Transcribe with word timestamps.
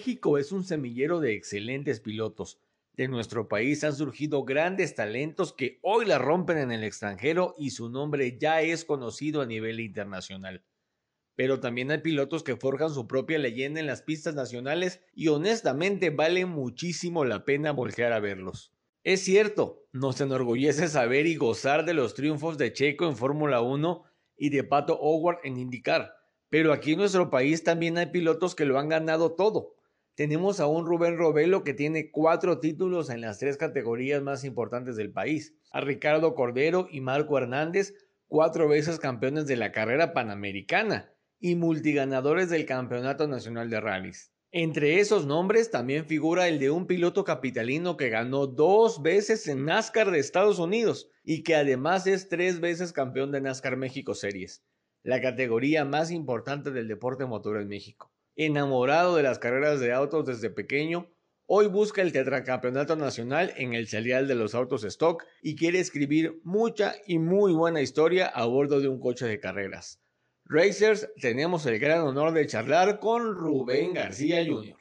México 0.00 0.38
es 0.38 0.50
un 0.50 0.64
semillero 0.64 1.20
de 1.20 1.34
excelentes 1.34 2.00
pilotos. 2.00 2.58
De 2.94 3.06
nuestro 3.06 3.48
país 3.48 3.84
han 3.84 3.94
surgido 3.94 4.44
grandes 4.44 4.94
talentos 4.94 5.52
que 5.52 5.78
hoy 5.82 6.06
la 6.06 6.16
rompen 6.16 6.56
en 6.56 6.72
el 6.72 6.84
extranjero 6.84 7.54
y 7.58 7.68
su 7.68 7.90
nombre 7.90 8.38
ya 8.40 8.62
es 8.62 8.86
conocido 8.86 9.42
a 9.42 9.46
nivel 9.46 9.78
internacional. 9.78 10.64
Pero 11.36 11.60
también 11.60 11.90
hay 11.90 11.98
pilotos 11.98 12.42
que 12.42 12.56
forjan 12.56 12.94
su 12.94 13.06
propia 13.06 13.38
leyenda 13.38 13.78
en 13.78 13.84
las 13.84 14.00
pistas 14.00 14.34
nacionales 14.34 15.02
y 15.12 15.28
honestamente 15.28 16.08
vale 16.08 16.46
muchísimo 16.46 17.26
la 17.26 17.44
pena 17.44 17.72
voltear 17.72 18.14
a 18.14 18.20
verlos. 18.20 18.72
Es 19.04 19.20
cierto, 19.20 19.84
nos 19.92 20.18
enorgullece 20.22 20.88
saber 20.88 21.26
y 21.26 21.36
gozar 21.36 21.84
de 21.84 21.92
los 21.92 22.14
triunfos 22.14 22.56
de 22.56 22.72
Checo 22.72 23.06
en 23.06 23.18
Fórmula 23.18 23.60
1 23.60 24.02
y 24.38 24.48
de 24.48 24.64
Pato 24.64 24.98
Howard 24.98 25.40
en 25.44 25.58
IndyCar, 25.58 26.14
pero 26.48 26.72
aquí 26.72 26.92
en 26.92 27.00
nuestro 27.00 27.28
país 27.28 27.64
también 27.64 27.98
hay 27.98 28.06
pilotos 28.06 28.54
que 28.54 28.64
lo 28.64 28.78
han 28.78 28.88
ganado 28.88 29.34
todo 29.34 29.74
tenemos 30.20 30.60
a 30.60 30.66
un 30.66 30.84
Rubén 30.84 31.16
Robelo 31.16 31.64
que 31.64 31.72
tiene 31.72 32.10
cuatro 32.10 32.60
títulos 32.60 33.08
en 33.08 33.22
las 33.22 33.38
tres 33.38 33.56
categorías 33.56 34.20
más 34.20 34.44
importantes 34.44 34.96
del 34.96 35.10
país, 35.10 35.54
a 35.70 35.80
Ricardo 35.80 36.34
Cordero 36.34 36.88
y 36.90 37.00
Marco 37.00 37.38
Hernández, 37.38 37.94
cuatro 38.28 38.68
veces 38.68 38.98
campeones 38.98 39.46
de 39.46 39.56
la 39.56 39.72
carrera 39.72 40.12
panamericana 40.12 41.10
y 41.38 41.54
multiganadores 41.54 42.50
del 42.50 42.66
Campeonato 42.66 43.28
Nacional 43.28 43.70
de 43.70 43.80
Rallys. 43.80 44.30
Entre 44.50 45.00
esos 45.00 45.24
nombres 45.24 45.70
también 45.70 46.04
figura 46.04 46.48
el 46.48 46.58
de 46.58 46.70
un 46.70 46.86
piloto 46.86 47.24
capitalino 47.24 47.96
que 47.96 48.10
ganó 48.10 48.46
dos 48.46 49.00
veces 49.00 49.48
en 49.48 49.64
NASCAR 49.64 50.10
de 50.10 50.18
Estados 50.18 50.58
Unidos 50.58 51.08
y 51.24 51.44
que 51.44 51.54
además 51.54 52.06
es 52.06 52.28
tres 52.28 52.60
veces 52.60 52.92
campeón 52.92 53.32
de 53.32 53.40
NASCAR 53.40 53.78
México 53.78 54.14
Series, 54.14 54.62
la 55.02 55.22
categoría 55.22 55.86
más 55.86 56.10
importante 56.10 56.72
del 56.72 56.88
deporte 56.88 57.24
motor 57.24 57.58
en 57.58 57.68
México 57.68 58.12
enamorado 58.46 59.16
de 59.16 59.22
las 59.22 59.38
carreras 59.38 59.80
de 59.80 59.92
autos 59.92 60.24
desde 60.24 60.48
pequeño, 60.48 61.12
hoy 61.44 61.66
busca 61.66 62.00
el 62.00 62.10
tetracampeonato 62.10 62.96
nacional 62.96 63.52
en 63.58 63.74
el 63.74 63.86
serial 63.86 64.26
de 64.26 64.34
los 64.34 64.54
autos 64.54 64.82
stock 64.84 65.26
y 65.42 65.56
quiere 65.56 65.78
escribir 65.78 66.40
mucha 66.42 66.94
y 67.06 67.18
muy 67.18 67.52
buena 67.52 67.82
historia 67.82 68.28
a 68.28 68.46
bordo 68.46 68.80
de 68.80 68.88
un 68.88 68.98
coche 68.98 69.26
de 69.26 69.40
carreras. 69.40 70.02
Racers, 70.46 71.12
tenemos 71.20 71.66
el 71.66 71.78
gran 71.78 72.00
honor 72.00 72.32
de 72.32 72.46
charlar 72.46 72.98
con 72.98 73.34
Rubén 73.34 73.92
García 73.92 74.42
Jr. 74.42 74.74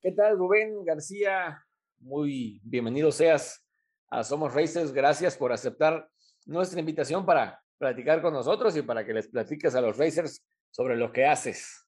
¿Qué 0.00 0.12
tal, 0.12 0.38
Rubén 0.38 0.84
García? 0.84 1.66
Muy 1.98 2.60
bienvenido 2.62 3.10
seas 3.10 3.66
a 4.10 4.22
Somos 4.22 4.54
Racers. 4.54 4.92
Gracias 4.92 5.36
por 5.36 5.52
aceptar 5.52 6.08
nuestra 6.46 6.78
invitación 6.78 7.26
para 7.26 7.60
platicar 7.78 8.22
con 8.22 8.32
nosotros 8.32 8.76
y 8.76 8.82
para 8.82 9.04
que 9.04 9.12
les 9.12 9.26
platiques 9.26 9.74
a 9.74 9.80
los 9.80 9.98
Racers 9.98 10.40
sobre 10.72 10.96
lo 10.96 11.12
que 11.12 11.26
haces. 11.26 11.86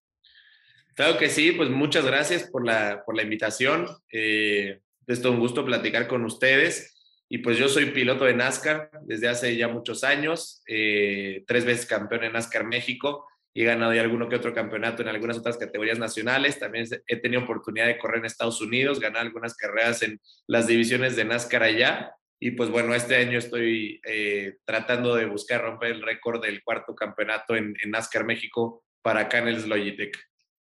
Claro 0.95 1.19
que 1.19 1.29
sí, 1.29 1.53
pues 1.53 1.71
muchas 1.71 2.05
gracias 2.05 2.45
por 2.45 2.65
la, 2.65 3.03
por 3.05 3.17
la 3.17 3.25
invitación. 3.25 3.89
Eh, 4.13 4.81
es 5.09 5.21
todo 5.21 5.33
un 5.33 5.41
gusto 5.41 5.65
platicar 5.65 6.07
con 6.07 6.25
ustedes. 6.25 6.93
Y 7.29 7.39
pues 7.39 7.59
yo 7.59 7.69
soy 7.69 7.87
piloto 7.87 8.25
de 8.27 8.35
NASCAR 8.35 8.91
desde 9.03 9.29
hace 9.29 9.57
ya 9.57 9.67
muchos 9.67 10.05
años, 10.05 10.63
eh, 10.69 11.43
tres 11.47 11.65
veces 11.65 11.87
campeón 11.87 12.23
en 12.23 12.35
NASCAR 12.35 12.65
México 12.65 13.27
y 13.55 13.63
he 13.63 13.65
ganado 13.65 13.95
ya 13.95 14.03
alguno 14.03 14.29
que 14.29 14.37
otro 14.37 14.53
campeonato 14.53 15.03
en 15.03 15.09
algunas 15.09 15.39
otras 15.39 15.57
categorías 15.57 15.99
nacionales. 15.99 16.59
También 16.59 16.87
he 17.07 17.17
tenido 17.17 17.43
oportunidad 17.43 17.87
de 17.87 17.99
correr 17.99 18.19
en 18.19 18.27
Estados 18.27 18.61
Unidos, 18.61 19.01
ganar 19.01 19.23
algunas 19.23 19.57
carreras 19.57 20.03
en 20.03 20.21
las 20.49 20.67
divisiones 20.67 21.17
de 21.17 21.25
NASCAR 21.25 21.63
allá. 21.63 22.13
Y 22.45 22.51
pues 22.51 22.69
bueno, 22.69 22.95
este 22.95 23.17
año 23.17 23.39
estoy 23.39 24.03
eh, 24.05 24.59
tratando 24.67 25.15
de 25.15 25.25
buscar 25.25 25.63
romper 25.63 25.93
el 25.93 26.03
récord 26.03 26.43
del 26.43 26.63
cuarto 26.63 26.95
campeonato 26.95 27.57
en, 27.57 27.75
NASCAR 27.87 28.27
México 28.27 28.85
para 29.01 29.31
Canels 29.31 29.67
Logitech. 29.67 30.15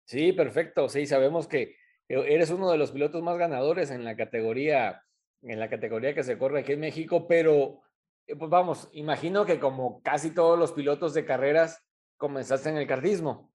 Sí, 0.03 0.33
perfecto. 0.33 0.89
Sí, 0.89 1.05
sabemos 1.05 1.47
que 1.47 1.77
eres 2.09 2.49
uno 2.49 2.69
de 2.69 2.77
los 2.77 2.91
pilotos 2.91 3.23
más 3.23 3.37
ganadores 3.37 3.89
en 3.89 4.03
la 4.03 4.17
categoría, 4.17 5.05
en 5.43 5.61
la 5.61 5.69
categoría 5.69 6.13
que 6.13 6.25
se 6.25 6.37
corre 6.37 6.59
aquí 6.59 6.73
en 6.73 6.81
México, 6.81 7.25
pero 7.25 7.79
eh, 8.27 8.35
pues 8.35 8.51
vamos, 8.51 8.89
imagino 8.91 9.45
que 9.45 9.57
como 9.57 10.03
casi 10.03 10.31
todos 10.31 10.59
los 10.59 10.73
pilotos 10.73 11.13
de 11.13 11.23
carreras, 11.23 11.81
comenzaste 12.17 12.67
en 12.67 12.75
el 12.75 12.85
kartismo. 12.85 13.53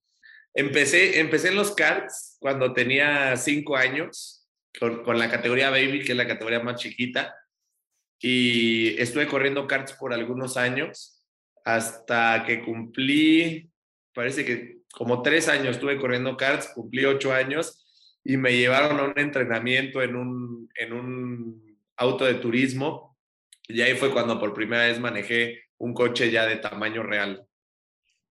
Empecé, 0.54 1.20
empecé 1.20 1.48
en 1.48 1.56
los 1.56 1.74
karts 1.74 2.38
cuando 2.40 2.72
tenía 2.72 3.36
cinco 3.36 3.76
años, 3.76 4.48
con, 4.80 5.04
con 5.04 5.18
la 5.18 5.30
categoría 5.30 5.68
Baby, 5.68 6.02
que 6.02 6.12
es 6.12 6.16
la 6.16 6.26
categoría 6.26 6.60
más 6.60 6.80
chiquita 6.80 7.34
y 8.20 9.00
estuve 9.00 9.26
corriendo 9.26 9.66
karts 9.66 9.92
por 9.92 10.12
algunos 10.12 10.56
años 10.56 11.22
hasta 11.64 12.44
que 12.46 12.64
cumplí, 12.64 13.70
parece 14.14 14.44
que 14.44 14.78
como 14.92 15.22
tres 15.22 15.48
años 15.48 15.76
estuve 15.76 15.98
corriendo 15.98 16.36
karts, 16.36 16.72
cumplí 16.74 17.04
ocho 17.04 17.32
años 17.32 17.84
y 18.24 18.36
me 18.36 18.56
llevaron 18.56 18.98
a 18.98 19.04
un 19.04 19.18
entrenamiento 19.18 20.02
en 20.02 20.16
un, 20.16 20.68
en 20.76 20.92
un 20.92 21.78
auto 21.96 22.24
de 22.24 22.34
turismo 22.34 23.16
y 23.68 23.82
ahí 23.82 23.94
fue 23.94 24.12
cuando 24.12 24.38
por 24.38 24.54
primera 24.54 24.84
vez 24.84 24.98
manejé 25.00 25.64
un 25.78 25.92
coche 25.92 26.30
ya 26.30 26.46
de 26.46 26.56
tamaño 26.56 27.02
real. 27.02 27.46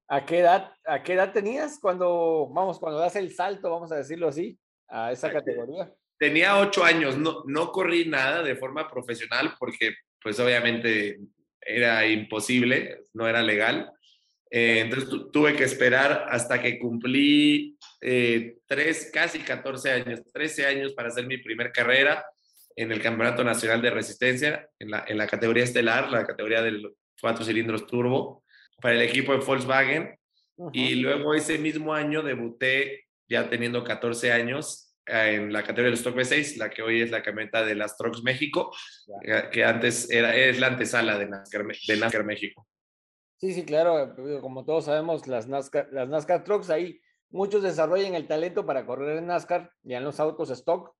¿A 0.08 0.26
qué 0.26 0.40
edad, 0.40 0.72
a 0.86 1.04
qué 1.04 1.14
edad 1.14 1.34
tenías 1.34 1.80
cuando, 1.80 2.48
vamos, 2.52 2.80
cuando 2.80 3.00
das 3.00 3.16
el 3.16 3.34
salto, 3.34 3.72
vamos 3.72 3.92
a 3.92 3.98
decirlo 3.98 4.28
así, 4.28 4.58
a 4.88 5.12
esa 5.12 5.32
categoría? 5.32 5.92
Tenía 6.18 6.58
ocho 6.60 6.84
años, 6.84 7.18
no, 7.18 7.44
no 7.46 7.72
corrí 7.72 8.06
nada 8.06 8.44
de 8.44 8.56
forma 8.56 8.90
profesional 8.90 9.56
porque 9.60 9.96
pues 10.22 10.40
obviamente 10.40 11.20
era 11.62 12.06
imposible, 12.08 13.04
no 13.14 13.28
era 13.28 13.42
legal. 13.42 13.92
Eh, 14.50 14.80
entonces 14.80 15.10
tuve 15.32 15.56
que 15.56 15.64
esperar 15.64 16.28
hasta 16.30 16.62
que 16.62 16.80
cumplí 16.80 17.78
eh, 18.02 18.58
tres, 18.68 19.10
casi 19.14 19.40
14 19.40 19.92
años, 19.92 20.22
13 20.32 20.66
años 20.66 20.94
para 20.94 21.10
hacer 21.10 21.26
mi 21.26 21.38
primer 21.38 21.72
carrera 21.72 22.26
en 22.76 22.92
el 22.92 23.02
Campeonato 23.02 23.44
Nacional 23.44 23.82
de 23.82 23.90
Resistencia, 23.90 24.70
en 24.80 24.92
la, 24.92 25.06
en 25.08 25.18
la 25.18 25.28
categoría 25.28 25.64
estelar, 25.64 26.10
la 26.12 26.26
categoría 26.26 26.62
de 26.62 26.72
los 26.72 26.94
cuatro 27.20 27.44
cilindros 27.44 27.88
turbo, 27.88 28.44
para 28.82 28.96
el 28.96 29.02
equipo 29.02 29.32
de 29.32 29.40
Volkswagen. 29.40 30.18
Y 30.72 30.96
luego 30.96 31.34
ese 31.34 31.58
mismo 31.58 31.94
año 31.94 32.22
debuté 32.22 33.06
ya 33.28 33.50
teniendo 33.50 33.84
14 33.84 34.32
años 34.32 34.85
en 35.06 35.54
la 35.54 35.62
categoría 35.62 35.92
del 35.92 35.94
Stock 35.94 36.16
V6, 36.16 36.58
la 36.58 36.70
que 36.70 36.82
hoy 36.82 37.02
es 37.02 37.12
la 37.12 37.22
camioneta 37.22 37.64
de 37.64 37.76
las 37.76 37.98
Trucks 37.98 38.24
México, 38.24 38.76
que 39.52 39.64
antes 39.64 40.10
era, 40.10 40.36
es 40.36 40.60
la 40.60 40.68
antesala 40.68 41.18
de 41.18 41.28
NASCAR, 41.28 41.66
de 41.66 41.98
NASCAR 41.98 42.26
México. 42.26 42.68
Sí, 43.38 43.54
sí, 43.54 43.66
claro, 43.66 44.16
como 44.42 44.66
todos 44.66 44.86
sabemos, 44.86 45.28
las 45.28 45.48
NASCAR, 45.48 45.90
las 45.92 46.10
NASCAR 46.10 46.44
Trucks 46.44 46.70
ahí 46.70 47.00
muchos 47.30 47.64
desarrollan 47.64 48.16
el 48.16 48.28
talento 48.28 48.66
para 48.66 48.86
correr 48.86 49.18
en 49.18 49.28
NASCAR, 49.28 49.72
ya 49.84 49.98
en 49.98 50.04
los 50.04 50.20
autos 50.20 50.50
stock, 50.50 50.96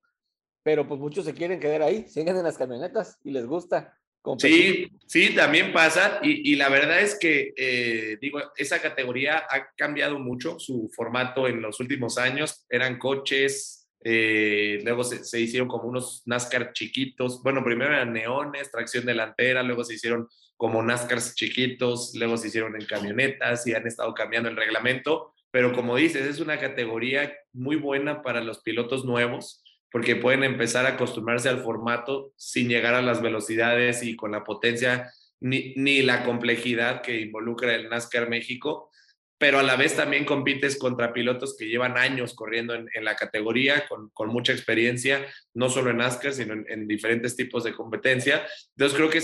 pero 0.62 0.86
pues 0.86 1.00
muchos 1.00 1.24
se 1.24 1.34
quieren 1.34 1.60
quedar 1.60 1.82
ahí, 1.82 2.06
siguen 2.08 2.36
en 2.36 2.44
las 2.44 2.58
camionetas 2.58 3.18
y 3.24 3.30
les 3.30 3.46
gusta. 3.46 3.98
Sí, 4.38 4.88
sí, 5.06 5.36
también 5.36 5.72
pasa 5.72 6.18
y, 6.20 6.52
y 6.52 6.56
la 6.56 6.68
verdad 6.68 7.00
es 7.00 7.16
que, 7.16 7.54
eh, 7.56 8.18
digo, 8.20 8.40
esa 8.56 8.82
categoría 8.82 9.46
ha 9.48 9.68
cambiado 9.76 10.18
mucho 10.18 10.58
su 10.58 10.90
formato 10.92 11.46
en 11.46 11.62
los 11.62 11.78
últimos 11.78 12.18
años. 12.18 12.66
Eran 12.68 12.98
coches 12.98 13.85
eh, 14.04 14.80
luego 14.84 15.04
se, 15.04 15.40
hicieron 15.40 15.68
como 15.68 15.88
unos 15.88 16.22
NASCAR 16.26 16.72
chiquitos. 16.72 17.42
Bueno, 17.42 17.64
primero 17.64 17.92
eran 17.92 18.12
neones, 18.12 18.70
tracción 18.70 19.04
delantera, 19.04 19.62
luego 19.62 19.84
se 19.84 19.94
hicieron 19.94 20.28
como 20.56 20.82
NASCAR 20.82 21.20
chiquitos, 21.34 22.12
luego 22.14 22.36
se 22.36 22.48
hicieron 22.48 22.74
en 22.80 22.86
camionetas 22.86 23.66
y 23.66 23.74
han 23.74 23.86
estado 23.86 24.14
cambiando 24.14 24.48
el 24.48 24.56
reglamento. 24.56 25.32
Pero 25.50 25.72
como 25.72 25.96
dices, 25.96 26.26
es 26.26 26.40
una 26.40 26.58
categoría 26.58 27.34
muy 27.52 27.76
buena 27.76 28.22
para 28.22 28.42
los 28.42 28.60
pilotos 28.60 29.04
nuevos 29.04 29.62
porque 29.90 30.16
pueden 30.16 30.44
empezar 30.44 30.84
a 30.84 30.90
acostumbrarse 30.90 31.48
al 31.48 31.62
formato 31.62 32.32
sin 32.36 32.68
llegar 32.68 32.94
a 32.94 33.02
las 33.02 33.22
velocidades 33.22 34.02
y 34.02 34.16
con 34.16 34.32
la 34.32 34.44
potencia 34.44 35.10
ni, 35.40 35.72
ni 35.76 36.02
la 36.02 36.24
complejidad 36.24 37.02
que 37.02 37.20
involucra 37.20 37.74
el 37.74 37.88
NASCAR 37.88 38.28
México. 38.28 38.90
Pero 39.38 39.58
a 39.58 39.62
la 39.62 39.76
vez 39.76 39.94
también 39.94 40.24
compites 40.24 40.78
contra 40.78 41.12
pilotos 41.12 41.56
que 41.56 41.68
llevan 41.68 41.98
años 41.98 42.34
corriendo 42.34 42.74
en, 42.74 43.04
la 43.04 43.16
categoría, 43.16 43.84
con, 43.88 44.28
mucha 44.28 44.52
experiencia, 44.52 45.26
no 45.52 45.68
solo 45.68 45.90
en 45.90 45.98
NASCAR, 45.98 46.32
sino 46.32 46.54
en, 46.54 46.88
diferentes 46.88 47.36
tipos 47.36 47.64
de 47.64 47.74
competencia. 47.74 48.46
Entonces 48.76 48.96
creo 48.96 49.10
que 49.10 49.18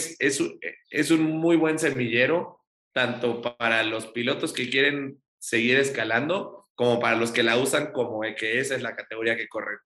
es 0.90 1.10
un 1.10 1.22
muy 1.22 1.56
buen 1.56 1.78
semillero, 1.78 2.60
tanto 2.92 3.40
para 3.40 3.82
los 3.84 4.06
pilotos 4.08 4.52
que 4.52 4.68
quieren 4.68 5.22
seguir 5.38 5.78
escalando, 5.78 6.68
como 6.74 7.00
para 7.00 7.16
los 7.16 7.32
que 7.32 7.42
la 7.42 7.56
usan 7.56 7.92
como 7.92 8.20
que 8.36 8.60
esa 8.60 8.76
es 8.76 8.82
la 8.82 8.94
categoría 8.94 9.36
que 9.36 9.48
corren. 9.48 9.78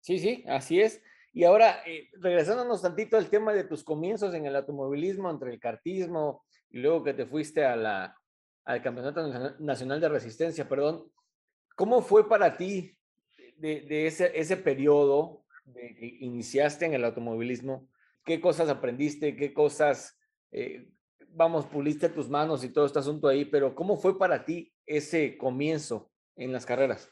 Sí, 0.00 0.18
sí, 0.18 0.44
así 0.46 0.80
es. 0.80 1.02
Y 1.32 1.44
ahora, 1.44 1.82
eh, 1.86 2.08
regresándonos 2.20 2.82
tantito 2.82 3.16
al 3.16 3.30
tema 3.30 3.52
de 3.52 3.64
tus 3.64 3.84
comienzos 3.84 4.34
en 4.34 4.46
el 4.46 4.56
automovilismo, 4.56 5.30
entre 5.30 5.52
el 5.52 5.60
cartismo 5.60 6.44
y 6.70 6.78
luego 6.78 7.04
que 7.04 7.14
te 7.14 7.26
fuiste 7.26 7.64
a 7.64 7.76
la, 7.76 8.16
al 8.68 8.82
Campeonato 8.82 9.26
Nacional 9.60 9.98
de 9.98 10.10
Resistencia, 10.10 10.68
perdón, 10.68 11.10
¿cómo 11.74 12.02
fue 12.02 12.28
para 12.28 12.58
ti 12.58 12.94
de, 13.56 14.06
ese, 14.06 14.30
ese 14.38 14.58
periodo 14.58 15.42
de 15.64 15.96
que 15.96 16.18
iniciaste 16.20 16.84
en 16.84 16.92
el 16.92 17.02
automovilismo? 17.06 17.88
¿Qué 18.26 18.42
cosas 18.42 18.68
aprendiste? 18.68 19.34
¿Qué 19.36 19.54
cosas, 19.54 20.18
eh, 20.52 20.86
vamos, 21.30 21.64
puliste 21.64 22.10
tus 22.10 22.28
manos 22.28 22.62
y 22.62 22.68
todo 22.68 22.84
este 22.84 22.98
asunto 22.98 23.26
ahí? 23.26 23.46
Pero 23.46 23.74
¿cómo 23.74 23.96
fue 23.96 24.18
para 24.18 24.44
ti 24.44 24.70
ese 24.84 25.38
comienzo 25.38 26.10
en 26.36 26.52
las 26.52 26.66
carreras? 26.66 27.10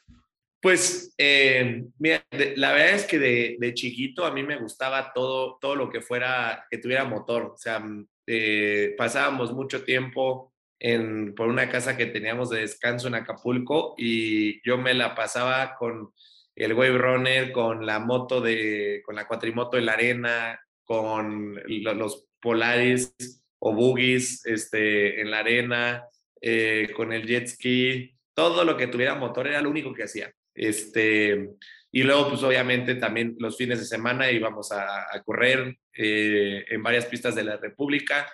Pues, 0.60 1.14
eh, 1.16 1.86
la 1.98 2.72
verdad 2.72 2.96
es 2.96 3.06
que 3.06 3.18
de, 3.18 3.72
chiquito 3.72 4.26
a 4.26 4.30
mí 4.30 4.42
me 4.42 4.58
gustaba 4.58 5.10
todo, 5.14 5.56
todo 5.58 5.74
lo 5.74 5.88
que 5.88 6.02
fuera, 6.02 6.66
que 6.70 6.76
tuviera 6.76 7.04
motor. 7.06 7.52
O 7.54 7.56
sea, 7.56 7.80
mm, 7.80 8.06
eh, 8.26 8.94
pasábamos 8.98 9.54
mucho 9.54 9.84
tiempo 9.84 10.52
en, 10.78 11.34
por 11.34 11.48
una 11.48 11.68
casa 11.68 11.96
que 11.96 12.06
teníamos 12.06 12.50
de 12.50 12.60
descanso 12.60 13.08
en 13.08 13.14
Acapulco 13.14 13.94
y 13.96 14.60
yo 14.68 14.78
me 14.78 14.94
la 14.94 15.14
pasaba 15.14 15.74
con 15.74 16.12
el 16.54 16.72
Wave 16.72 16.98
Runner, 16.98 17.52
con 17.52 17.84
la 17.84 17.98
moto 17.98 18.40
de, 18.40 19.02
con 19.04 19.14
la 19.14 19.26
cuatrimoto 19.26 19.76
en 19.76 19.86
la 19.86 19.92
arena, 19.92 20.60
con 20.84 21.60
los 21.66 22.26
Polaris 22.40 23.14
o 23.58 23.74
Boogies 23.74 24.44
este, 24.46 25.20
en 25.20 25.30
la 25.30 25.40
arena, 25.40 26.04
eh, 26.40 26.90
con 26.94 27.12
el 27.12 27.26
jet 27.26 27.46
ski, 27.48 28.16
todo 28.34 28.64
lo 28.64 28.76
que 28.76 28.86
tuviera 28.86 29.14
motor 29.14 29.46
era 29.46 29.60
lo 29.60 29.70
único 29.70 29.92
que 29.92 30.04
hacía. 30.04 30.32
Este, 30.54 31.50
y 31.90 32.02
luego, 32.02 32.28
pues 32.28 32.42
obviamente 32.42 32.94
también 32.94 33.36
los 33.38 33.56
fines 33.56 33.78
de 33.78 33.86
semana 33.86 34.30
íbamos 34.30 34.72
a, 34.72 35.06
correr 35.24 35.76
eh, 35.94 36.64
en 36.68 36.82
varias 36.82 37.06
pistas 37.06 37.34
de 37.34 37.44
la 37.44 37.56
República, 37.56 38.30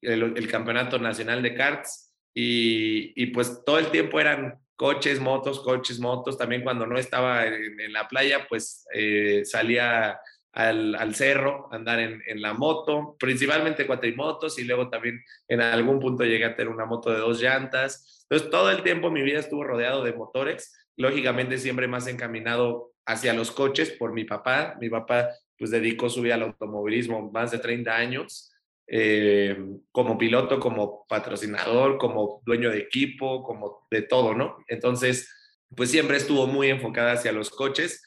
el, 0.00 0.48
Campeonato 0.48 0.98
Nacional 0.98 1.42
de 1.42 1.54
Karts, 1.54 2.12
y, 2.34 3.12
y, 3.20 3.26
pues 3.26 3.62
todo 3.64 3.78
el 3.78 3.86
tiempo 3.86 4.20
eran 4.20 4.58
coches, 4.76 5.20
motos, 5.20 5.60
coches, 5.60 5.98
motos. 5.98 6.36
También 6.36 6.62
cuando 6.62 6.86
no 6.86 6.98
estaba 6.98 7.46
en, 7.46 7.92
la 7.92 8.06
playa, 8.08 8.46
pues 8.46 8.84
eh, 8.92 9.42
salía 9.44 10.18
al, 10.52 10.94
al, 10.96 11.14
cerro, 11.14 11.68
andar 11.72 11.98
en, 11.98 12.22
en, 12.26 12.42
la 12.42 12.52
moto, 12.52 13.16
principalmente 13.18 13.86
cuatrimotos 13.86 14.58
y 14.58 14.64
luego 14.64 14.90
también 14.90 15.22
en 15.48 15.62
algún 15.62 15.98
punto 15.98 16.24
llegué 16.24 16.44
a 16.44 16.54
tener 16.54 16.72
una 16.72 16.84
moto 16.84 17.10
de 17.10 17.18
dos 17.18 17.40
llantas. 17.40 18.26
Entonces 18.28 18.50
todo 18.50 18.70
el 18.70 18.82
tiempo 18.82 19.10
mi 19.10 19.22
vida 19.22 19.38
estuvo 19.38 19.64
rodeado 19.64 20.04
de 20.04 20.12
motores 20.12 20.74
lógicamente 20.96 21.58
siempre 21.58 21.86
más 21.86 22.06
encaminado 22.06 22.92
hacia 23.06 23.34
los 23.34 23.50
coches 23.52 23.90
por 23.92 24.12
mi 24.12 24.24
papá. 24.24 24.76
Mi 24.80 24.88
papá 24.88 25.28
pues 25.58 25.70
dedicó 25.70 26.08
su 26.10 26.22
vida 26.22 26.34
al 26.34 26.42
automovilismo 26.42 27.30
más 27.30 27.50
de 27.50 27.58
30 27.58 27.94
años, 27.94 28.52
eh, 28.88 29.58
como 29.90 30.16
piloto, 30.16 30.60
como 30.60 31.06
patrocinador, 31.08 31.98
como 31.98 32.42
dueño 32.46 32.70
de 32.70 32.78
equipo, 32.78 33.42
como 33.42 33.86
de 33.90 34.02
todo, 34.02 34.34
¿no? 34.34 34.58
Entonces, 34.68 35.28
pues 35.74 35.90
siempre 35.90 36.16
estuvo 36.16 36.46
muy 36.46 36.70
enfocada 36.70 37.12
hacia 37.12 37.32
los 37.32 37.50
coches 37.50 38.04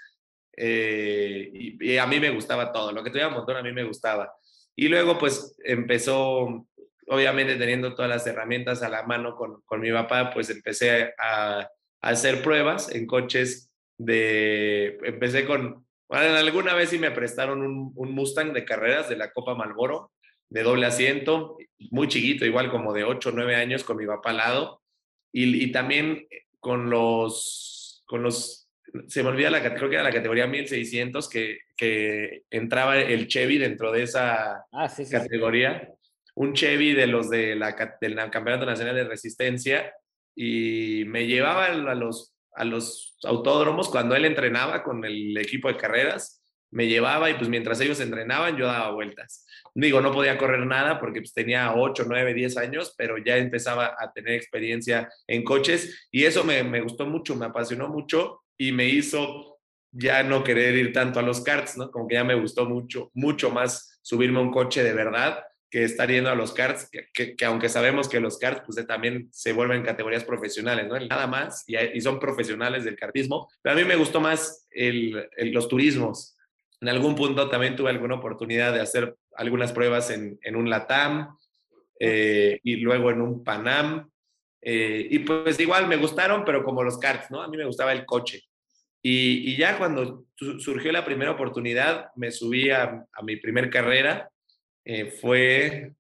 eh, 0.56 1.50
y, 1.54 1.98
a 1.98 2.06
mí 2.06 2.20
me 2.20 2.32
gustaba 2.32 2.72
todo, 2.72 2.92
lo 2.92 3.04
que 3.04 3.10
tuviera 3.10 3.30
motor 3.30 3.58
a 3.58 3.64
mí 3.64 3.72
me 3.72 3.84
gustaba. 3.84 4.34
Y 4.76 4.88
luego 4.88 5.18
pues 5.18 5.56
empezó, 5.64 6.66
obviamente 7.08 7.56
teniendo 7.56 7.96
todas 7.96 8.10
las 8.10 8.26
herramientas 8.28 8.82
a 8.82 8.90
la 8.90 9.04
mano 9.04 9.36
con, 9.36 9.62
con 9.66 9.82
mi 9.82 9.92
papá, 9.92 10.32
pues 10.34 10.50
empecé 10.50 11.14
a 11.18 11.70
hacer 12.02 12.42
pruebas 12.42 12.94
en 12.94 13.06
coches 13.06 13.72
de, 13.98 14.98
empecé 15.04 15.46
con, 15.46 15.86
bueno, 16.08 16.38
alguna 16.38 16.74
vez 16.74 16.90
sí 16.90 16.98
me 16.98 17.12
prestaron 17.12 17.62
un, 17.62 17.92
un 17.96 18.12
Mustang 18.12 18.54
de 18.54 18.66
carreras 18.66 19.10
de 19.10 19.18
la 19.18 19.32
Copa 19.32 19.56
Malboro, 19.56 20.12
de 20.50 20.64
doble 20.64 20.86
asiento, 20.86 21.58
muy 21.92 22.08
chiquito, 22.08 22.46
igual 22.46 22.72
como 22.72 22.94
de 22.94 23.04
8 23.04 23.30
o 23.30 23.32
9 23.32 23.56
años 23.56 23.84
con 23.84 23.98
mi 23.98 24.06
papá 24.06 24.32
al 24.32 24.38
lado, 24.38 24.82
y, 25.32 25.64
y, 25.64 25.72
también 25.72 26.28
con 26.60 26.90
los, 26.90 28.04
con 28.06 28.24
los, 28.24 28.68
se 29.08 29.24
me 29.24 29.30
olvida 29.30 29.52
la 29.52 29.62
creo 29.62 29.90
que 29.90 29.96
era 29.96 30.04
la 30.04 30.12
categoría 30.12 30.48
1600 30.48 31.30
que, 31.30 31.60
que 31.78 32.44
entraba 32.50 32.98
el 32.98 33.28
Chevy 33.28 33.60
dentro 33.60 33.92
de 33.92 34.04
esa 34.04 34.66
ah, 34.72 34.94
categoría, 35.12 35.94
un 36.36 36.54
Chevy 36.54 36.94
de 36.94 37.08
los 37.08 37.30
de 37.30 37.56
la, 37.56 37.76
del 38.02 38.16
Campeonato 38.32 38.66
Nacional 38.66 38.96
de 38.96 39.04
Resistencia, 39.04 39.94
y 40.36 41.04
me 41.06 41.28
llevaba 41.28 41.66
a 41.66 41.96
los, 41.96 42.34
a 42.54 42.64
los 42.64 43.18
autódromos 43.24 43.90
cuando 43.90 44.16
él 44.16 44.26
entrenaba 44.26 44.84
con 44.84 45.04
el 45.06 45.38
equipo 45.38 45.68
de 45.68 45.78
carreras, 45.78 46.39
me 46.72 46.88
llevaba 46.88 47.30
y 47.30 47.36
pues 47.36 47.50
mientras 47.50 47.80
ellos 47.82 48.00
entrenaban 48.00 48.58
yo 48.58 48.66
daba 48.66 48.92
vueltas. 48.92 49.46
Digo, 49.74 50.02
no 50.02 50.12
podía 50.12 50.38
correr 50.38 50.66
nada 50.66 51.00
porque 51.00 51.22
pues, 51.22 51.34
tenía 51.34 51.74
8, 51.74 52.06
9, 52.08 52.34
10 52.34 52.58
años, 52.58 52.94
pero 52.98 53.18
ya 53.18 53.38
empezaba 53.38 53.96
a 53.98 54.12
tener 54.12 54.34
experiencia 54.34 55.10
en 55.28 55.44
coches 55.44 56.08
y 56.12 56.26
eso 56.26 56.44
me, 56.44 56.64
me 56.64 56.82
gustó 56.82 57.06
mucho, 57.06 57.36
me 57.36 57.46
apasionó 57.46 57.88
mucho 57.88 58.42
y 58.58 58.72
me 58.72 58.86
hizo 58.86 59.60
ya 59.92 60.24
no 60.24 60.44
querer 60.44 60.76
ir 60.76 60.94
tanto 60.94 61.20
a 61.20 61.24
los 61.24 61.42
karts, 61.42 61.78
¿no? 61.78 61.90
Como 61.92 62.08
que 62.08 62.16
ya 62.16 62.24
me 62.24 62.36
gustó 62.36 62.66
mucho, 62.66 63.10
mucho 63.14 63.50
más 63.50 64.00
subirme 64.02 64.40
a 64.40 64.44
un 64.44 64.52
coche 64.52 64.84
de 64.84 64.94
verdad 64.94 65.44
que 65.70 65.84
estar 65.84 66.10
yendo 66.10 66.30
a 66.30 66.36
los 66.36 66.52
karts, 66.54 66.90
que, 66.90 67.36
que, 67.36 67.46
aunque 67.46 67.70
sabemos 67.70 68.10
que 68.10 68.20
los 68.20 68.40
karts 68.40 68.64
pues, 68.66 68.86
también 68.88 69.30
se 69.32 69.54
vuelven 69.54 69.84
categorías 69.84 70.24
profesionales, 70.24 70.88
¿no? 70.88 71.00
Nada 71.00 71.28
más, 71.28 71.64
y, 71.68 72.02
son 72.02 72.20
profesionales 72.20 72.84
del 72.84 72.96
kartismo, 72.96 73.48
pero 73.62 73.74
a 73.76 73.78
mí 73.78 73.86
me 73.86 73.96
gustó 73.96 74.20
más 74.20 74.68
el, 74.72 75.30
los 75.38 75.68
turismos. 75.68 76.36
En 76.82 76.90
algún 76.90 77.16
punto 77.16 77.50
también 77.50 77.76
tuve 77.76 77.90
alguna 77.90 78.16
oportunidad 78.16 78.74
de 78.74 78.82
hacer 78.82 79.16
algunas 79.36 79.72
pruebas 79.74 80.10
en, 80.12 80.40
en 80.42 80.56
un 80.56 80.70
LATAM 80.70 81.38
eh, 82.00 82.60
y 82.64 82.78
luego 82.78 83.12
en 83.12 83.22
un 83.22 83.44
Panam. 83.44 84.10
Eh, 84.62 85.08
y 85.10 85.20
pues 85.20 85.60
igual 85.60 85.88
me 85.88 85.98
gustaron, 85.98 86.44
pero 86.46 86.64
como 86.64 86.84
los 86.84 86.98
karts, 86.98 87.32
¿no? 87.32 87.42
A 87.42 87.48
mí 87.48 87.58
me 87.58 87.66
gustaba 87.66 87.92
el 87.92 88.06
coche. 88.06 88.44
Y, 89.02 89.52
y 89.52 89.58
ya 89.58 89.78
cuando 89.78 90.26
surgió 90.36 90.92
la 90.92 91.06
primera 91.06 91.32
oportunidad, 91.32 92.10
me 92.16 92.32
subí 92.32 92.70
a, 92.70 93.06
a 93.12 93.22
mi 93.24 93.38
primer 93.38 93.70
carrera 93.70 94.30
eh, 94.86 95.12
fue, 95.12 95.94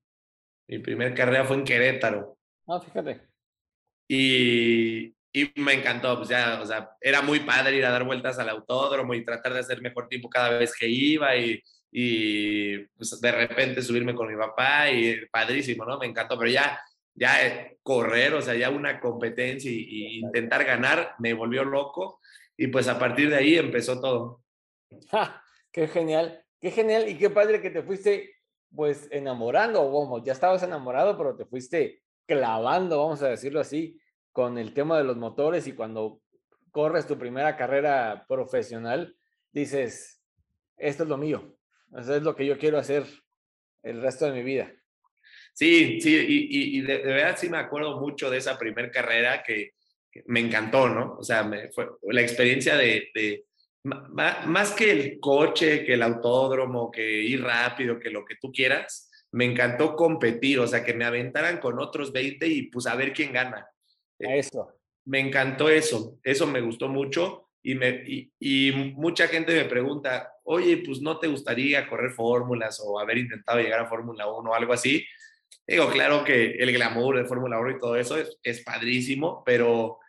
mi 0.67 0.79
primer 0.79 1.13
carrera 1.13 1.45
fue 1.45 1.57
en 1.57 1.63
Querétaro. 1.63 2.37
Ah, 2.67 2.79
fíjate. 2.79 3.21
Y, 4.07 5.13
y 5.31 5.51
me 5.61 5.73
encantó, 5.73 6.17
pues 6.17 6.29
ya, 6.29 6.59
o 6.61 6.65
sea, 6.65 6.91
era 6.99 7.21
muy 7.21 7.41
padre 7.41 7.77
ir 7.77 7.85
a 7.85 7.91
dar 7.91 8.03
vueltas 8.03 8.39
al 8.39 8.49
autódromo 8.49 9.13
y 9.13 9.23
tratar 9.23 9.53
de 9.53 9.59
hacer 9.59 9.81
mejor 9.81 10.07
tiempo 10.07 10.29
cada 10.29 10.57
vez 10.57 10.73
que 10.75 10.87
iba 10.87 11.35
y, 11.35 11.61
y 11.91 12.77
pues 12.79 13.19
de 13.21 13.31
repente 13.31 13.81
subirme 13.81 14.15
con 14.15 14.27
mi 14.27 14.37
papá 14.37 14.89
y 14.89 15.25
padrísimo, 15.27 15.85
¿no? 15.85 15.99
Me 15.99 16.07
encantó, 16.07 16.37
pero 16.37 16.49
ya, 16.49 16.79
ya 17.13 17.45
eh, 17.45 17.77
correr, 17.83 18.33
o 18.33 18.41
sea, 18.41 18.55
ya 18.55 18.69
una 18.69 18.99
competencia 18.99 19.69
y, 19.71 20.19
intentar 20.19 20.63
ganar 20.65 21.15
me 21.19 21.33
volvió 21.33 21.63
loco 21.63 22.19
y 22.57 22.67
pues 22.67 22.87
a 22.87 22.97
partir 22.97 23.29
de 23.29 23.37
ahí 23.37 23.55
empezó 23.55 23.99
todo. 23.99 24.41
¡Qué 25.71 25.87
genial! 25.87 26.43
Qué 26.59 26.71
genial 26.71 27.07
y 27.07 27.17
qué 27.17 27.29
padre 27.29 27.61
que 27.61 27.69
te 27.69 27.83
fuiste 27.83 28.35
pues 28.75 29.07
enamorando, 29.11 29.81
o 29.81 30.23
ya 30.23 30.33
estabas 30.33 30.61
enamorado, 30.61 31.17
pero 31.17 31.35
te 31.35 31.45
fuiste 31.45 32.03
clavando, 32.27 32.99
vamos 32.99 33.21
a 33.23 33.29
decirlo 33.29 33.59
así, 33.59 33.99
con 34.31 34.57
el 34.57 34.73
tema 34.73 34.97
de 34.97 35.03
los 35.03 35.17
motores 35.17 35.67
y 35.67 35.73
cuando 35.73 36.21
corres 36.71 37.07
tu 37.07 37.17
primera 37.17 37.57
carrera 37.57 38.25
profesional, 38.27 39.15
dices, 39.51 40.21
esto 40.77 41.03
es 41.03 41.09
lo 41.09 41.17
mío, 41.17 41.57
eso 41.97 42.15
es 42.15 42.23
lo 42.23 42.35
que 42.35 42.45
yo 42.45 42.57
quiero 42.57 42.77
hacer 42.77 43.05
el 43.83 44.01
resto 44.01 44.25
de 44.25 44.33
mi 44.33 44.43
vida. 44.43 44.71
Sí, 45.53 45.99
sí, 45.99 46.15
y, 46.27 46.81
de, 46.81 46.99
verdad 46.99 47.35
sí 47.37 47.49
me 47.49 47.57
acuerdo 47.57 47.99
mucho 47.99 48.29
de 48.29 48.37
esa 48.37 48.57
primera 48.57 48.89
carrera 48.89 49.43
que, 49.43 49.71
me 50.25 50.39
encantó, 50.39 50.89
¿no? 50.89 51.17
O 51.19 51.23
sea, 51.23 51.43
me 51.43 51.69
fue 51.71 51.87
la 52.09 52.21
experiencia 52.21 52.75
de, 52.75 53.45
más 53.83 54.71
que 54.71 54.91
el 54.91 55.19
coche, 55.19 55.85
que 55.85 55.93
el 55.93 56.01
autódromo, 56.01 56.89
que 56.91 57.21
ir 57.21 57.43
rápido, 57.43 57.99
que 57.99 58.09
lo 58.09 58.25
que 58.25 58.35
tú 58.41 58.51
quieras, 58.51 59.09
me 59.31 59.45
encantó 59.45 59.95
competir, 59.95 60.59
o 60.59 60.67
sea, 60.67 60.83
que 60.83 60.93
me 60.93 61.05
aventaran 61.05 61.59
con 61.59 61.79
otros 61.79 62.11
20 62.11 62.47
y 62.47 62.63
pues 62.63 62.87
a 62.87 62.95
ver 62.95 63.13
quién 63.13 63.31
gana. 63.31 63.67
Eh, 64.19 64.39
eso. 64.39 64.69
Me 65.05 65.19
encantó 65.19 65.69
eso, 65.69 66.19
eso 66.23 66.45
me 66.45 66.61
gustó 66.61 66.87
mucho 66.87 67.49
y, 67.63 67.75
me, 67.75 68.03
y, 68.05 68.71
mucha 68.95 69.27
gente 69.27 69.53
me 69.53 69.65
pregunta, 69.65 70.31
oye, 70.43 70.77
pues 70.85 71.01
no 71.01 71.19
te 71.19 71.27
gustaría 71.27 71.87
correr 71.87 72.11
fórmulas 72.11 72.81
o 72.83 72.99
haber 72.99 73.17
intentado 73.17 73.59
llegar 73.59 73.81
a 73.81 73.89
Fórmula 73.89 74.27
1 74.27 74.49
o 74.49 74.53
algo 74.53 74.73
así. 74.73 75.05
digo, 75.67 75.89
claro 75.89 76.23
que 76.23 76.51
el 76.51 76.71
glamour 76.71 77.17
de 77.17 77.25
Fórmula 77.25 77.59
1 77.59 77.71
y 77.71 77.79
todo 77.79 77.95
eso 77.95 78.17
es, 78.17 78.37
es 78.43 78.61
padrísimo, 78.61 79.43
pero 79.45 79.99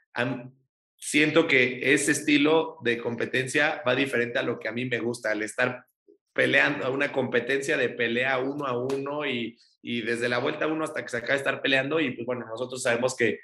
siento 0.97 1.47
que 1.47 1.93
ese 1.95 2.13
estilo 2.13 2.77
de 2.83 2.99
competencia 2.99 3.83
va 3.87 3.95
diferente 3.95 4.39
a 4.39 4.43
lo 4.43 4.59
que 4.59 4.69
a 4.69 4.73
mí 4.73 4.85
me 4.85 4.99
gusta, 4.99 5.31
al 5.31 5.43
estar 5.43 5.85
peleando, 6.33 6.85
a 6.87 6.91
una 6.91 7.11
competencia 7.11 7.77
de 7.77 7.89
pelea 7.89 8.39
uno 8.39 8.67
a 8.67 8.79
uno 8.79 9.27
y, 9.27 9.59
y 9.83 10.03
desde 10.03 10.29
la 10.29 10.39
vuelta 10.39 10.67
uno 10.67 10.85
hasta 10.85 11.03
que 11.03 11.09
se 11.09 11.17
acaba 11.17 11.33
de 11.33 11.39
estar 11.39 11.63
peleando 11.63 12.01
y 12.01 12.13
pues 12.13 12.27
bueno, 12.27 12.47
nosotros 12.47 12.83
sabemos 12.83 13.17
que 13.17 13.41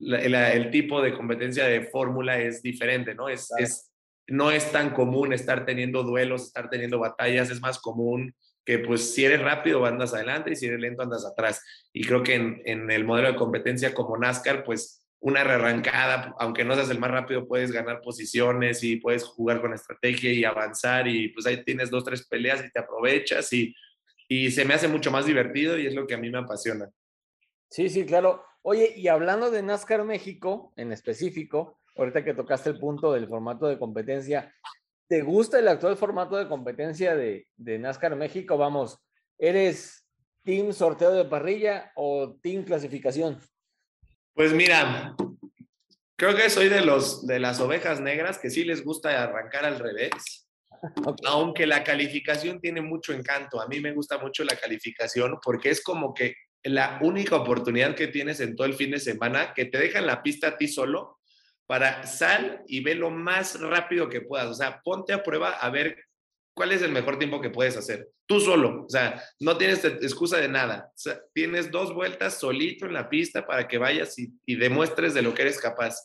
el 0.00 0.70
tipo 0.70 1.02
de 1.02 1.14
competencia 1.14 1.66
de 1.66 1.82
fórmula 1.82 2.38
es 2.38 2.62
diferente, 2.62 3.14
¿no? 3.14 3.28
Es, 3.28 3.50
es, 3.58 3.92
no 4.26 4.50
es 4.50 4.72
tan 4.72 4.90
común 4.90 5.32
estar 5.32 5.66
teniendo 5.66 6.02
duelos, 6.02 6.44
estar 6.44 6.70
teniendo 6.70 6.98
batallas, 6.98 7.50
es 7.50 7.60
más 7.60 7.78
común 7.78 8.34
que 8.64 8.78
pues 8.78 9.14
si 9.14 9.24
eres 9.24 9.40
rápido 9.40 9.84
andas 9.84 10.14
adelante 10.14 10.52
y 10.52 10.56
si 10.56 10.66
eres 10.66 10.80
lento 10.80 11.02
andas 11.02 11.24
atrás. 11.24 11.62
Y 11.92 12.04
creo 12.04 12.22
que 12.22 12.34
en, 12.34 12.62
en 12.64 12.90
el 12.90 13.04
modelo 13.04 13.28
de 13.28 13.36
competencia 13.36 13.94
como 13.94 14.16
NASCAR, 14.16 14.64
pues 14.64 15.06
una 15.20 15.44
rearrancada, 15.44 16.34
aunque 16.38 16.64
no 16.64 16.74
seas 16.74 16.90
el 16.90 16.98
más 16.98 17.10
rápido, 17.10 17.46
puedes 17.46 17.72
ganar 17.72 18.00
posiciones 18.00 18.82
y 18.82 18.96
puedes 18.96 19.24
jugar 19.24 19.60
con 19.60 19.74
estrategia 19.74 20.32
y 20.32 20.44
avanzar 20.44 21.08
y 21.08 21.28
pues 21.28 21.46
ahí 21.46 21.62
tienes 21.62 21.90
dos, 21.90 22.04
tres 22.04 22.26
peleas 22.26 22.64
y 22.64 22.70
te 22.70 22.80
aprovechas 22.80 23.52
y, 23.52 23.74
y 24.28 24.50
se 24.50 24.64
me 24.64 24.74
hace 24.74 24.88
mucho 24.88 25.10
más 25.10 25.26
divertido 25.26 25.78
y 25.78 25.86
es 25.86 25.94
lo 25.94 26.06
que 26.06 26.14
a 26.14 26.18
mí 26.18 26.30
me 26.30 26.38
apasiona. 26.38 26.88
Sí, 27.68 27.88
sí, 27.88 28.04
claro. 28.04 28.44
Oye, 28.62 28.92
y 28.96 29.08
hablando 29.08 29.50
de 29.50 29.62
NASCAR 29.62 30.04
México 30.04 30.72
en 30.76 30.92
específico, 30.92 31.80
ahorita 31.96 32.24
que 32.24 32.34
tocaste 32.34 32.70
el 32.70 32.78
punto 32.78 33.12
del 33.12 33.26
formato 33.26 33.66
de 33.66 33.78
competencia, 33.78 34.54
¿te 35.08 35.22
gusta 35.22 35.58
el 35.58 35.68
actual 35.68 35.96
formato 35.96 36.36
de 36.36 36.48
competencia 36.48 37.16
de, 37.16 37.46
de 37.56 37.78
NASCAR 37.78 38.16
México? 38.16 38.58
Vamos, 38.58 38.98
¿eres 39.38 40.06
team 40.42 40.72
sorteo 40.72 41.12
de 41.12 41.24
parrilla 41.24 41.92
o 41.96 42.36
team 42.42 42.64
clasificación? 42.64 43.38
Pues 44.34 44.52
mira, 44.52 45.14
creo 46.16 46.36
que 46.36 46.50
soy 46.50 46.68
de, 46.68 46.82
los, 46.82 47.26
de 47.26 47.40
las 47.40 47.60
ovejas 47.60 48.00
negras 48.00 48.38
que 48.38 48.50
sí 48.50 48.64
les 48.64 48.84
gusta 48.84 49.22
arrancar 49.22 49.64
al 49.64 49.78
revés. 49.78 50.48
Aunque 51.26 51.66
la 51.66 51.82
calificación 51.82 52.60
tiene 52.60 52.82
mucho 52.82 53.12
encanto, 53.12 53.60
a 53.60 53.68
mí 53.68 53.80
me 53.80 53.92
gusta 53.92 54.18
mucho 54.18 54.44
la 54.44 54.56
calificación 54.56 55.38
porque 55.42 55.70
es 55.70 55.82
como 55.82 56.12
que 56.12 56.34
la 56.64 56.98
única 57.02 57.36
oportunidad 57.36 57.94
que 57.94 58.08
tienes 58.08 58.40
en 58.40 58.56
todo 58.56 58.66
el 58.66 58.74
fin 58.74 58.90
de 58.90 59.00
semana 59.00 59.54
que 59.54 59.64
te 59.64 59.78
dejan 59.78 60.06
la 60.06 60.22
pista 60.22 60.48
a 60.48 60.56
ti 60.56 60.68
solo 60.68 61.18
para 61.66 62.06
sal 62.06 62.62
y 62.66 62.80
ve 62.82 62.94
lo 62.94 63.10
más 63.10 63.60
rápido 63.60 64.08
que 64.08 64.20
puedas. 64.20 64.48
O 64.48 64.54
sea, 64.54 64.80
ponte 64.82 65.12
a 65.12 65.22
prueba 65.22 65.50
a 65.50 65.70
ver 65.70 65.96
cuál 66.52 66.72
es 66.72 66.82
el 66.82 66.92
mejor 66.92 67.18
tiempo 67.18 67.40
que 67.40 67.50
puedes 67.50 67.76
hacer. 67.76 68.08
Tú 68.26 68.40
solo, 68.40 68.84
o 68.84 68.88
sea, 68.88 69.22
no 69.38 69.56
tienes 69.56 69.84
excusa 69.84 70.38
de 70.38 70.48
nada. 70.48 70.92
tienes 71.32 71.70
dos 71.70 71.94
vueltas 71.94 72.38
solito 72.38 72.86
en 72.86 72.92
la 72.92 73.08
pista 73.08 73.46
para 73.46 73.66
que 73.66 73.78
vayas 73.78 74.16
y, 74.18 74.56
demuestres 74.56 75.14
de 75.14 75.22
lo 75.22 75.32
que 75.32 75.42
eres 75.42 75.60
capaz. 75.60 75.96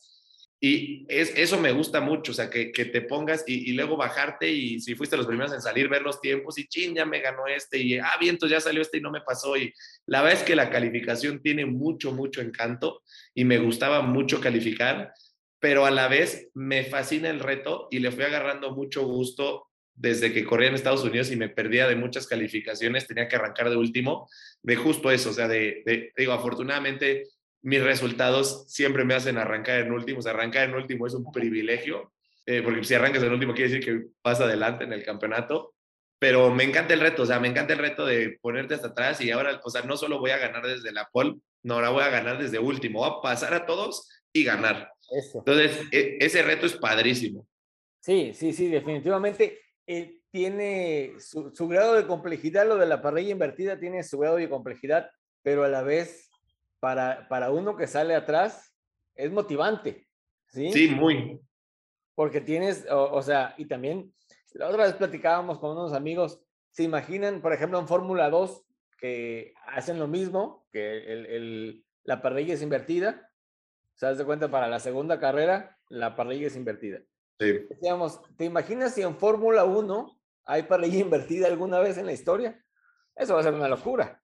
Y 0.68 1.06
es, 1.10 1.32
eso 1.36 1.60
me 1.60 1.72
gusta 1.72 2.02
mucho, 2.02 2.32
o 2.32 2.34
sea, 2.34 2.50
que, 2.50 2.72
te 2.74 3.02
pongas 3.02 3.44
y, 3.46 3.72
luego 3.74 3.98
bajarte 3.98 4.52
y 4.52 4.80
si 4.80 4.96
fuiste 4.96 5.16
los 5.16 5.28
primeros 5.28 5.54
en 5.54 5.62
salir, 5.62 5.88
ver 5.88 6.02
los 6.02 6.20
tiempos 6.20 6.58
y 6.58 6.66
chin, 6.68 6.96
ya 6.96 7.06
me 7.06 7.20
ganó 7.20 7.46
este 7.46 7.78
y 7.78 8.00
ah, 8.00 8.18
viento, 8.20 8.48
ya 8.48 8.60
salió 8.60 8.82
este 8.82 8.98
y 8.98 9.02
no 9.02 9.12
me 9.12 9.22
pasó. 9.22 9.56
Y 9.56 9.72
la 10.08 10.24
verdad 10.24 10.40
es 10.40 10.44
que 10.44 10.56
la 10.56 10.72
calificación 10.72 11.40
tiene 11.40 11.68
mucho, 11.68 12.14
mucho 12.14 12.42
encanto 12.42 13.04
y 13.36 13.46
me 13.46 13.60
gustaba 13.60 14.02
mucho 14.02 14.42
calificar, 14.42 15.14
pero 15.60 15.86
a 15.86 15.92
la 15.92 16.08
vez 16.08 16.50
me 16.56 16.84
fascina 16.84 17.30
el 17.30 17.42
reto 17.42 17.88
y 17.92 18.00
le 18.00 18.10
fui 18.10 18.24
agarrando 18.24 18.72
mucho 18.72 19.04
gusto 19.06 19.68
desde 19.94 20.34
que 20.34 20.46
corría 20.46 20.70
en 20.70 20.74
Estados 20.74 21.04
Unidos 21.04 21.32
y 21.32 21.36
me 21.36 21.50
perdía 21.50 21.88
de 21.88 21.96
muchas 21.96 22.26
calificaciones, 22.26 23.06
tenía 23.06 23.28
que 23.28 23.36
arrancar 23.36 23.70
de 23.70 23.78
último, 23.78 24.28
de 24.64 24.76
justo 24.78 25.12
eso, 25.12 25.30
o 25.30 25.34
sea, 25.34 25.48
de, 25.48 26.12
digo, 26.18 26.34
afortunadamente 26.34 27.28
mis 27.66 27.84
resultados 27.84 28.66
siempre 28.68 29.04
me 29.06 29.16
hacen 29.16 29.38
arrancar 29.38 29.80
en 29.80 29.92
último, 29.92 30.20
o 30.20 30.22
sea, 30.22 30.34
arrancar 30.34 30.70
en 30.70 30.76
último 30.76 31.08
es 31.08 31.14
un 31.14 31.32
privilegio, 31.32 32.14
eh, 32.46 32.62
porque 32.62 32.84
si 32.84 32.94
arrancas 32.94 33.24
en 33.24 33.34
último 33.34 33.54
quiere 33.54 33.72
decir 33.72 33.86
que 33.86 34.08
vas 34.24 34.40
adelante 34.40 34.84
en 34.84 34.94
el 34.94 35.04
campeonato, 35.04 35.74
pero 36.20 36.54
me 36.54 36.64
encanta 36.64 36.94
el 36.94 37.00
reto, 37.00 37.24
o 37.24 37.26
sea, 37.26 37.40
me 37.40 37.48
encanta 37.48 37.74
el 37.74 37.80
reto 37.80 38.06
de 38.06 38.38
ponerte 38.40 38.76
hasta 38.76 38.90
atrás 38.90 39.20
y 39.22 39.32
ahora, 39.32 39.60
o 39.64 39.70
sea, 39.70 39.82
no 39.82 39.98
solo 39.98 40.20
voy 40.20 40.32
a 40.32 40.38
ganar 40.38 40.66
desde 40.66 40.92
la 40.92 41.10
pole, 41.12 41.36
no, 41.64 41.74
ahora 41.74 41.90
voy 41.90 42.04
a 42.04 42.10
ganar 42.10 42.38
desde 42.38 42.60
último, 42.60 43.00
voy 43.00 43.10
a 43.10 43.22
pasar 43.22 43.54
a 43.54 43.66
todos 43.66 44.10
y 44.32 44.44
ganar. 44.44 44.92
Entonces, 45.34 45.82
e, 45.92 46.18
ese 46.20 46.44
reto 46.44 46.68
es 46.68 46.74
padrísimo. 46.74 47.48
Sí, 48.00 48.32
sí, 48.36 48.54
sí, 48.54 48.68
definitivamente. 48.68 49.60
Eh, 49.88 50.20
tiene 50.30 51.14
su, 51.20 51.68
grado 51.68 51.94
de 51.94 52.06
complejidad, 52.06 52.68
lo 52.68 52.78
de 52.78 52.86
la 52.86 53.02
parrilla 53.02 53.32
invertida 53.32 53.80
tiene 53.80 54.04
su 54.04 54.20
grado 54.20 54.36
de 54.36 54.50
complejidad, 54.50 55.10
pero 55.42 55.64
a 55.64 55.70
la 55.70 55.82
vez, 55.82 56.25
para, 56.80 57.28
para 57.28 57.52
uno 57.52 57.76
que 57.76 57.88
sale 57.88 58.16
atrás, 58.16 58.74
es 59.16 59.32
motivante. 59.32 60.08
Sí, 60.48 60.72
sí 60.72 60.90
muy. 60.90 61.42
Porque 62.16 62.42
tienes, 62.42 62.86
o, 62.90 63.22
sea, 63.22 63.54
y 63.58 63.66
también, 63.66 64.14
la 64.54 64.70
otra 64.70 64.86
vez 64.86 64.94
platicábamos 64.94 65.60
con 65.60 65.72
unos 65.72 65.94
amigos, 65.94 66.42
se 66.72 66.84
imaginan, 66.84 67.42
por 67.42 67.54
ejemplo, 67.54 67.80
en 67.80 67.88
Fórmula 67.88 68.30
2, 68.30 68.66
que 68.98 69.54
hacen 69.68 70.00
lo 70.00 70.08
mismo, 70.08 70.66
que 70.72 71.12
el, 71.12 71.26
el, 71.26 71.86
la 72.04 72.22
parrilla 72.22 72.54
es 72.54 72.62
invertida. 72.62 73.30
¿Se 73.96 74.06
das 74.06 74.18
de 74.18 74.26
cuenta? 74.26 74.50
Para 74.50 74.68
la 74.68 74.80
segunda 74.80 75.20
carrera, 75.20 75.78
la 75.90 76.16
parrilla 76.16 76.48
es 76.48 76.56
invertida. 76.56 77.00
Sí. 77.40 77.68
¿te 78.38 78.46
imaginas 78.46 78.94
si 78.94 79.02
en 79.02 79.18
Fórmula 79.18 79.66
1 79.66 80.20
hay 80.46 80.64
parrilla 80.64 81.00
invertida 81.00 81.48
alguna 81.48 81.80
vez 81.80 81.98
en 81.98 82.06
la 82.06 82.14
historia? 82.14 82.64
Eso 83.16 83.34
va 83.34 83.42
a 83.42 83.44
ser 83.44 83.54
una 83.54 83.68
locura. 83.68 84.22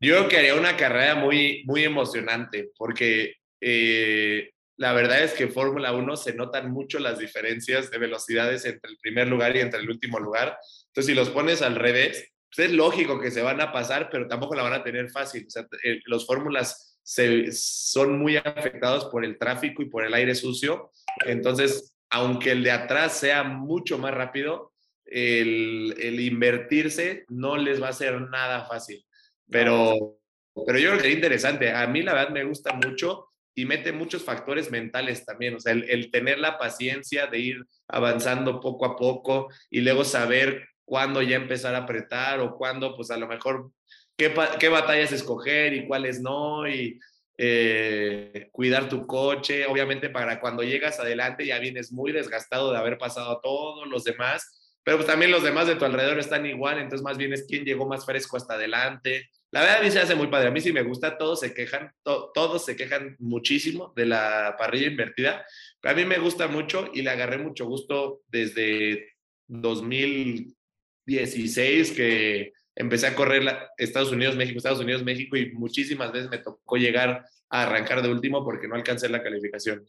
Yo 0.00 0.16
creo 0.16 0.28
que 0.28 0.36
haría 0.38 0.54
una 0.54 0.76
carrera 0.76 1.14
muy, 1.14 1.62
muy 1.66 1.84
emocionante, 1.84 2.70
porque 2.76 3.34
eh, 3.60 4.50
la 4.76 4.92
verdad 4.92 5.22
es 5.22 5.32
que 5.32 5.44
en 5.44 5.52
Fórmula 5.52 5.92
1 5.92 6.16
se 6.16 6.34
notan 6.34 6.70
mucho 6.70 6.98
las 6.98 7.18
diferencias 7.18 7.90
de 7.90 7.98
velocidades 7.98 8.64
entre 8.64 8.90
el 8.90 8.98
primer 8.98 9.28
lugar 9.28 9.56
y 9.56 9.60
entre 9.60 9.80
el 9.80 9.88
último 9.88 10.20
lugar. 10.20 10.58
Entonces, 10.88 11.06
si 11.06 11.14
los 11.14 11.30
pones 11.30 11.62
al 11.62 11.76
revés, 11.76 12.30
pues 12.54 12.68
es 12.68 12.74
lógico 12.74 13.18
que 13.20 13.30
se 13.30 13.42
van 13.42 13.60
a 13.60 13.72
pasar, 13.72 14.08
pero 14.10 14.28
tampoco 14.28 14.54
la 14.54 14.62
van 14.62 14.74
a 14.74 14.84
tener 14.84 15.10
fácil. 15.10 15.46
O 15.46 15.50
sea, 15.50 15.66
eh, 15.82 16.00
los 16.04 16.26
fórmulas 16.26 16.98
son 17.02 18.18
muy 18.18 18.36
afectados 18.36 19.06
por 19.06 19.24
el 19.24 19.38
tráfico 19.38 19.82
y 19.82 19.88
por 19.88 20.04
el 20.04 20.12
aire 20.12 20.34
sucio. 20.34 20.90
Entonces, 21.24 21.94
aunque 22.10 22.50
el 22.52 22.62
de 22.62 22.72
atrás 22.72 23.18
sea 23.18 23.44
mucho 23.44 23.98
más 23.98 24.12
rápido, 24.12 24.72
el, 25.04 26.20
invertirse 26.20 27.24
no 27.28 27.56
les 27.56 27.80
va 27.80 27.88
a 27.88 27.92
ser 27.92 28.20
nada 28.22 28.66
fácil. 28.66 29.05
Pero, 29.50 30.18
pero 30.66 30.78
yo 30.78 30.88
creo 30.88 30.92
que 30.94 31.00
sería 31.02 31.16
interesante. 31.16 31.72
A 31.72 31.86
mí 31.86 32.02
la 32.02 32.14
verdad 32.14 32.30
me 32.30 32.44
gusta 32.44 32.72
mucho 32.72 33.28
y 33.54 33.64
mete 33.64 33.92
muchos 33.92 34.22
factores 34.22 34.70
mentales 34.70 35.24
también. 35.24 35.54
O 35.54 35.60
sea, 35.60 35.72
el, 35.72 36.10
tener 36.10 36.38
la 36.38 36.58
paciencia 36.58 37.26
de 37.26 37.38
ir 37.38 37.66
avanzando 37.88 38.60
poco 38.60 38.84
a 38.84 38.96
poco 38.96 39.48
y 39.70 39.80
luego 39.80 40.04
saber 40.04 40.68
cuándo 40.84 41.22
ya 41.22 41.36
empezar 41.36 41.74
a 41.74 41.78
apretar 41.78 42.40
o 42.40 42.56
cuándo, 42.56 42.94
pues 42.94 43.10
a 43.10 43.16
lo 43.16 43.26
mejor, 43.26 43.70
qué, 44.16 44.32
qué 44.60 44.68
batallas 44.68 45.12
escoger 45.12 45.72
y 45.74 45.86
cuáles 45.86 46.20
no. 46.20 46.68
Y 46.68 46.98
eh, 47.38 48.48
cuidar 48.50 48.88
tu 48.88 49.06
coche, 49.06 49.66
obviamente 49.66 50.08
para 50.08 50.40
cuando 50.40 50.62
llegas 50.62 50.98
adelante 50.98 51.44
ya 51.44 51.58
vienes 51.58 51.92
muy 51.92 52.10
desgastado 52.10 52.72
de 52.72 52.78
haber 52.78 52.96
pasado 52.96 53.30
a 53.30 53.40
todos 53.42 53.86
los 53.88 54.04
demás, 54.04 54.55
pero 54.86 54.96
pues 54.98 55.08
también 55.08 55.32
los 55.32 55.42
demás 55.42 55.66
de 55.66 55.74
tu 55.74 55.84
alrededor 55.84 56.20
están 56.20 56.46
igual, 56.46 56.78
entonces 56.78 57.02
más 57.02 57.18
bien 57.18 57.32
es 57.32 57.44
quién 57.48 57.64
llegó 57.64 57.88
más 57.88 58.06
fresco 58.06 58.36
hasta 58.36 58.54
adelante. 58.54 59.28
La 59.50 59.62
verdad 59.62 59.80
a 59.80 59.82
mí 59.82 59.90
se 59.90 59.98
hace 59.98 60.14
muy 60.14 60.28
padre, 60.28 60.46
a 60.46 60.52
mí 60.52 60.60
sí 60.60 60.72
me 60.72 60.84
gusta, 60.84 61.18
todos 61.18 61.40
se 61.40 61.52
quejan, 61.52 61.90
todos 62.04 62.64
se 62.64 62.76
quejan 62.76 63.16
muchísimo 63.18 63.92
de 63.96 64.06
la 64.06 64.54
parrilla 64.56 64.86
invertida, 64.86 65.44
pero 65.80 65.92
a 65.92 65.96
mí 65.96 66.04
me 66.04 66.18
gusta 66.18 66.46
mucho 66.46 66.88
y 66.94 67.02
le 67.02 67.10
agarré 67.10 67.38
mucho 67.38 67.66
gusto 67.66 68.20
desde 68.28 69.08
2016 69.48 71.90
que 71.90 72.52
empecé 72.76 73.08
a 73.08 73.16
correr 73.16 73.42
Estados 73.78 74.12
Unidos, 74.12 74.36
México, 74.36 74.58
Estados 74.58 74.78
Unidos, 74.78 75.02
México 75.02 75.36
y 75.36 75.50
muchísimas 75.50 76.12
veces 76.12 76.30
me 76.30 76.38
tocó 76.38 76.76
llegar 76.76 77.24
a 77.50 77.62
arrancar 77.64 78.02
de 78.02 78.08
último 78.08 78.44
porque 78.44 78.68
no 78.68 78.76
alcancé 78.76 79.08
la 79.08 79.24
calificación. 79.24 79.84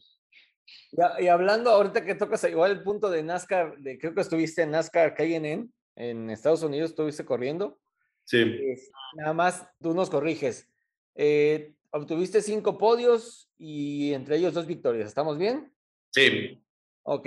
Y, 1.18 1.26
hablando 1.28 1.70
ahorita 1.70 2.04
que 2.04 2.14
tocas 2.14 2.44
igual 2.44 2.72
el 2.72 2.82
punto 2.82 3.10
de 3.10 3.22
NASCAR, 3.22 3.78
de, 3.78 3.98
creo 3.98 4.14
que 4.14 4.20
estuviste 4.20 4.62
en 4.62 4.70
NASCAR 4.70 5.14
KNN 5.14 5.72
en 5.96 6.30
Estados 6.30 6.62
Unidos, 6.62 6.90
estuviste 6.90 7.24
corriendo. 7.24 7.78
Sí. 8.24 8.44
nada 9.14 9.32
más 9.32 9.66
tú 9.80 9.94
nos 9.94 10.10
corriges. 10.10 10.68
Eh, 11.14 11.72
obtuviste 11.90 12.42
cinco 12.42 12.76
podios 12.76 13.50
y 13.58 14.12
entre 14.12 14.36
ellos 14.36 14.54
dos 14.54 14.66
victorias. 14.66 15.08
¿Estamos 15.08 15.38
bien? 15.38 15.72
Sí. 16.10 16.62
Ok. 17.02 17.26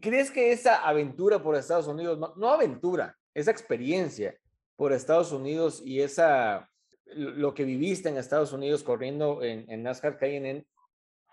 ¿Crees 0.00 0.30
que 0.30 0.52
esa 0.52 0.86
aventura 0.86 1.42
por 1.42 1.56
Estados 1.56 1.86
Unidos, 1.86 2.18
no, 2.18 2.34
no 2.36 2.50
aventura, 2.50 3.16
esa 3.34 3.50
experiencia, 3.50 4.36
por 4.76 4.92
Estados 4.92 5.32
Unidos 5.32 5.82
y 5.84 6.00
esa, 6.00 6.70
lo 7.06 7.54
que 7.54 7.64
viviste 7.64 8.08
en 8.08 8.16
Estados 8.16 8.52
Unidos 8.52 8.82
corriendo 8.82 9.42
en, 9.42 9.70
en 9.70 9.82
NASCAR 9.82 10.16
KNN, 10.18 10.64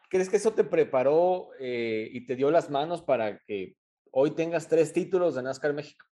¿crees 0.09 0.29
que 0.29 0.37
eso 0.37 0.53
te 0.53 0.63
preparó 0.63 1.49
eh, 1.59 2.09
y 2.11 2.25
te 2.25 2.35
dio 2.35 2.51
las 2.51 2.69
manos 2.69 3.01
para 3.01 3.39
que 3.39 3.75
hoy 4.11 4.31
tengas 4.31 4.67
tres 4.67 4.93
títulos 4.93 5.35
de 5.35 5.43
NASCAR 5.43 5.73
México? 5.73 6.05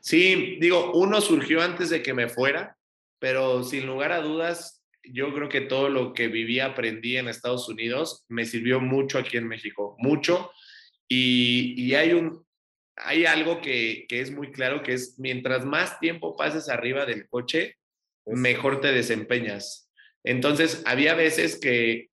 Sí, 0.00 0.58
digo, 0.60 0.92
uno 0.92 1.20
surgió 1.20 1.62
antes 1.62 1.90
de 1.90 2.02
que 2.02 2.14
me 2.14 2.28
fuera, 2.28 2.76
pero 3.18 3.62
sin 3.62 3.86
lugar 3.86 4.12
a 4.12 4.20
dudas, 4.20 4.84
yo 5.02 5.32
creo 5.32 5.48
que 5.48 5.62
todo 5.62 5.88
lo 5.88 6.12
que 6.12 6.28
viví, 6.28 6.60
aprendí 6.60 7.16
en 7.16 7.28
Estados 7.28 7.68
Unidos, 7.68 8.24
me 8.28 8.44
sirvió 8.44 8.80
mucho 8.80 9.18
aquí 9.18 9.36
en 9.36 9.48
México, 9.48 9.96
mucho. 9.98 10.50
Y, 11.08 11.74
y 11.76 11.94
hay, 11.94 12.12
un, 12.12 12.44
hay 12.96 13.26
algo 13.26 13.60
que, 13.60 14.06
que, 14.08 14.20
es 14.20 14.30
muy 14.30 14.50
claro, 14.50 14.82
que 14.82 14.94
es 14.94 15.18
mientras 15.18 15.64
más 15.64 16.00
tiempo 16.00 16.36
pases 16.36 16.68
arriba 16.68 17.06
del 17.06 17.28
coche, 17.28 17.76
mejor 18.26 18.80
te 18.80 18.92
desempeñas. 18.92 19.90
Entonces, 20.22 20.82
había 20.86 21.14
veces 21.14 21.58
que 21.60 22.08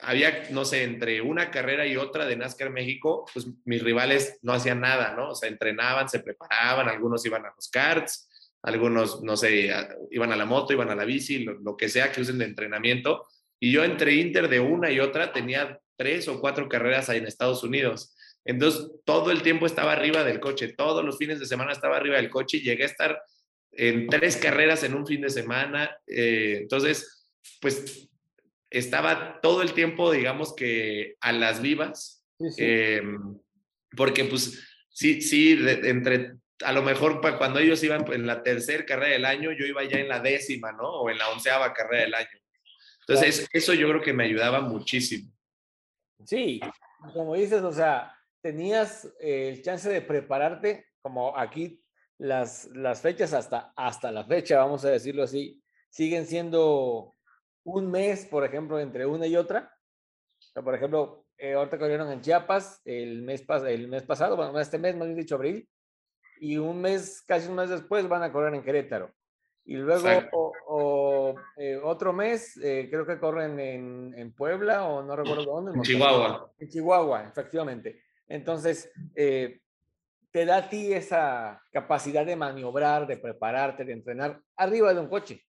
había, 0.00 0.48
no 0.50 0.64
sé, 0.64 0.84
entre 0.84 1.20
una 1.20 1.50
carrera 1.50 1.86
y 1.86 1.96
otra 1.96 2.26
de 2.26 2.36
NASCAR 2.36 2.70
México, 2.70 3.24
pues 3.32 3.48
mis 3.64 3.82
rivales 3.82 4.38
no 4.42 4.52
hacían 4.52 4.80
nada, 4.80 5.14
¿no? 5.14 5.30
O 5.30 5.34
sea, 5.34 5.48
entrenaban, 5.48 6.08
se 6.08 6.20
preparaban, 6.20 6.88
algunos 6.88 7.24
iban 7.26 7.44
a 7.44 7.52
los 7.54 7.68
karts, 7.68 8.28
algunos, 8.62 9.22
no 9.22 9.36
sé, 9.36 9.70
iban 10.10 10.32
a 10.32 10.36
la 10.36 10.44
moto, 10.44 10.72
iban 10.72 10.90
a 10.90 10.94
la 10.94 11.04
bici, 11.04 11.44
lo, 11.44 11.76
que 11.76 11.88
sea 11.88 12.12
que 12.12 12.20
usen 12.20 12.38
de 12.38 12.44
entrenamiento. 12.44 13.26
Y 13.58 13.72
yo 13.72 13.84
entre 13.84 14.14
Inter 14.14 14.48
de 14.48 14.60
una 14.60 14.90
y 14.90 15.00
otra 15.00 15.32
tenía 15.32 15.80
tres 15.96 16.28
o 16.28 16.40
cuatro 16.40 16.68
carreras 16.68 17.08
ahí 17.08 17.18
en 17.18 17.26
Estados 17.26 17.64
Unidos. 17.64 18.14
Entonces, 18.44 18.90
todo 19.04 19.32
el 19.32 19.42
tiempo 19.42 19.66
estaba 19.66 19.92
arriba 19.92 20.22
del 20.22 20.38
coche, 20.38 20.74
todos 20.74 21.04
los 21.04 21.18
fines 21.18 21.40
de 21.40 21.46
semana 21.46 21.72
estaba 21.72 21.96
arriba 21.96 22.16
del 22.16 22.30
coche 22.30 22.58
y 22.58 22.62
llegué 22.62 22.84
a 22.84 22.86
estar 22.86 23.22
en 23.72 24.06
tres 24.08 24.36
carreras 24.36 24.84
en 24.84 24.94
un 24.94 25.06
fin 25.06 25.20
de 25.20 25.30
semana. 25.30 25.90
Eh, 26.06 26.58
entonces, 26.62 27.26
pues 27.60 28.08
estaba 28.70 29.40
todo 29.40 29.62
el 29.62 29.72
tiempo, 29.72 30.10
digamos 30.10 30.54
que 30.54 31.16
a 31.20 31.32
las 31.32 31.62
vivas, 31.62 32.24
em, 32.56 33.38
porque 33.96 34.24
pues 34.24 34.62
sí, 34.90 35.20
sí, 35.20 35.58
entre 35.84 36.36
a 36.64 36.72
lo 36.72 36.82
mejor 36.82 37.20
cuando 37.38 37.60
ellos 37.60 37.82
iban 37.84 38.10
en 38.12 38.26
la 38.26 38.42
tercera 38.42 38.84
carrera 38.84 39.12
del 39.12 39.24
año, 39.24 39.52
yo 39.52 39.64
iba 39.64 39.84
ya 39.84 39.98
en 39.98 40.08
la 40.08 40.20
décima, 40.20 40.72
¿no? 40.72 40.88
O 40.88 41.10
en 41.10 41.18
la 41.18 41.30
onceava 41.30 41.72
carrera 41.72 42.04
del 42.04 42.14
año. 42.14 42.40
Entonces, 43.06 43.48
eso 43.52 43.74
yo 43.74 43.88
creo 43.88 44.02
que 44.02 44.12
me 44.12 44.24
ayudaba 44.24 44.60
muchísimo. 44.60 45.32
Sí, 46.24 46.60
como 47.14 47.34
dices, 47.36 47.62
o 47.62 47.72
sea, 47.72 48.14
tenías 48.42 49.08
el 49.20 49.62
chance 49.62 49.88
de 49.88 50.02
prepararte, 50.02 50.88
como 51.00 51.36
aquí 51.36 51.80
las, 52.18 52.66
las 52.74 53.00
fechas 53.00 53.32
hasta, 53.32 53.72
hasta 53.76 54.10
la 54.10 54.24
fecha, 54.24 54.58
vamos 54.58 54.84
a 54.84 54.90
decirlo 54.90 55.22
así, 55.22 55.62
siguen 55.88 56.26
siendo 56.26 57.14
un 57.68 57.90
mes, 57.90 58.26
por 58.26 58.44
ejemplo, 58.44 58.80
entre 58.80 59.06
una 59.06 59.26
y 59.26 59.36
otra. 59.36 59.72
por 60.54 60.74
ejemplo, 60.74 61.26
eh, 61.36 61.54
ahorita 61.54 61.78
corrieron 61.78 62.10
en 62.10 62.20
Chiapas 62.20 62.80
el 62.84 63.22
mes, 63.22 63.44
el 63.66 63.88
mes 63.88 64.02
pasado, 64.02 64.36
bueno, 64.36 64.58
este 64.58 64.78
mes, 64.78 64.96
más 64.96 65.06
bien 65.06 65.18
dicho 65.18 65.36
abril, 65.36 65.68
y 66.40 66.56
un 66.56 66.80
mes, 66.80 67.22
casi 67.26 67.48
un 67.48 67.56
mes 67.56 67.68
después, 67.68 68.08
van 68.08 68.22
a 68.22 68.32
correr 68.32 68.54
en 68.54 68.62
Querétaro. 68.62 69.12
Y 69.64 69.76
luego 69.76 70.08
o, 70.66 71.34
eh, 71.58 71.78
otro 71.82 72.12
mes, 72.14 72.56
eh, 72.56 72.88
creo 72.90 73.04
que 73.04 73.18
corren 73.18 73.60
en, 73.60 74.14
en, 74.16 74.32
Puebla 74.32 74.88
o 74.88 75.02
no 75.02 75.14
recuerdo 75.14 75.44
dónde. 75.44 75.72
En 75.74 75.82
Chihuahua. 75.82 76.50
En 76.58 76.68
Chihuahua, 76.68 77.24
efectivamente. 77.24 78.00
Entonces, 78.28 78.90
eh, 79.14 79.60
te 80.30 80.46
da 80.46 80.58
a 80.58 80.68
ti 80.70 80.92
esa 80.92 81.62
capacidad 81.70 82.24
de 82.24 82.36
maniobrar, 82.36 83.06
de 83.06 83.18
prepararte, 83.18 83.84
de 83.84 83.92
entrenar 83.92 84.40
arriba 84.56 84.94
de 84.94 85.00
un 85.00 85.08
coche. 85.08 85.42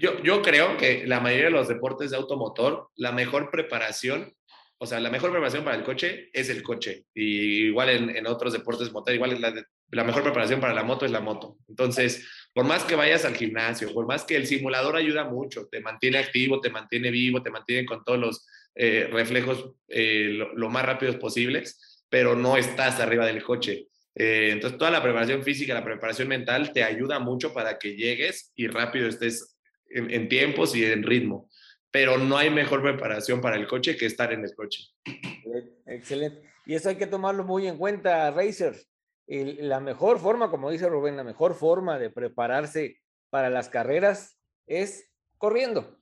Yo, 0.00 0.22
yo 0.22 0.40
creo 0.40 0.78
que 0.78 1.06
la 1.06 1.20
mayoría 1.20 1.46
de 1.46 1.50
los 1.50 1.68
deportes 1.68 2.10
de 2.10 2.16
automotor, 2.16 2.88
la 2.96 3.12
mejor 3.12 3.50
preparación 3.50 4.34
o 4.82 4.86
sea, 4.86 4.98
la 4.98 5.10
mejor 5.10 5.30
preparación 5.30 5.62
para 5.62 5.76
el 5.76 5.84
coche 5.84 6.30
es 6.32 6.48
el 6.48 6.62
coche. 6.62 7.04
Y 7.12 7.66
igual 7.66 7.90
en, 7.90 8.26
otros 8.26 8.54
deportes 8.54 8.90
motor, 8.90 9.14
igual 9.14 9.38
la, 9.38 9.52
la, 9.90 10.04
mejor 10.04 10.22
preparación 10.22 10.58
para 10.58 10.72
la 10.72 10.82
moto 10.82 11.04
es 11.04 11.12
la 11.12 11.20
moto. 11.20 11.58
Entonces, 11.68 12.26
por 12.54 12.64
más 12.64 12.84
que 12.84 12.94
vayas 12.94 13.26
al 13.26 13.36
gimnasio, 13.36 13.92
por 13.92 14.06
más 14.06 14.24
que 14.24 14.36
el 14.36 14.46
simulador 14.46 14.96
ayuda 14.96 15.24
mucho, 15.24 15.68
te 15.70 15.80
mantiene 15.80 16.16
activo, 16.16 16.62
te 16.62 16.70
mantiene 16.70 17.10
vivo, 17.10 17.42
te 17.42 17.50
mantiene 17.50 17.84
con 17.84 18.02
todos 18.04 18.18
los 18.18 18.46
eh, 18.74 19.06
reflejos 19.12 19.70
eh, 19.88 20.30
lo, 20.54 20.70
más 20.70 20.86
rápidos 20.86 21.16
posibles, 21.16 22.02
pero 22.08 22.34
no 22.34 22.56
estás 22.56 23.00
arriba 23.00 23.26
del 23.26 23.42
coche. 23.42 23.88
Eh, 24.14 24.48
entonces, 24.52 24.78
toda 24.78 24.90
la 24.90 25.02
preparación 25.02 25.42
física, 25.42 25.74
la 25.74 25.84
preparación 25.84 26.28
mental 26.28 26.72
te 26.72 26.84
ayuda 26.84 27.18
mucho 27.18 27.52
para 27.52 27.78
que 27.78 27.96
llegues 27.96 28.50
y 28.56 28.66
rápido 28.66 29.08
estés 29.08 29.59
en 29.90 30.28
tiempos 30.28 30.74
y 30.74 30.84
en 30.84 31.02
ritmo 31.02 31.50
pero 31.90 32.18
no 32.18 32.36
hay 32.36 32.50
mejor 32.50 32.82
preparación 32.82 33.40
para 33.40 33.56
el 33.56 33.66
coche 33.66 33.96
que 33.96 34.06
estar 34.06 34.32
en 34.32 34.44
el 34.44 34.54
coche. 34.54 34.84
Excelente. 35.86 36.48
Y 36.66 36.74
eso 36.74 36.88
hay 36.88 36.96
que 36.96 37.06
tomarlo 37.06 37.44
muy 37.44 37.66
en 37.66 37.76
cuenta, 37.76 38.30
Racer. 38.30 38.76
la 39.26 39.80
mejor 39.80 40.20
forma, 40.20 40.50
como 40.50 40.70
dice 40.70 40.88
Rubén, 40.88 41.16
la 41.16 41.24
mejor 41.24 41.54
forma 41.54 41.98
de 41.98 42.10
prepararse 42.10 43.00
para 43.28 43.50
las 43.50 43.68
carreras 43.68 44.38
es 44.66 45.10
corriendo. 45.36 45.98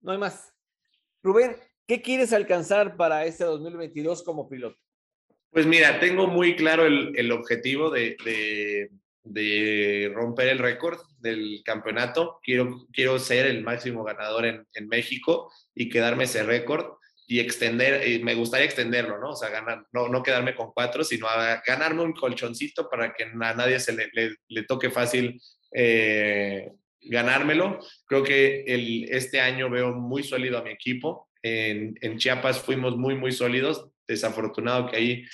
No 0.00 0.12
hay 0.12 0.18
más. 0.18 0.52
Rubén, 1.22 1.56
¿qué 1.86 2.02
quieres 2.02 2.32
alcanzar 2.32 2.96
para 2.96 3.24
este 3.24 3.44
2022 3.44 4.22
como 4.22 4.48
piloto? 4.48 4.78
Pues 5.50 5.66
mira, 5.66 6.00
tengo 6.00 6.26
muy 6.26 6.56
claro 6.56 6.86
el, 6.86 7.16
el 7.16 7.30
objetivo 7.30 7.90
de, 7.90 8.16
de, 8.24 8.90
de 9.24 10.10
romper 10.14 10.48
el 10.48 10.58
récord 10.58 10.98
del 11.18 11.62
campeonato. 11.64 12.40
Quiero, 12.42 12.86
quiero 12.92 13.18
ser 13.18 13.46
el 13.46 13.62
máximo 13.62 14.04
ganador 14.04 14.46
en, 14.46 14.66
en 14.74 14.88
México 14.88 15.52
y 15.74 15.88
quedarme 15.88 16.24
ese 16.24 16.42
récord 16.42 16.96
y 17.32 17.40
extender, 17.40 18.06
y 18.06 18.22
me 18.22 18.34
gustaría 18.34 18.66
extenderlo, 18.66 19.18
¿no? 19.18 19.30
O 19.30 19.36
sea, 19.36 19.48
ganar, 19.48 19.86
no, 19.92 20.08
no 20.08 20.22
quedarme 20.22 20.54
con 20.54 20.72
cuatro, 20.72 21.02
sino 21.02 21.26
ganarme 21.66 22.02
un 22.02 22.12
colchoncito 22.12 22.90
para 22.90 23.14
que 23.14 23.24
a 23.24 23.54
nadie 23.54 23.80
se 23.80 23.94
le, 23.94 24.10
le, 24.48 24.62
toque 24.64 24.90
fácil 24.90 25.40
eh, 25.72 26.70
ganármelo. 27.00 27.80
Creo 28.04 28.22
que 28.22 28.64
el, 28.66 29.06
este 29.08 29.40
año 29.40 29.70
veo 29.70 29.94
muy 29.94 30.22
sólido 30.22 30.58
a 30.58 30.62
mi 30.62 30.72
equipo. 30.72 31.30
En, 31.42 31.94
en 32.02 32.18
Chiapas 32.18 32.60
fuimos 32.60 32.96
muy, 32.96 33.14
muy 33.14 33.32
sólidos. 33.32 33.88
Desafortunado 34.06 34.90
que 34.90 34.96
ahí 34.96 35.24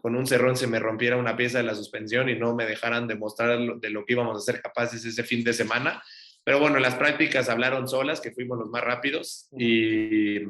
con 0.00 0.14
un 0.14 0.26
cerrón 0.26 0.56
se 0.56 0.66
me 0.66 0.78
rompiera 0.78 1.16
una 1.16 1.36
pieza 1.36 1.58
de 1.58 1.64
la 1.64 1.74
suspensión 1.74 2.28
y 2.28 2.38
no 2.38 2.54
me 2.54 2.66
dejaran 2.66 3.08
demostrar 3.08 3.58
de 3.58 3.90
lo 3.90 4.04
que 4.04 4.12
íbamos 4.12 4.36
a 4.36 4.52
ser 4.52 4.62
capaces 4.62 5.04
ese 5.04 5.24
fin 5.24 5.42
de 5.42 5.52
semana. 5.52 6.02
Pero 6.44 6.60
bueno, 6.60 6.78
las 6.78 6.94
prácticas 6.94 7.48
hablaron 7.48 7.88
solas, 7.88 8.20
que 8.20 8.30
fuimos 8.30 8.58
los 8.58 8.70
más 8.70 8.84
rápidos 8.84 9.48
y, 9.58 10.42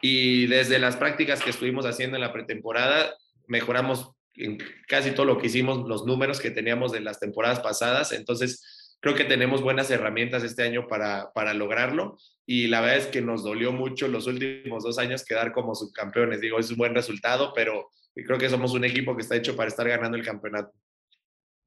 y 0.00 0.46
desde 0.46 0.78
las 0.78 0.96
prácticas 0.96 1.42
que 1.42 1.50
estuvimos 1.50 1.84
haciendo 1.84 2.16
en 2.16 2.22
la 2.22 2.32
pretemporada, 2.32 3.14
mejoramos 3.46 4.12
en 4.36 4.58
casi 4.88 5.10
todo 5.10 5.26
lo 5.26 5.38
que 5.38 5.48
hicimos, 5.48 5.86
los 5.86 6.06
números 6.06 6.40
que 6.40 6.50
teníamos 6.50 6.92
de 6.92 7.00
las 7.00 7.20
temporadas 7.20 7.60
pasadas. 7.60 8.12
Entonces, 8.12 8.96
creo 9.00 9.14
que 9.14 9.24
tenemos 9.24 9.60
buenas 9.60 9.90
herramientas 9.90 10.44
este 10.44 10.62
año 10.62 10.86
para, 10.88 11.32
para 11.34 11.52
lograrlo. 11.52 12.16
Y 12.46 12.68
la 12.68 12.80
verdad 12.80 12.98
es 12.98 13.06
que 13.06 13.20
nos 13.20 13.42
dolió 13.42 13.72
mucho 13.72 14.08
los 14.08 14.26
últimos 14.26 14.84
dos 14.84 14.98
años 14.98 15.24
quedar 15.24 15.52
como 15.52 15.74
subcampeones. 15.74 16.40
Digo, 16.40 16.58
es 16.58 16.70
un 16.70 16.78
buen 16.78 16.94
resultado, 16.94 17.52
pero 17.54 17.90
y 18.14 18.24
creo 18.24 18.38
que 18.38 18.48
somos 18.48 18.72
un 18.74 18.84
equipo 18.84 19.14
que 19.14 19.22
está 19.22 19.36
hecho 19.36 19.56
para 19.56 19.68
estar 19.68 19.88
ganando 19.88 20.16
el 20.16 20.24
campeonato. 20.24 20.72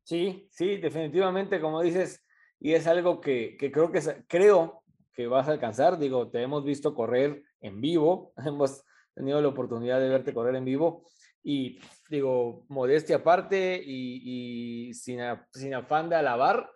Sí, 0.04 0.48
sí, 0.52 0.78
definitivamente, 0.78 1.62
como 1.62 1.82
dices, 1.82 2.26
y 2.60 2.74
es 2.74 2.88
algo 2.88 3.22
que, 3.22 3.56
que 3.58 3.72
creo 3.72 3.92
que 3.92 4.02
creo 4.28 4.84
que 5.14 5.28
vas 5.28 5.48
a 5.48 5.52
alcanzar. 5.52 5.98
Digo, 5.98 6.30
te 6.30 6.42
hemos 6.42 6.64
visto 6.66 6.94
correr 6.94 7.44
en 7.62 7.80
vivo, 7.82 8.34
hemos 8.46 8.84
tenido 9.16 9.42
la 9.42 9.48
oportunidad 9.48 10.00
de 10.00 10.10
verte 10.10 10.34
correr 10.34 10.56
en 10.56 10.66
vivo 10.66 11.06
y 11.44 11.80
digo, 12.10 12.66
modestia 12.70 13.18
aparte 13.18 13.82
y, 13.84 14.88
y 14.88 14.94
sin, 14.94 15.20
sin 15.52 15.74
afán 15.74 16.10
de 16.10 16.16
alabar, 16.16 16.70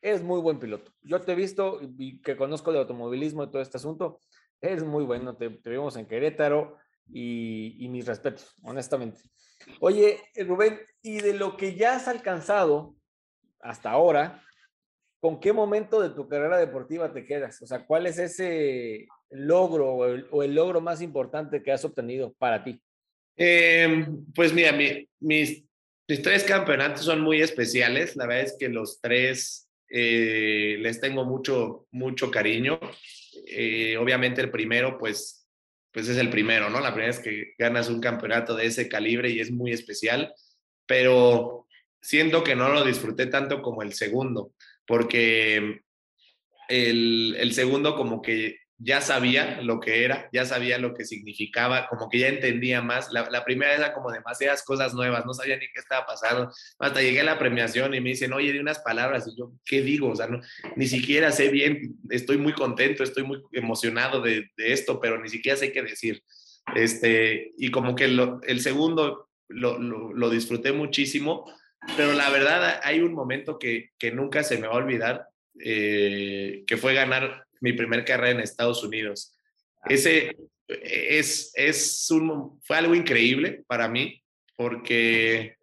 es 0.00 0.22
muy 0.22 0.40
buen 0.40 0.58
piloto. 0.58 0.90
Yo 1.02 1.20
te 1.20 1.32
he 1.32 1.34
visto 1.34 1.80
y 1.82 2.20
que 2.22 2.36
conozco 2.36 2.72
de 2.72 2.78
automovilismo 2.78 3.44
y 3.44 3.50
todo 3.50 3.60
este 3.60 3.76
asunto, 3.76 4.20
es 4.60 4.84
muy 4.84 5.04
bueno. 5.04 5.36
Te, 5.36 5.50
te 5.50 5.70
vimos 5.70 5.96
en 5.96 6.06
Querétaro, 6.06 6.78
y, 7.08 7.86
mis 7.88 8.06
respetos, 8.06 8.54
honestamente. 8.62 9.20
Oye, 9.80 10.20
Rubén, 10.46 10.80
y 11.02 11.20
de 11.20 11.34
lo 11.34 11.56
que 11.56 11.74
ya 11.74 11.96
has 11.96 12.08
alcanzado 12.08 12.94
hasta 13.60 13.90
ahora, 13.90 14.42
¿con 15.20 15.40
qué 15.40 15.52
momento 15.52 16.00
de 16.00 16.10
tu 16.10 16.28
carrera 16.28 16.58
deportiva 16.58 17.12
te 17.12 17.24
quedas? 17.24 17.60
O 17.62 17.66
sea, 17.66 17.86
¿cuál 17.86 18.06
es 18.06 18.18
ese 18.18 19.06
logro 19.30 19.92
o 20.30 20.42
el, 20.42 20.54
logro 20.54 20.80
más 20.80 21.00
importante 21.00 21.62
que 21.62 21.72
has 21.72 21.84
obtenido 21.84 22.34
para 22.34 22.62
ti? 22.62 22.80
Em, 23.36 24.24
pues 24.34 24.52
mira, 24.52 24.72
mis, 24.72 25.06
mis, 25.20 25.64
tres 26.22 26.44
campeonatos 26.44 27.04
son 27.04 27.20
muy 27.20 27.42
especiales. 27.42 28.16
La 28.16 28.26
verdad 28.26 28.44
es 28.44 28.56
que 28.58 28.68
los 28.68 29.00
tres 29.00 29.68
eh, 29.88 30.76
les 30.80 31.00
tengo 31.00 31.24
mucho, 31.24 31.86
mucho 31.90 32.30
cariño. 32.30 32.78
Eh, 33.46 33.96
obviamente 33.96 34.40
el 34.40 34.50
primero, 34.50 34.98
pues 34.98 35.45
pues 35.96 36.10
es 36.10 36.18
el 36.18 36.28
primero, 36.28 36.68
¿no? 36.68 36.78
La 36.80 36.92
primera 36.92 37.06
vez 37.10 37.20
que 37.20 37.54
ganas 37.56 37.88
un 37.88 38.02
campeonato 38.02 38.54
de 38.54 38.66
ese 38.66 38.86
calibre 38.86 39.30
y 39.30 39.40
es 39.40 39.50
muy 39.50 39.72
especial, 39.72 40.30
pero 40.84 41.66
siento 42.02 42.44
que 42.44 42.54
no 42.54 42.68
lo 42.68 42.84
disfruté 42.84 43.28
tanto 43.28 43.62
como 43.62 43.80
el 43.80 43.94
segundo, 43.94 44.52
porque 44.86 45.80
el, 46.68 47.34
el 47.38 47.54
segundo 47.54 47.96
como 47.96 48.20
que 48.20 48.58
ya 48.78 49.00
sabía 49.00 49.62
lo 49.62 49.80
que 49.80 50.04
era, 50.04 50.28
ya 50.32 50.44
sabía 50.44 50.78
lo 50.78 50.92
que 50.92 51.04
significaba, 51.04 51.86
como 51.88 52.08
que 52.08 52.18
ya 52.18 52.28
entendía 52.28 52.82
más. 52.82 53.10
La, 53.10 53.44
primera 53.44 53.74
era 53.74 53.94
como 53.94 54.12
demasiadas 54.12 54.62
cosas 54.64 54.92
nuevas, 54.92 55.24
no 55.24 55.32
sabía 55.32 55.56
ni 55.56 55.66
qué 55.66 55.80
estaba 55.80 56.04
pasando. 56.04 56.52
Hasta 56.78 57.00
llegué 57.00 57.20
a 57.20 57.24
la 57.24 57.38
premiación 57.38 57.94
y 57.94 58.00
me 58.00 58.10
dicen, 58.10 58.32
oye, 58.32 58.52
di 58.52 58.58
unas 58.58 58.80
palabras. 58.80 59.26
Y 59.28 59.38
yo, 59.38 59.52
¿qué 59.64 59.80
digo? 59.80 60.10
O 60.10 60.16
sea, 60.16 60.26
no, 60.26 60.40
ni 60.76 60.86
siquiera 60.86 61.32
sé 61.32 61.48
bien, 61.48 61.96
estoy 62.10 62.36
muy 62.36 62.52
contento, 62.52 63.02
estoy 63.02 63.24
muy 63.24 63.42
emocionado 63.52 64.20
de, 64.20 64.50
esto, 64.58 65.00
pero 65.00 65.20
ni 65.20 65.28
siquiera 65.28 65.56
sé 65.56 65.72
qué 65.72 65.82
decir. 65.82 66.22
Este, 66.74 67.52
y 67.56 67.70
como 67.70 67.94
que 67.94 68.04
el 68.04 68.60
segundo 68.60 69.30
lo, 69.48 69.78
lo, 69.78 70.30
disfruté 70.30 70.72
muchísimo, 70.72 71.50
pero 71.96 72.12
la 72.12 72.28
verdad 72.30 72.80
hay 72.82 73.00
un 73.00 73.14
momento 73.14 73.58
que, 73.58 73.90
que 73.98 74.10
nunca 74.10 74.42
se 74.42 74.58
me 74.58 74.66
va 74.66 74.74
a 74.74 74.78
olvidar, 74.78 75.28
eh, 75.60 76.64
que 76.66 76.76
fue 76.76 76.94
ganar 76.94 77.45
mi 77.60 77.72
primer 77.72 78.04
carrera 78.04 78.30
en 78.30 78.40
Estados 78.40 78.82
Unidos. 78.82 79.38
Ah. 79.82 79.88
Ese 79.90 80.36
es, 80.68 81.52
es 81.54 82.10
un, 82.10 82.60
fue 82.64 82.76
algo 82.76 82.94
increíble 82.94 83.64
para 83.66 83.88
mí 83.88 84.22
porque 84.56 85.56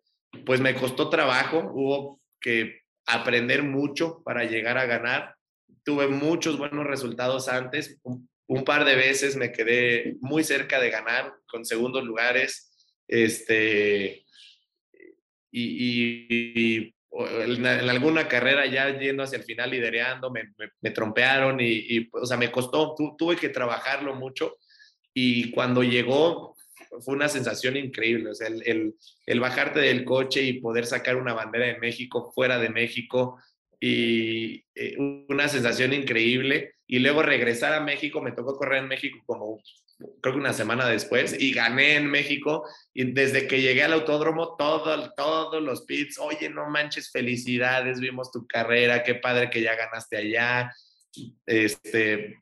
pues 0.45 0.59
me 0.61 0.75
costó 0.75 1.09
trabajo, 1.09 1.71
hubo 1.73 2.21
que 2.39 2.81
aprender 3.05 3.63
mucho 3.63 4.21
para 4.23 4.45
llegar 4.45 4.77
a 4.77 4.85
ganar. 4.85 5.35
Tuve 5.83 6.07
muchos 6.07 6.57
buenos 6.57 6.85
resultados 6.85 7.47
antes, 7.47 7.99
un, 8.03 8.29
par 8.65 8.85
de 8.85 8.95
veces 8.95 9.35
me 9.35 9.51
quedé 9.51 10.15
muy 10.21 10.43
cerca 10.43 10.79
de 10.79 10.89
ganar 10.89 11.33
con 11.47 11.65
segundos 11.65 12.03
lugares. 12.03 12.71
Este, 13.07 14.25
y, 15.51 16.93
en, 17.13 17.65
alguna 17.65 18.27
carrera 18.27 18.65
ya 18.65 18.97
yendo 18.97 19.23
hacia 19.23 19.37
el 19.37 19.43
final 19.43 19.71
lidereando, 19.71 20.31
me, 20.31 20.53
me, 20.81 20.91
trompearon 20.91 21.57
y, 21.59 22.09
o 22.11 22.25
sea, 22.25 22.37
me 22.37 22.51
costó, 22.51 22.95
tuve 23.17 23.35
que 23.35 23.49
trabajarlo 23.49 24.15
mucho 24.15 24.57
y 25.13 25.51
cuando 25.51 25.83
llegó 25.83 26.55
fue 27.01 27.15
una 27.15 27.29
sensación 27.29 27.77
increíble, 27.77 28.31
o 28.31 28.35
sea, 28.35 28.47
el, 28.47 28.61
el, 28.65 28.95
el, 29.25 29.39
bajarte 29.39 29.79
del 29.79 30.03
coche 30.03 30.43
y 30.43 30.59
poder 30.59 30.85
sacar 30.85 31.15
una 31.15 31.33
bandera 31.33 31.67
de 31.67 31.79
México 31.79 32.31
fuera 32.33 32.59
de 32.59 32.69
México 32.69 33.39
y 33.79 34.63
eh, 34.75 34.95
una 35.27 35.47
sensación 35.47 35.93
increíble 35.93 36.75
y 36.87 36.99
luego 36.99 37.21
regresar 37.21 37.73
a 37.73 37.79
México, 37.79 38.21
me 38.21 38.31
tocó 38.31 38.55
correr 38.55 38.83
en 38.83 38.87
México 38.87 39.19
como 39.25 39.61
creo 40.21 40.33
que 40.33 40.39
una 40.39 40.53
semana 40.53 40.87
después, 40.87 41.35
y 41.39 41.53
gané 41.53 41.95
en 41.95 42.07
México. 42.07 42.67
Y 42.93 43.11
desde 43.11 43.47
que 43.47 43.61
llegué 43.61 43.83
al 43.83 43.93
autódromo, 43.93 44.55
todo, 44.57 45.11
todos 45.15 45.61
los 45.61 45.83
pits, 45.83 46.19
oye, 46.19 46.49
no 46.49 46.69
manches, 46.69 47.11
felicidades, 47.11 47.99
vimos 47.99 48.31
tu 48.31 48.45
carrera, 48.47 49.03
qué 49.03 49.15
padre 49.15 49.49
que 49.49 49.61
ya 49.61 49.75
ganaste 49.75 50.17
allá. 50.17 50.73
Este, 51.45 52.37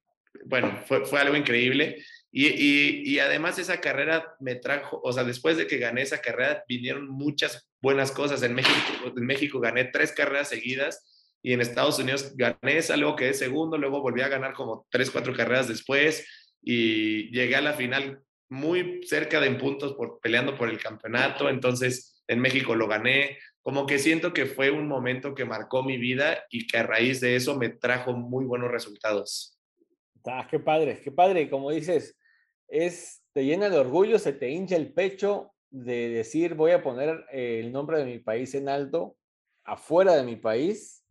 bueno, 0.46 0.82
fue, 0.86 1.06
fue 1.06 1.20
algo 1.20 1.36
increíble. 1.36 2.04
Y, 2.34 2.48
y, 2.48 3.02
y, 3.06 3.20
además 3.20 3.60
esa 3.60 3.82
carrera 3.82 4.36
me 4.40 4.56
trajo, 4.56 5.02
o 5.04 5.12
sea, 5.12 5.26
después 5.26 5.58
de 5.58 5.68
que 5.68 5.78
gané 5.78 6.04
esa 6.04 6.22
carrera, 6.22 6.64
vinieron 6.66 7.10
muchas 7.10 7.70
buenas 7.82 8.12
cosas. 8.12 8.42
En 8.44 8.54
México, 8.54 9.14
en 9.16 9.26
México 9.26 9.60
gané 9.60 9.86
tres 9.86 10.14
carreras 10.14 10.48
seguidas 10.48 11.36
y 11.44 11.52
en 11.52 11.60
Estados 11.60 12.00
Unidos 12.00 12.34
gané 12.38 12.78
esa, 12.78 12.96
luego 12.96 13.18
quedé 13.18 13.34
segundo, 13.34 13.78
luego 13.78 14.02
volví 14.02 14.22
a 14.22 14.30
ganar 14.30 14.54
como 14.54 14.88
tres, 14.90 15.12
cuatro 15.12 15.34
carreras 15.34 15.68
después 15.68 16.26
y 16.62 17.32
llegué 17.32 17.56
a 17.56 17.62
la 17.62 17.74
final 17.74 18.22
muy 18.50 19.02
cerca 19.06 19.40
de 19.40 19.48
en 19.48 19.58
puntos 19.58 19.94
por, 19.94 20.20
peleando 20.20 20.58
por 20.58 20.70
el 20.70 20.78
campeonato, 20.78 21.50
entonces 21.50 22.24
en 22.28 22.40
México 22.40 22.76
lo 22.76 22.88
gané, 22.88 23.38
como 23.62 23.86
que 23.86 24.00
siento 24.00 24.34
que 24.34 24.46
fue 24.46 24.72
un 24.72 24.88
momento 24.88 25.34
que 25.34 25.46
marcó 25.46 25.84
mi 25.84 25.98
vida 25.98 26.44
y 26.50 26.68
que 26.68 26.78
a 26.78 26.84
raíz 26.84 27.22
de 27.22 27.36
eso 27.36 27.58
me 27.58 27.70
trajo 27.70 28.14
muy 28.14 28.46
buenos 28.46 28.72
resultados. 28.72 29.58
Ah, 30.26 30.48
qué 30.50 30.60
padre, 30.60 31.00
qué 31.02 31.12
padre, 31.12 31.50
como 31.50 31.72
dices, 31.72 32.18
es, 32.68 33.24
te 33.34 33.46
llena 33.46 33.70
de 33.70 33.78
orgullo, 33.78 34.20
se 34.20 34.34
te 34.34 34.50
hincha 34.50 34.76
el 34.76 34.94
pecho 34.94 35.52
de 35.70 36.10
decir 36.10 36.54
voy 36.56 36.72
a 36.72 36.84
poner 36.84 37.26
el 37.32 37.72
nombre 37.72 38.00
de 38.00 38.06
mi 38.06 38.20
país 38.20 38.54
en 38.56 38.68
alto, 38.68 39.16
afuera 39.64 40.16
de 40.16 40.24
mi 40.24 40.36
país, 40.36 41.04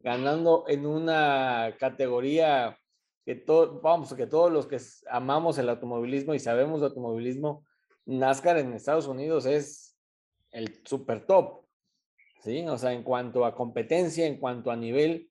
ganando 0.00 0.64
en 0.66 0.86
una 0.86 1.76
categoría 1.78 2.79
que, 3.30 3.36
todo, 3.36 3.80
vamos, 3.80 4.12
que 4.12 4.26
todos 4.26 4.50
los 4.50 4.66
que 4.66 4.78
amamos 5.08 5.56
el 5.58 5.68
automovilismo 5.68 6.34
y 6.34 6.40
sabemos 6.40 6.80
de 6.80 6.88
automovilismo, 6.88 7.64
NASCAR 8.04 8.58
en 8.58 8.72
Estados 8.72 9.06
Unidos 9.06 9.46
es 9.46 9.96
el 10.50 10.80
super 10.84 11.24
top, 11.26 11.64
¿sí? 12.42 12.66
O 12.66 12.76
sea, 12.76 12.92
en 12.92 13.04
cuanto 13.04 13.44
a 13.44 13.54
competencia, 13.54 14.26
en 14.26 14.38
cuanto 14.38 14.72
a 14.72 14.76
nivel, 14.76 15.30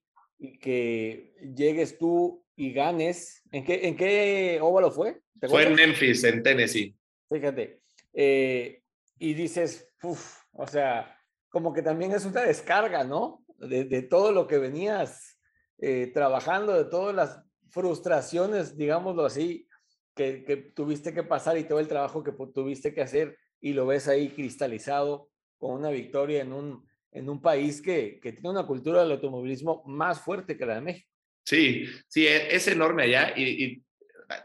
que 0.62 1.34
llegues 1.54 1.98
tú 1.98 2.42
y 2.56 2.72
ganes. 2.72 3.42
¿En 3.52 3.64
qué, 3.64 3.86
en 3.86 3.96
qué 3.98 4.58
óvalo 4.62 4.90
fue? 4.90 5.20
Fue 5.46 5.64
en 5.64 5.74
Memphis, 5.74 6.24
en 6.24 6.42
Tennessee. 6.42 6.96
Fíjate. 7.30 7.82
Eh, 8.14 8.82
y 9.18 9.34
dices, 9.34 9.92
uff, 10.02 10.44
o 10.52 10.66
sea, 10.66 11.18
como 11.50 11.74
que 11.74 11.82
también 11.82 12.12
es 12.12 12.24
una 12.24 12.46
descarga, 12.46 13.04
¿no? 13.04 13.44
De, 13.58 13.84
de 13.84 14.00
todo 14.00 14.32
lo 14.32 14.46
que 14.46 14.56
venías 14.56 15.38
eh, 15.76 16.10
trabajando, 16.14 16.72
de 16.72 16.86
todas 16.86 17.14
las 17.14 17.49
frustraciones, 17.70 18.76
digámoslo 18.76 19.24
así, 19.24 19.66
que, 20.14 20.44
que, 20.44 20.56
tuviste 20.56 21.14
que 21.14 21.22
pasar 21.22 21.56
y 21.56 21.64
todo 21.64 21.80
el 21.80 21.88
trabajo 21.88 22.22
que 22.22 22.32
tuviste 22.52 22.92
que 22.92 23.00
hacer 23.00 23.38
y 23.60 23.72
lo 23.72 23.86
ves 23.86 24.08
ahí 24.08 24.30
cristalizado 24.30 25.30
con 25.56 25.72
una 25.72 25.90
victoria 25.90 26.42
en 26.42 26.52
un, 26.52 26.86
en 27.12 27.28
un 27.28 27.40
país 27.40 27.80
que, 27.80 28.18
que 28.20 28.32
tiene 28.32 28.50
una 28.50 28.66
cultura 28.66 29.02
del 29.02 29.12
automovilismo 29.12 29.82
más 29.86 30.20
fuerte 30.20 30.56
que 30.56 30.66
la 30.66 30.76
de 30.76 30.80
México. 30.80 31.10
Sí, 31.44 31.84
sí, 32.08 32.26
e, 32.26 32.54
es 32.54 32.66
enorme 32.68 33.04
allá 33.04 33.34
y, 33.36 33.82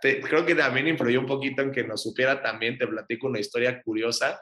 creo 0.01 0.45
que 0.45 0.55
también 0.55 0.87
influyó 0.87 1.19
un 1.19 1.27
poquito 1.27 1.61
en 1.61 1.71
que 1.71 1.83
nos 1.83 2.01
supiera 2.01 2.41
también, 2.41 2.77
te 2.77 2.87
platico 2.87 3.27
una 3.27 3.39
historia 3.39 3.83
curiosa. 3.83 4.41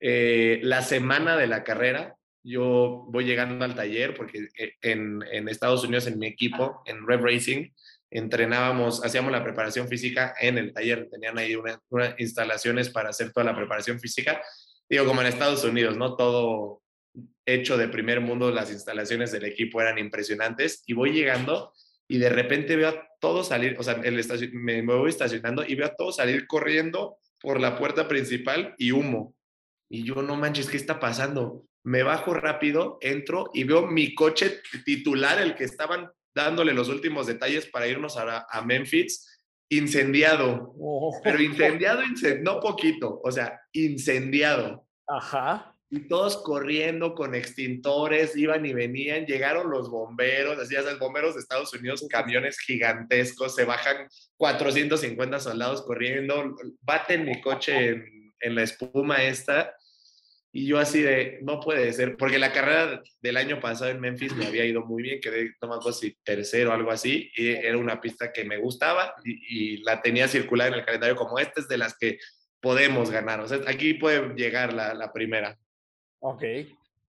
Eh, 0.00 0.58
la 0.64 0.82
semana 0.82 1.36
de 1.36 1.46
la 1.46 1.62
carrera, 1.62 2.16
yo 2.42 3.06
voy 3.08 3.24
llegando 3.24 3.64
al 3.64 3.76
taller 3.76 4.14
porque 4.14 4.48
eh, 4.58 4.72
en, 4.82 5.22
en 5.30 5.48
Estados 5.48 5.84
Unidos, 5.84 6.08
en 6.08 6.18
mi 6.18 6.26
equipo, 6.26 6.82
en 6.86 7.06
Rev 7.06 7.22
Racing, 7.22 7.70
entrenábamos, 8.14 9.04
hacíamos 9.04 9.32
la 9.32 9.42
preparación 9.42 9.88
física 9.88 10.34
en 10.40 10.56
el 10.56 10.72
taller, 10.72 11.08
tenían 11.10 11.36
ahí 11.36 11.56
unas 11.56 11.80
instalaciones 12.18 12.88
para 12.88 13.10
hacer 13.10 13.32
toda 13.32 13.44
la 13.44 13.56
preparación 13.56 13.98
física. 13.98 14.40
Digo, 14.88 15.04
como 15.04 15.20
en 15.20 15.26
Estados 15.26 15.64
Unidos, 15.64 15.96
¿no? 15.96 16.14
Todo 16.14 16.80
hecho 17.44 17.76
de 17.76 17.88
primer 17.88 18.20
mundo, 18.20 18.52
las 18.52 18.70
instalaciones 18.70 19.32
del 19.32 19.44
equipo 19.44 19.80
eran 19.80 19.98
impresionantes 19.98 20.84
y 20.86 20.94
voy 20.94 21.12
llegando 21.12 21.72
y 22.06 22.18
de 22.18 22.28
repente 22.28 22.76
veo 22.76 22.90
a 22.90 23.08
todos 23.20 23.48
salir, 23.48 23.76
o 23.80 23.82
sea, 23.82 23.94
el 24.04 24.24
me, 24.52 24.82
me 24.82 24.94
voy 24.94 25.10
estacionando 25.10 25.64
y 25.66 25.74
veo 25.74 25.86
a 25.86 25.96
todos 25.96 26.16
salir 26.16 26.46
corriendo 26.46 27.18
por 27.40 27.60
la 27.60 27.76
puerta 27.76 28.06
principal 28.06 28.76
y 28.78 28.92
humo. 28.92 29.34
Y 29.90 30.04
yo, 30.04 30.22
no 30.22 30.36
manches, 30.36 30.68
¿qué 30.68 30.76
está 30.76 31.00
pasando? 31.00 31.66
Me 31.82 32.04
bajo 32.04 32.32
rápido, 32.32 32.98
entro 33.00 33.50
y 33.52 33.64
veo 33.64 33.86
mi 33.88 34.14
coche 34.14 34.60
titular, 34.84 35.40
el 35.40 35.56
que 35.56 35.64
estaban 35.64 36.10
dándole 36.34 36.74
los 36.74 36.88
últimos 36.88 37.26
detalles 37.26 37.66
para 37.66 37.86
irnos 37.86 38.16
a, 38.16 38.46
a 38.50 38.62
Memphis, 38.64 39.40
incendiado. 39.68 40.74
Oh. 40.78 41.20
Pero 41.22 41.40
incendiado, 41.40 42.02
no 42.42 42.60
poquito, 42.60 43.20
o 43.22 43.30
sea, 43.30 43.60
incendiado. 43.72 44.86
Ajá. 45.06 45.70
Y 45.90 46.08
todos 46.08 46.38
corriendo 46.38 47.14
con 47.14 47.36
extintores, 47.36 48.36
iban 48.36 48.66
y 48.66 48.72
venían, 48.72 49.26
llegaron 49.26 49.70
los 49.70 49.88
bomberos, 49.88 50.58
así 50.58 50.74
es, 50.74 50.98
bomberos 50.98 51.34
de 51.34 51.40
Estados 51.40 51.72
Unidos, 51.72 52.04
camiones 52.10 52.58
gigantescos, 52.58 53.54
se 53.54 53.64
bajan 53.64 54.08
450 54.36 55.38
soldados 55.38 55.82
corriendo, 55.82 56.56
baten 56.80 57.24
mi 57.24 57.40
coche 57.40 57.90
en, 57.90 58.34
en 58.40 58.54
la 58.56 58.62
espuma 58.64 59.22
esta 59.22 59.72
y 60.56 60.66
yo 60.66 60.78
así 60.78 61.02
de, 61.02 61.40
no 61.42 61.58
puede 61.58 61.92
ser, 61.92 62.16
porque 62.16 62.38
la 62.38 62.52
carrera 62.52 63.02
del 63.20 63.36
año 63.36 63.58
pasado 63.58 63.90
en 63.90 64.00
Memphis 64.00 64.36
me 64.36 64.46
había 64.46 64.64
ido 64.64 64.86
muy 64.86 65.02
bien, 65.02 65.20
quedé, 65.20 65.52
acuerdo 65.60 65.92
si 65.92 66.16
tercero 66.22 66.70
o 66.70 66.72
algo 66.72 66.92
así, 66.92 67.28
y 67.34 67.48
era 67.48 67.76
una 67.76 68.00
pista 68.00 68.32
que 68.32 68.44
me 68.44 68.58
gustaba 68.58 69.16
y, 69.24 69.78
la 69.78 70.00
tenía 70.00 70.28
circular 70.28 70.68
en 70.68 70.74
el 70.74 70.84
calendario 70.84 71.16
como 71.16 71.40
esta 71.40 71.60
es 71.60 71.66
de 71.66 71.76
las 71.76 71.98
que 71.98 72.20
podemos 72.60 73.10
ganar, 73.10 73.40
o 73.40 73.48
sea, 73.48 73.58
aquí 73.66 73.94
puede 73.94 74.32
llegar 74.36 74.72
la, 74.72 74.94
la 74.94 75.12
primera. 75.12 75.58
Ok. 76.20 76.44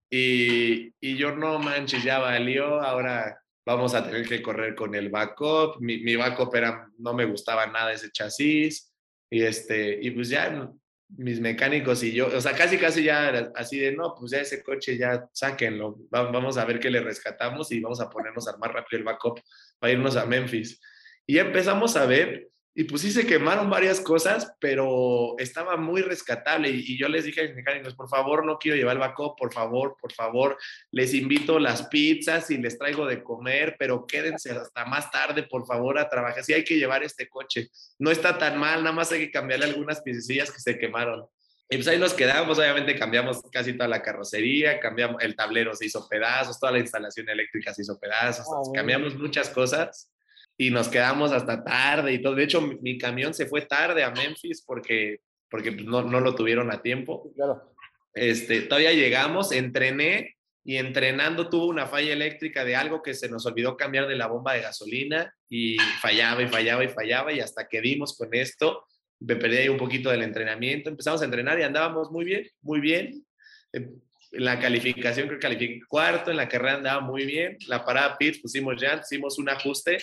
Y, 0.10 0.92
y, 1.00 1.16
yo 1.16 1.36
no 1.36 1.60
manches, 1.60 2.04
ya 2.04 2.18
valió, 2.18 2.82
ahora 2.82 3.40
vamos 3.64 3.94
a 3.94 4.04
tener 4.04 4.28
que 4.28 4.42
correr 4.42 4.74
con 4.74 4.96
el 4.96 5.10
backup, 5.10 5.80
mi, 5.82 6.00
mi 6.00 6.16
backup 6.16 6.56
era, 6.56 6.90
no 6.98 7.14
me 7.14 7.26
gustaba 7.26 7.68
nada 7.68 7.94
ese 7.94 8.12
chasis, 8.12 8.92
y 9.30 9.44
este, 9.44 10.00
y 10.02 10.10
pues 10.10 10.30
ya 10.30 10.68
mis 11.10 11.40
mecánicos 11.40 12.04
y 12.04 12.12
yo, 12.12 12.28
o 12.28 12.42
sea, 12.42 12.54
casi, 12.54 12.78
casi 12.78 13.04
ya 13.04 13.52
así 13.56 13.80
de, 13.80 13.92
no, 13.96 14.16
pues 14.16 14.32
ya 14.32 14.40
ese 14.40 14.64
coche 14.64 14.98
ya 14.98 15.28
sáquenlo, 15.32 15.98
vamos 16.10 16.58
a 16.58 16.66
ver 16.66 16.80
qué 16.80 16.90
le 16.90 17.00
rescatamos 17.00 17.72
y 17.72 17.80
vamos 17.80 18.02
a 18.02 18.10
ponernos 18.10 18.48
a 18.48 18.52
armar 18.52 18.74
rápido 18.74 19.00
el 19.00 19.04
backup 19.04 19.40
para 19.80 19.94
irnos 19.94 20.16
a 20.16 20.26
Memphis. 20.26 20.80
Y 21.28 21.38
empezamos 21.38 21.96
a 21.96 22.06
ver 22.06 22.50
y 22.78 22.84
pues 22.84 23.04
sí 23.04 23.12
se 23.12 23.26
quemaron 23.26 23.70
varias 23.70 24.02
cosas, 24.02 24.54
pero 24.60 25.36
estaba 25.38 25.78
muy 25.78 26.02
rescatable. 26.02 26.70
Y, 26.70 26.98
yo 26.98 27.08
les 27.08 27.24
dije 27.24 27.40
a 27.40 27.44
mis 27.46 27.56
mecánicos, 27.56 27.96
por 27.96 28.10
favor, 28.10 28.46
no 28.46 28.60
quiero 28.60 28.76
llevar 28.76 28.98
el 28.98 29.00
backup, 29.00 29.38
por 29.38 29.54
favor, 29.54 29.96
por 30.00 30.12
favor, 30.12 30.58
les 30.92 31.14
invito 31.14 31.58
las 31.58 31.88
pizzas 31.88 32.52
y 32.52 32.58
les 32.58 32.78
traigo 32.78 33.06
de 33.06 33.24
comer, 33.24 33.78
pero 33.80 34.06
quédense 34.06 34.52
hasta 34.52 34.84
más 34.84 35.10
tarde, 35.10 35.44
por 35.44 35.66
favor, 35.66 35.98
a 35.98 36.10
trabajar. 36.10 36.44
Sí 36.44 36.52
hay 36.52 36.66
que 36.66 36.76
llevar 36.76 37.02
este 37.02 37.30
coche. 37.30 37.70
No 37.98 38.12
está 38.12 38.38
tan 38.38 38.60
mal, 38.60 38.84
nada 38.84 38.94
más 38.94 39.10
hay 39.14 39.20
que 39.20 39.32
cambiarle 39.32 39.68
algunas 39.68 40.02
piececillas 40.02 40.52
que 40.52 40.60
se 40.60 40.78
quemaron. 40.78 41.26
Y 41.70 41.78
pues 41.78 41.88
ahí 41.88 41.98
nos 41.98 42.14
quedamos, 42.14 42.60
obviamente 42.60 43.00
cambiamos 43.00 43.42
casi 43.54 43.72
toda 43.72 43.88
la 43.88 44.02
carrocería, 44.02 44.82
cambiamos, 44.82 45.24
el 45.24 45.34
tablero 45.34 45.74
se 45.74 45.86
hizo 45.86 46.10
pedazos, 46.10 46.60
toda 46.60 46.74
la 46.74 46.80
instalación 46.80 47.30
eléctrica 47.30 47.74
se 47.74 47.84
hizo 47.84 47.98
pedazos, 47.98 48.46
ah, 48.54 48.70
cambiamos 48.74 49.16
muchas 49.16 49.50
cosas 49.50 50.12
y 50.58 50.70
nos 50.72 50.88
quedamos 50.88 51.32
hasta 51.32 51.64
tarde 51.64 52.14
y 52.14 52.22
todo. 52.22 52.36
De 52.36 52.44
hecho, 52.44 52.62
mi, 52.62 52.98
camión 52.98 53.34
se 53.34 53.46
fue 53.46 53.62
tarde 53.62 54.04
a 54.04 54.12
Memphis 54.12 54.64
porque, 54.66 55.20
porque 55.50 55.72
pues, 55.72 55.86
no, 55.86 56.04
no, 56.04 56.20
lo 56.20 56.36
tuvieron 56.36 56.72
a 56.72 56.82
tiempo. 56.82 57.32
Claro. 57.36 57.74
Este, 58.14 58.62
todavía 58.62 58.94
llegamos, 58.94 59.52
entrené 59.52 60.36
y 60.64 60.78
entrenando 60.78 61.50
tuvo 61.50 61.68
una 61.68 61.86
falla 61.86 62.14
eléctrica 62.14 62.64
de 62.64 62.76
algo 62.76 63.02
que 63.04 63.14
se 63.14 63.30
nos 63.30 63.46
olvidó 63.46 63.76
cambiar 63.76 64.08
de 64.08 64.16
la 64.16 64.28
bomba 64.28 64.54
de 64.54 64.62
gasolina 64.62 65.32
y 65.50 65.78
fallaba 66.02 66.42
y 66.42 66.48
fallaba 66.48 66.84
y 66.84 66.88
fallaba 66.88 67.34
y 67.34 67.40
hasta 67.40 67.68
que 67.68 67.82
dimos 67.82 68.18
con 68.18 68.34
esto, 68.34 68.86
me 69.20 69.36
perdí 69.36 69.58
ahí 69.58 69.70
un 69.70 69.78
poquito 69.78 70.10
del 70.10 70.24
entrenamiento, 70.24 70.90
empezamos 70.90 71.22
a 71.22 71.26
entrenar 71.26 71.60
y 71.60 71.64
andábamos 71.64 72.10
muy 72.10 72.26
bien, 72.26 72.48
muy 72.62 72.80
bien. 72.80 73.26
En 73.74 74.02
la 74.32 74.60
calificación 74.60 75.28
creo 75.28 75.40
que 75.40 75.44
califiqué 75.44 75.82
cuarto, 75.88 76.32
en 76.32 76.38
la 76.38 76.50
carrera 76.50 76.76
andaba 76.76 77.02
muy 77.02 77.26
bien, 77.26 77.58
la 77.68 77.86
parada 77.86 78.18
pits 78.18 78.40
pusimos 78.40 78.82
ya, 78.82 79.00
hicimos 79.04 79.38
un 79.38 79.50
ajuste 79.50 79.98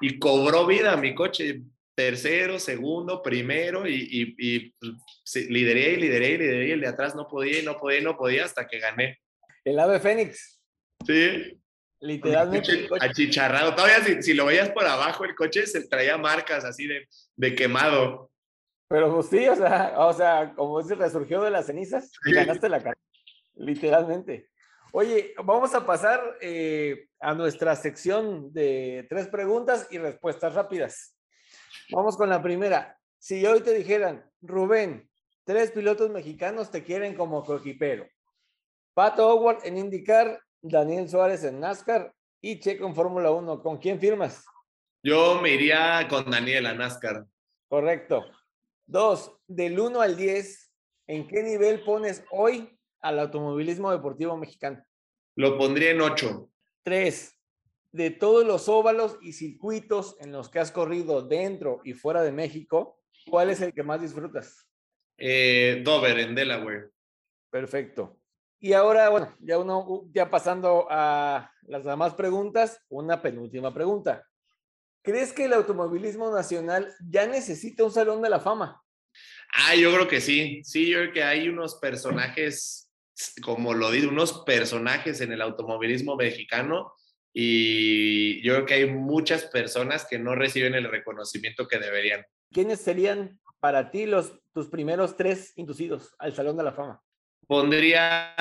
y 0.00 0.18
cobró 0.18 0.66
vida 0.66 0.96
mi 0.96 1.14
coche, 1.14 1.62
tercero, 1.94 2.58
segundo, 2.58 3.22
primero, 3.22 3.86
y, 3.86 4.34
y, 4.38 4.70
pues, 4.70 5.48
lideré 5.48 5.92
y 5.92 5.96
lideré 5.96 6.30
y 6.30 6.38
lideré, 6.38 6.68
y 6.68 6.70
el 6.72 6.80
de 6.80 6.88
atrás 6.88 7.14
no 7.14 7.26
podía 7.26 7.60
y 7.60 7.64
no 7.64 7.76
podía 7.76 7.98
y 7.98 8.04
no 8.04 8.16
podía 8.16 8.44
hasta 8.44 8.66
que 8.66 8.78
gané. 8.78 9.18
El 9.64 9.78
ave 9.78 10.00
Fénix. 10.00 10.60
Sí. 11.06 11.60
Literalmente. 12.00 12.88
Achicharrado. 13.00 13.74
Todavía 13.74 14.04
si, 14.04 14.22
si, 14.22 14.34
lo 14.34 14.46
veías 14.46 14.70
por 14.70 14.86
abajo, 14.86 15.24
el 15.24 15.34
coche 15.34 15.66
se 15.66 15.88
traía 15.88 16.16
marcas 16.16 16.64
así 16.64 16.86
de, 16.86 17.08
de 17.36 17.54
quemado. 17.54 18.30
Pero 18.88 19.12
pues 19.12 19.28
sí, 19.28 19.46
o 19.48 19.56
sea, 19.56 19.94
o 19.96 20.12
sea, 20.12 20.52
como 20.54 20.80
se 20.82 20.94
resurgió 20.94 21.42
de 21.42 21.50
las 21.50 21.66
cenizas 21.66 22.10
y 22.24 22.32
ganaste 22.32 22.68
la 22.68 22.78
carrera. 22.78 23.00
Literalmente. 23.56 24.48
Oye, 24.92 25.34
vamos 25.44 25.74
a 25.74 25.84
pasar 25.84 26.38
eh, 26.40 27.08
a 27.20 27.34
nuestra 27.34 27.76
sección 27.76 28.52
de 28.52 29.06
tres 29.10 29.28
preguntas 29.28 29.86
y 29.90 29.98
respuestas 29.98 30.54
rápidas. 30.54 31.14
Vamos 31.92 32.16
con 32.16 32.30
la 32.30 32.42
primera. 32.42 32.98
Si 33.18 33.44
hoy 33.44 33.60
te 33.60 33.74
dijeran, 33.74 34.24
Rubén, 34.40 35.08
tres 35.44 35.72
pilotos 35.72 36.08
mexicanos 36.10 36.70
te 36.70 36.84
quieren 36.84 37.14
como 37.14 37.44
coequipero. 37.44 38.06
Pato 38.94 39.28
Howard 39.28 39.58
en 39.64 39.76
IndyCar, 39.76 40.40
Daniel 40.62 41.08
Suárez 41.08 41.44
en 41.44 41.60
NASCAR 41.60 42.14
y 42.40 42.58
Checo 42.58 42.86
en 42.86 42.94
Fórmula 42.94 43.30
1. 43.30 43.62
¿Con 43.62 43.76
quién 43.76 44.00
firmas? 44.00 44.46
Yo 45.02 45.40
me 45.42 45.50
iría 45.50 46.06
con 46.08 46.30
Daniel 46.30 46.64
a 46.64 46.74
NASCAR. 46.74 47.26
Correcto. 47.68 48.24
Dos, 48.86 49.38
del 49.46 49.78
1 49.78 50.00
al 50.00 50.16
10, 50.16 50.72
¿en 51.08 51.28
qué 51.28 51.42
nivel 51.42 51.84
pones 51.84 52.24
hoy 52.30 52.77
al 53.00 53.18
automovilismo 53.18 53.90
deportivo 53.90 54.36
mexicano? 54.36 54.84
Lo 55.36 55.56
pondría 55.56 55.90
en 55.90 56.00
8. 56.00 56.50
Tres, 56.82 57.38
de 57.92 58.10
todos 58.10 58.46
los 58.46 58.68
óvalos 58.68 59.18
y 59.22 59.32
circuitos 59.32 60.16
en 60.20 60.32
los 60.32 60.48
que 60.48 60.58
has 60.58 60.70
corrido 60.70 61.22
dentro 61.22 61.80
y 61.84 61.92
fuera 61.94 62.22
de 62.22 62.32
México, 62.32 63.00
¿cuál 63.28 63.50
es 63.50 63.60
el 63.60 63.72
que 63.72 63.82
más 63.82 64.00
disfrutas? 64.00 64.68
Eh, 65.16 65.82
Dover, 65.84 66.18
en 66.18 66.34
Delaware. 66.34 66.90
Perfecto. 67.50 68.18
Y 68.60 68.72
ahora, 68.72 69.08
bueno, 69.08 69.36
ya 69.40 69.58
uno, 69.58 70.08
ya 70.12 70.30
pasando 70.30 70.86
a 70.90 71.52
las 71.62 71.84
demás 71.84 72.14
preguntas, 72.14 72.80
una 72.88 73.22
penúltima 73.22 73.72
pregunta. 73.72 74.24
¿Crees 75.02 75.32
que 75.32 75.44
el 75.44 75.52
automovilismo 75.52 76.30
nacional 76.32 76.92
ya 77.08 77.26
necesita 77.26 77.84
un 77.84 77.92
salón 77.92 78.20
de 78.20 78.30
la 78.30 78.40
fama? 78.40 78.82
Ah, 79.54 79.74
yo 79.74 79.92
creo 79.92 80.08
que 80.08 80.20
sí. 80.20 80.60
Sí, 80.64 80.90
yo 80.90 80.98
creo 80.98 81.12
que 81.12 81.22
hay 81.22 81.48
unos 81.48 81.76
personajes, 81.76 82.87
como 83.42 83.74
lo 83.74 83.90
digo, 83.90 84.10
unos 84.10 84.42
personajes 84.44 85.20
en 85.20 85.32
el 85.32 85.42
automovilismo 85.42 86.16
mexicano 86.16 86.92
y 87.32 88.42
yo 88.42 88.54
creo 88.54 88.66
que 88.66 88.74
hay 88.74 88.86
muchas 88.90 89.44
personas 89.44 90.06
que 90.08 90.18
no 90.18 90.34
reciben 90.34 90.74
el 90.74 90.90
reconocimiento 90.90 91.68
que 91.68 91.78
deberían. 91.78 92.24
¿Quiénes 92.52 92.80
serían 92.80 93.38
para 93.60 93.90
ti 93.90 94.06
los 94.06 94.32
tus 94.52 94.68
primeros 94.68 95.16
tres 95.16 95.52
inducidos 95.56 96.14
al 96.18 96.34
Salón 96.34 96.56
de 96.56 96.64
la 96.64 96.72
Fama? 96.72 97.02
Pondría 97.46 98.34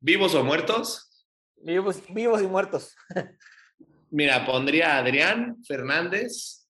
vivos 0.00 0.34
o 0.34 0.42
muertos. 0.42 1.26
Vivos, 1.56 2.02
vivos 2.08 2.42
y 2.42 2.46
muertos. 2.46 2.96
Mira, 4.10 4.44
pondría 4.46 4.94
a 4.94 4.98
Adrián 4.98 5.62
Fernández, 5.66 6.68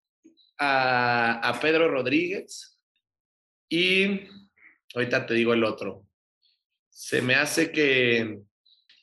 a, 0.59 1.48
a 1.48 1.61
Pedro 1.61 1.88
Rodríguez 1.88 2.78
y 3.68 4.28
ahorita 4.94 5.26
te 5.26 5.35
digo 5.35 5.52
el 5.52 5.64
otro. 5.64 6.06
Se 6.96 7.20
me 7.20 7.35
hace 7.35 7.72
que, 7.72 8.38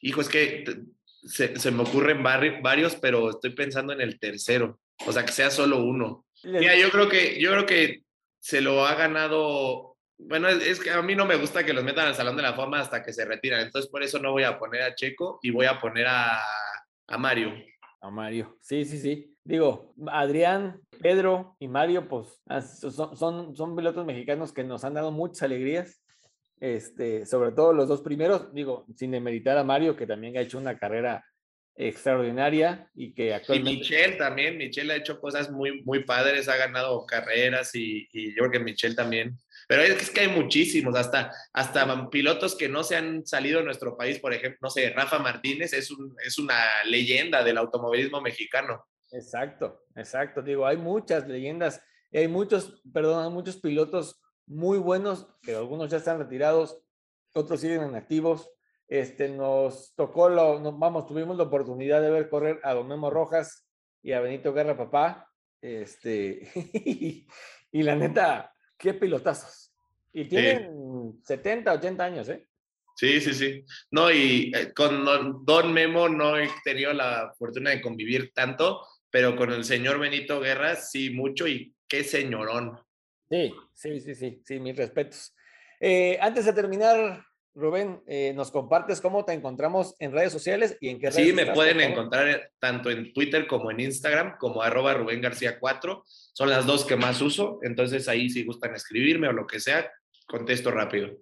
hijo, 0.01 0.21
es 0.21 0.27
que 0.27 0.63
se, 1.25 1.59
se, 1.59 1.69
me 1.69 1.83
ocurren 1.83 2.23
varios, 2.23 2.95
pero 2.95 3.29
estoy 3.29 3.51
pensando 3.51 3.93
en 3.93 4.01
el 4.01 4.19
tercero. 4.19 4.79
O 5.05 5.11
sea, 5.11 5.23
que 5.23 5.31
sea 5.31 5.51
solo 5.51 5.77
uno. 5.83 6.25
Mira, 6.43 6.75
yo 6.75 6.89
creo 6.89 7.07
que, 7.07 7.39
yo 7.39 7.51
creo 7.51 7.67
que 7.67 8.01
se 8.39 8.61
lo 8.61 8.83
ha 8.87 8.95
ganado. 8.95 9.95
Bueno, 10.17 10.49
es, 10.49 10.79
que 10.79 10.89
a 10.89 11.03
mí 11.03 11.13
no 11.13 11.27
me 11.27 11.35
gusta 11.35 11.63
que 11.63 11.71
los 11.71 11.83
metan 11.83 12.07
al 12.07 12.15
Salón 12.15 12.35
de 12.35 12.41
la 12.41 12.55
Fama 12.55 12.79
hasta 12.79 13.03
que 13.03 13.13
se 13.13 13.25
retiran. 13.25 13.61
Entonces, 13.61 13.91
por 13.91 14.01
eso 14.01 14.17
no 14.17 14.31
voy 14.31 14.43
a 14.43 14.57
poner 14.57 14.81
a 14.81 14.95
Checo 14.95 15.37
y 15.43 15.51
voy 15.51 15.67
a 15.67 15.79
poner 15.79 16.07
a, 16.07 16.41
a 17.07 17.17
Mario. 17.19 17.53
A 18.01 18.09
Mario. 18.09 18.57
Sí, 18.59 18.85
sí, 18.85 18.97
sí. 18.97 19.37
Digo, 19.43 19.93
Adrián, 20.07 20.81
Pedro 20.99 21.55
y 21.59 21.67
Mario, 21.67 22.07
pues 22.07 22.41
son, 22.91 23.15
son, 23.15 23.55
son 23.55 23.75
pilotos 23.75 24.03
mexicanos 24.03 24.51
que 24.51 24.63
nos 24.63 24.83
han 24.83 24.95
dado 24.95 25.11
muchas 25.11 25.43
alegrías 25.43 26.02
este, 26.63 27.25
sobre 27.25 27.51
todo 27.51 27.73
los 27.73 27.89
dos 27.89 28.01
primeros, 28.01 28.53
digo, 28.53 28.85
sin 28.95 29.11
demeritar 29.11 29.57
a 29.57 29.65
Mario, 29.65 29.97
que 29.97 30.07
también 30.07 30.37
ha 30.37 30.41
hecho 30.41 30.57
una 30.57 30.79
carrera 30.79 31.21
extraordinaria 31.75 32.89
y 32.95 33.13
que 33.13 33.33
actualmente... 33.33 33.71
Y 33.71 33.77
Michelle 33.79 34.15
también, 34.15 34.57
Michelle 34.57 34.93
ha 34.93 34.95
hecho 34.95 35.19
cosas 35.19 35.51
muy, 35.51 35.83
muy 35.83 36.05
padres, 36.05 36.47
ha 36.47 36.55
ganado 36.55 37.05
carreras 37.05 37.75
y, 37.75 38.07
y 38.13 38.29
yo 38.29 38.43
creo 38.43 38.51
que 38.51 38.59
Michelle 38.59 38.95
también. 38.95 39.37
Pero 39.67 39.81
es 39.81 40.09
que 40.09 40.21
hay 40.21 40.29
muchísimos, 40.29 40.95
hasta, 40.95 41.33
hasta 41.51 42.09
pilotos 42.09 42.55
que 42.55 42.69
no 42.69 42.85
se 42.85 42.95
han 42.95 43.25
salido 43.25 43.59
de 43.59 43.65
nuestro 43.65 43.97
país, 43.97 44.19
por 44.19 44.33
ejemplo, 44.33 44.59
no 44.61 44.69
sé, 44.69 44.89
Rafa 44.91 45.19
Martínez 45.19 45.73
es, 45.73 45.91
un, 45.91 46.15
es 46.25 46.39
una 46.39 46.55
leyenda 46.85 47.43
del 47.43 47.57
automovilismo 47.57 48.21
mexicano. 48.21 48.85
Exacto, 49.11 49.81
exacto, 49.97 50.41
digo, 50.41 50.65
hay 50.65 50.77
muchas 50.77 51.27
leyendas, 51.27 51.83
hay 52.13 52.29
muchos, 52.29 52.81
perdón, 52.93 53.25
hay 53.25 53.31
muchos 53.31 53.57
pilotos 53.57 54.22
muy 54.45 54.77
buenos, 54.77 55.27
que 55.41 55.55
algunos 55.55 55.89
ya 55.89 55.97
están 55.97 56.19
retirados, 56.19 56.81
otros 57.33 57.61
siguen 57.61 57.83
en 57.83 57.95
activos. 57.95 58.49
Este, 58.87 59.29
nos 59.29 59.93
tocó, 59.95 60.29
lo, 60.29 60.59
vamos, 60.73 61.07
tuvimos 61.07 61.37
la 61.37 61.43
oportunidad 61.43 62.01
de 62.01 62.11
ver 62.11 62.29
correr 62.29 62.59
a 62.63 62.73
Don 62.73 62.87
Memo 62.87 63.09
Rojas 63.09 63.65
y 64.01 64.11
a 64.11 64.19
Benito 64.21 64.53
Guerra 64.53 64.77
Papá. 64.77 65.31
Este, 65.61 66.51
y, 67.71 67.83
la 67.83 67.95
neta, 67.95 68.53
qué 68.77 68.93
pilotazos. 68.93 69.73
Y 70.11 70.25
tienen 70.25 71.19
70, 71.23 71.73
80 71.73 72.03
años, 72.03 72.29
¿eh? 72.29 72.47
Sí, 72.95 73.19
sí, 73.19 73.33
sí. 73.33 73.65
No, 73.89 74.11
y 74.11 74.51
eh, 74.55 74.71
con 74.73 75.03
Don 75.43 75.73
Memo 75.73 76.07
no 76.07 76.37
he 76.37 76.47
tenido 76.63 76.93
la 76.93 77.33
fortuna 77.39 77.71
de 77.71 77.81
convivir 77.81 78.31
tanto, 78.33 78.85
pero 79.09 79.35
con 79.35 79.51
el 79.51 79.63
señor 79.63 79.99
Benito 79.99 80.39
Guerra 80.39 80.75
sí 80.75 81.09
mucho 81.09 81.47
y 81.47 81.73
qué 81.87 82.03
señorón. 82.03 82.79
Sí, 83.33 83.51
sí, 83.73 83.99
sí, 83.99 84.13
sí, 84.13 84.41
sí, 84.45 84.59
mis 84.59 84.77
respetos. 84.77 85.35
Eh, 85.79 86.19
antes 86.21 86.45
de 86.45 86.53
terminar, 86.53 87.25
Rubén, 87.55 88.03
eh, 88.05 88.31
¿nos 88.35 88.51
compartes 88.51 89.01
cómo 89.01 89.25
te 89.25 89.33
encontramos 89.33 89.95
en 89.97 90.11
redes 90.11 90.31
sociales 90.31 90.77
y 90.79 90.89
en 90.89 90.99
qué 90.99 91.09
redes 91.09 91.25
Sí, 91.25 91.33
me 91.33 91.47
pueden 91.47 91.81
encontrar 91.81 92.51
tanto 92.59 92.91
en 92.91 93.11
Twitter 93.11 93.47
como 93.47 93.71
en 93.71 93.79
Instagram, 93.79 94.37
como 94.37 94.61
arroba 94.61 94.93
Rubén 94.93 95.19
García 95.19 95.59
4. 95.59 96.03
Son 96.05 96.47
las 96.47 96.67
dos 96.67 96.85
que 96.85 96.95
más 96.95 97.21
uso, 97.21 97.57
entonces 97.63 98.07
ahí 98.07 98.29
si 98.29 98.45
gustan 98.45 98.75
escribirme 98.75 99.27
o 99.27 99.33
lo 99.33 99.47
que 99.47 99.59
sea, 99.59 99.91
contesto 100.27 100.69
rápido. 100.69 101.17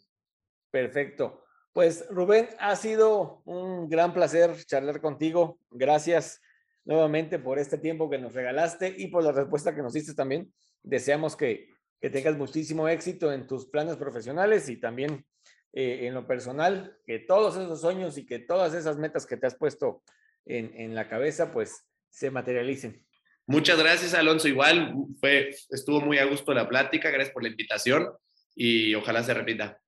Perfecto. 0.70 1.46
Pues 1.72 2.06
Rubén, 2.10 2.50
ha 2.60 2.76
sido 2.76 3.42
un 3.46 3.88
gran 3.88 4.14
placer 4.14 4.52
charlar 4.66 5.00
contigo. 5.00 5.60
Gracias 5.70 6.42
nuevamente 6.84 7.40
por 7.40 7.58
este 7.58 7.78
tiempo 7.78 8.10
que 8.10 8.18
nos 8.18 8.34
regalaste 8.34 8.94
y 8.98 9.08
por 9.08 9.24
la 9.24 9.32
respuesta 9.32 9.74
que 9.74 9.82
nos 9.82 9.94
diste 9.94 10.14
también. 10.14 10.52
Deseamos 10.84 11.38
que 11.38 11.70
que 12.02 12.10
tengas 12.10 12.36
muchísimo 12.36 12.88
éxito 12.88 13.32
en 13.32 13.48
tus 13.48 13.68
planes 13.68 13.96
profesionales 13.96 14.68
y 14.70 14.78
también 14.78 15.26
eh, 15.74 16.08
en 16.08 16.14
lo 16.14 16.28
personal, 16.28 16.98
que 17.06 17.20
todos 17.20 17.56
esos 17.56 17.80
sueños 17.80 18.18
y 18.18 18.26
que 18.26 18.40
todas 18.40 18.74
esas 18.74 18.98
metas 18.98 19.26
que 19.26 19.38
te 19.38 19.48
has 19.48 19.56
puesto 19.56 20.04
en, 20.46 20.74
en 20.76 20.96
la 20.96 21.08
cabeza, 21.08 21.54
pues 21.54 21.86
se 22.10 22.32
materialicen. 22.32 23.06
Muchas 23.46 23.80
gracias, 23.80 24.14
Alonso. 24.14 24.48
Igual 24.48 24.94
fue, 25.20 25.50
estuvo 25.70 26.02
muy 26.02 26.18
a 26.18 26.26
gusto 26.26 26.54
la 26.54 26.68
plática. 26.68 27.10
Gracias 27.10 27.34
por 27.34 27.44
la 27.44 27.50
invitación 27.50 28.12
y 28.56 28.96
ojalá 28.96 29.24
se 29.24 29.34
repita. 29.34 29.80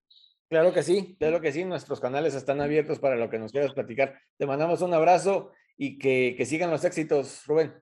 Claro 0.49 0.73
que 0.73 0.83
sí, 0.83 1.15
claro 1.19 1.41
que 1.41 1.51
sí. 1.51 1.63
Nuestros 1.65 1.99
canales 1.99 2.35
están 2.35 2.61
abiertos 2.61 2.99
para 2.99 3.15
lo 3.15 3.29
que 3.29 3.39
nos 3.39 3.51
quieras 3.51 3.73
platicar. 3.73 4.19
Te 4.37 4.45
mandamos 4.45 4.81
un 4.81 4.93
abrazo 4.93 5.51
y 5.77 5.97
que, 5.97 6.35
que 6.37 6.45
sigan 6.45 6.71
los 6.71 6.83
éxitos, 6.83 7.45
Rubén. 7.45 7.73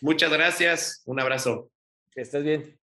Muchas 0.00 0.32
gracias. 0.32 1.02
Un 1.06 1.20
abrazo. 1.20 1.70
Que 2.10 2.22
estés 2.22 2.42
bien. 2.44 2.78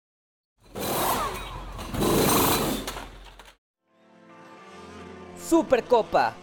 Supercopa. 5.48 6.34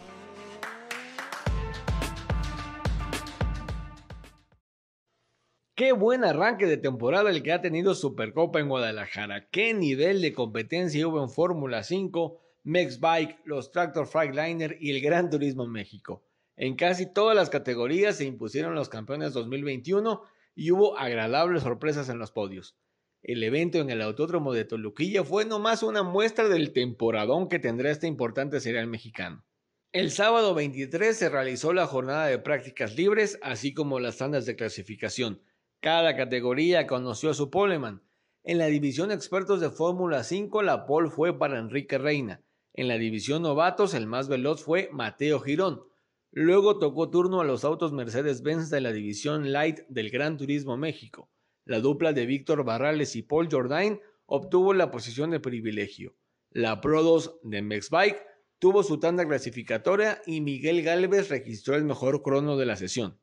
Qué 5.75 5.91
buen 5.91 6.23
arranque 6.23 6.67
de 6.67 6.77
temporada 6.77 7.31
el 7.31 7.41
que 7.41 7.51
ha 7.51 7.61
tenido 7.61 7.95
Supercopa 7.95 8.59
en 8.59 8.69
Guadalajara. 8.69 9.47
Qué 9.49 9.73
nivel 9.73 10.21
de 10.21 10.33
competencia 10.33 11.07
hubo 11.07 11.23
en 11.23 11.31
Fórmula 11.31 11.81
5, 11.81 12.39
Mex 12.63 12.99
Bike, 12.99 13.39
los 13.43 13.71
Tractor 13.71 14.05
Freightliner 14.05 14.77
y 14.79 14.91
el 14.91 15.01
Gran 15.01 15.31
Turismo 15.31 15.65
México. 15.65 16.21
En 16.55 16.75
casi 16.75 17.11
todas 17.11 17.35
las 17.35 17.49
categorías 17.49 18.17
se 18.17 18.25
impusieron 18.25 18.75
los 18.75 18.89
campeones 18.89 19.33
2021 19.33 20.21
y 20.53 20.69
hubo 20.69 20.95
agradables 20.99 21.63
sorpresas 21.63 22.07
en 22.09 22.19
los 22.19 22.31
podios. 22.31 22.75
El 23.23 23.43
evento 23.43 23.77
en 23.77 23.91
el 23.91 24.01
Autódromo 24.01 24.51
de 24.51 24.65
Toluquilla 24.65 25.23
fue 25.23 25.45
nomás 25.45 25.83
una 25.83 26.01
muestra 26.01 26.49
del 26.49 26.73
temporadón 26.73 27.49
que 27.49 27.59
tendrá 27.59 27.91
este 27.91 28.07
importante 28.07 28.59
serial 28.59 28.87
mexicano. 28.87 29.45
El 29.91 30.09
sábado 30.09 30.55
23 30.55 31.15
se 31.15 31.29
realizó 31.29 31.71
la 31.71 31.85
jornada 31.85 32.25
de 32.25 32.39
prácticas 32.39 32.95
libres, 32.95 33.37
así 33.43 33.75
como 33.75 33.99
las 33.99 34.17
tandas 34.17 34.47
de 34.47 34.55
clasificación. 34.55 35.43
Cada 35.81 36.15
categoría 36.15 36.87
conoció 36.87 37.29
a 37.29 37.33
su 37.35 37.51
poleman. 37.51 38.01
En 38.43 38.57
la 38.57 38.65
división 38.67 39.11
expertos 39.11 39.61
de 39.61 39.69
Fórmula 39.69 40.23
5, 40.23 40.63
la 40.63 40.87
pole 40.87 41.11
fue 41.11 41.37
para 41.37 41.59
Enrique 41.59 41.99
Reina. 41.99 42.41
En 42.73 42.87
la 42.87 42.97
división 42.97 43.43
novatos, 43.43 43.93
el 43.93 44.07
más 44.07 44.29
veloz 44.29 44.63
fue 44.63 44.89
Mateo 44.93 45.39
Girón. 45.41 45.83
Luego 46.31 46.79
tocó 46.79 47.11
turno 47.11 47.41
a 47.41 47.45
los 47.45 47.65
autos 47.65 47.91
Mercedes-Benz 47.91 48.71
de 48.71 48.81
la 48.81 48.91
división 48.91 49.51
Light 49.51 49.81
del 49.89 50.09
Gran 50.09 50.37
Turismo 50.37 50.75
México. 50.75 51.29
La 51.71 51.79
dupla 51.79 52.11
de 52.11 52.25
Víctor 52.25 52.65
Barrales 52.65 53.15
y 53.15 53.21
Paul 53.21 53.47
Jordain 53.49 54.01
obtuvo 54.25 54.73
la 54.73 54.91
posición 54.91 55.31
de 55.31 55.39
privilegio. 55.39 56.17
La 56.49 56.81
Pro 56.81 57.01
2 57.01 57.39
de 57.43 57.61
Mexbike 57.61 58.21
tuvo 58.59 58.83
su 58.83 58.99
tanda 58.99 59.25
clasificatoria 59.25 60.21
y 60.25 60.41
Miguel 60.41 60.81
Gálvez 60.83 61.29
registró 61.29 61.75
el 61.75 61.85
mejor 61.85 62.23
crono 62.23 62.57
de 62.57 62.65
la 62.65 62.75
sesión. 62.75 63.21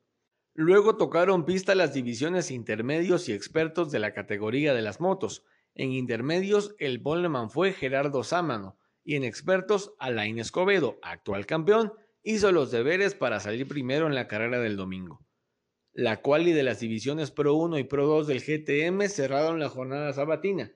Luego 0.55 0.97
tocaron 0.97 1.45
pista 1.45 1.75
las 1.75 1.93
divisiones 1.93 2.49
intermedios 2.49 3.29
y 3.29 3.33
expertos 3.33 3.91
de 3.91 3.99
la 3.99 4.15
categoría 4.15 4.73
de 4.73 4.81
las 4.81 4.99
motos. 4.99 5.45
En 5.75 5.91
intermedios, 5.91 6.73
el 6.79 7.03
poleman 7.03 7.51
fue 7.51 7.71
Gerardo 7.71 8.23
Sámano 8.23 8.79
y 9.03 9.15
en 9.15 9.25
expertos, 9.25 9.93
Alain 9.99 10.39
Escobedo, 10.39 10.97
actual 11.03 11.45
campeón, 11.45 11.93
hizo 12.23 12.51
los 12.51 12.71
deberes 12.71 13.13
para 13.13 13.39
salir 13.39 13.67
primero 13.67 14.07
en 14.07 14.15
la 14.15 14.27
carrera 14.27 14.59
del 14.59 14.75
domingo. 14.75 15.23
La 15.93 16.21
quali 16.21 16.53
de 16.53 16.63
las 16.63 16.79
divisiones 16.79 17.31
Pro 17.31 17.55
1 17.55 17.79
y 17.79 17.83
Pro 17.83 18.05
2 18.05 18.27
del 18.27 18.41
GTM 18.41 19.07
cerraron 19.09 19.59
la 19.59 19.69
jornada 19.69 20.13
sabatina. 20.13 20.71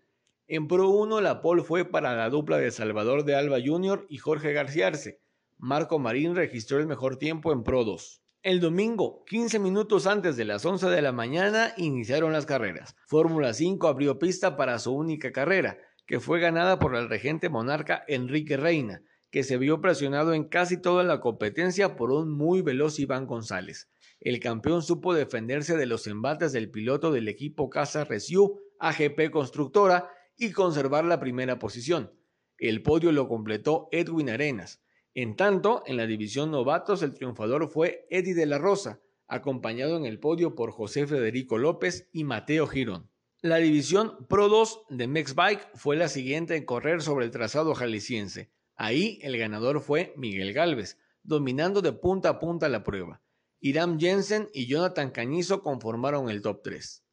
En 0.47 0.67
Pro 0.67 0.89
1 0.89 1.21
la 1.21 1.41
pole 1.41 1.63
fue 1.63 1.85
para 1.85 2.15
la 2.15 2.29
dupla 2.29 2.57
de 2.57 2.71
Salvador 2.71 3.23
de 3.23 3.35
Alba 3.35 3.59
Jr. 3.63 4.07
y 4.09 4.17
Jorge 4.17 4.53
García 4.53 4.87
Arce. 4.87 5.21
Marco 5.59 5.99
Marín 5.99 6.35
registró 6.35 6.79
el 6.79 6.87
mejor 6.87 7.17
tiempo 7.17 7.53
en 7.53 7.63
Pro 7.63 7.83
2. 7.83 8.23
El 8.41 8.59
domingo, 8.59 9.23
15 9.25 9.59
minutos 9.59 10.07
antes 10.07 10.35
de 10.35 10.45
las 10.45 10.65
11 10.65 10.89
de 10.89 11.01
la 11.01 11.11
mañana, 11.11 11.73
iniciaron 11.77 12.33
las 12.33 12.45
carreras. 12.45 12.95
Fórmula 13.05 13.53
5 13.53 13.87
abrió 13.87 14.19
pista 14.19 14.57
para 14.57 14.79
su 14.79 14.93
única 14.93 15.31
carrera, 15.31 15.77
que 16.07 16.19
fue 16.19 16.39
ganada 16.39 16.79
por 16.79 16.95
el 16.95 17.07
regente 17.07 17.49
monarca 17.49 18.03
Enrique 18.07 18.57
Reina, 18.57 19.01
que 19.33 19.41
se 19.41 19.57
vio 19.57 19.81
presionado 19.81 20.35
en 20.35 20.43
casi 20.43 20.79
toda 20.79 21.03
la 21.03 21.19
competencia 21.19 21.95
por 21.95 22.11
un 22.11 22.29
muy 22.31 22.61
veloz 22.61 22.99
Iván 22.99 23.25
González. 23.25 23.89
El 24.19 24.39
campeón 24.39 24.83
supo 24.83 25.15
defenderse 25.15 25.75
de 25.75 25.87
los 25.87 26.05
embates 26.05 26.51
del 26.51 26.69
piloto 26.69 27.11
del 27.11 27.27
equipo 27.27 27.67
Casa 27.71 28.03
Resiu 28.03 28.59
AGP 28.77 29.31
Constructora 29.31 30.07
y 30.37 30.51
conservar 30.51 31.03
la 31.03 31.19
primera 31.19 31.57
posición. 31.57 32.13
El 32.59 32.83
podio 32.83 33.11
lo 33.11 33.27
completó 33.27 33.89
Edwin 33.91 34.29
Arenas, 34.29 34.83
en 35.15 35.35
tanto, 35.35 35.81
en 35.87 35.97
la 35.97 36.05
división 36.05 36.51
novatos 36.51 37.01
el 37.01 37.15
triunfador 37.15 37.67
fue 37.67 38.05
Eddie 38.11 38.35
de 38.35 38.45
la 38.45 38.59
Rosa, 38.59 39.01
acompañado 39.27 39.97
en 39.97 40.05
el 40.05 40.19
podio 40.19 40.53
por 40.53 40.69
José 40.69 41.07
Federico 41.07 41.57
López 41.57 42.07
y 42.13 42.23
Mateo 42.23 42.67
Girón. 42.67 43.09
La 43.41 43.57
división 43.57 44.27
Pro 44.29 44.47
2 44.47 44.85
de 44.89 45.07
Mexbike 45.07 45.71
fue 45.73 45.95
la 45.95 46.07
siguiente 46.07 46.55
en 46.55 46.65
correr 46.65 47.01
sobre 47.01 47.25
el 47.25 47.31
trazado 47.31 47.73
jalisciense. 47.73 48.51
Ahí 48.75 49.19
el 49.21 49.37
ganador 49.37 49.81
fue 49.81 50.13
Miguel 50.17 50.53
Galvez, 50.53 50.97
dominando 51.23 51.81
de 51.81 51.93
punta 51.93 52.29
a 52.29 52.39
punta 52.39 52.69
la 52.69 52.83
prueba. 52.83 53.21
Iram 53.59 53.99
Jensen 53.99 54.49
y 54.53 54.67
Jonathan 54.67 55.11
Cañizo 55.11 55.61
conformaron 55.61 56.29
el 56.29 56.41
top 56.41 56.61
3. 56.63 57.03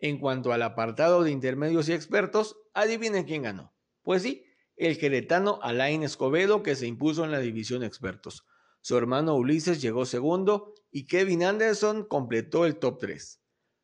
En 0.00 0.18
cuanto 0.18 0.52
al 0.52 0.62
apartado 0.62 1.22
de 1.22 1.30
intermedios 1.30 1.88
y 1.88 1.92
expertos, 1.92 2.56
adivinen 2.74 3.24
quién 3.24 3.42
ganó. 3.42 3.72
Pues 4.02 4.22
sí, 4.22 4.44
el 4.76 4.98
queretano 4.98 5.60
Alain 5.62 6.02
Escobedo 6.02 6.62
que 6.64 6.74
se 6.74 6.88
impuso 6.88 7.24
en 7.24 7.30
la 7.30 7.38
división 7.38 7.84
expertos. 7.84 8.44
Su 8.80 8.96
hermano 8.96 9.36
Ulises 9.36 9.80
llegó 9.80 10.04
segundo 10.06 10.74
y 10.90 11.06
Kevin 11.06 11.44
Anderson 11.44 12.04
completó 12.04 12.66
el 12.66 12.80
top 12.80 12.98
3. 12.98 13.40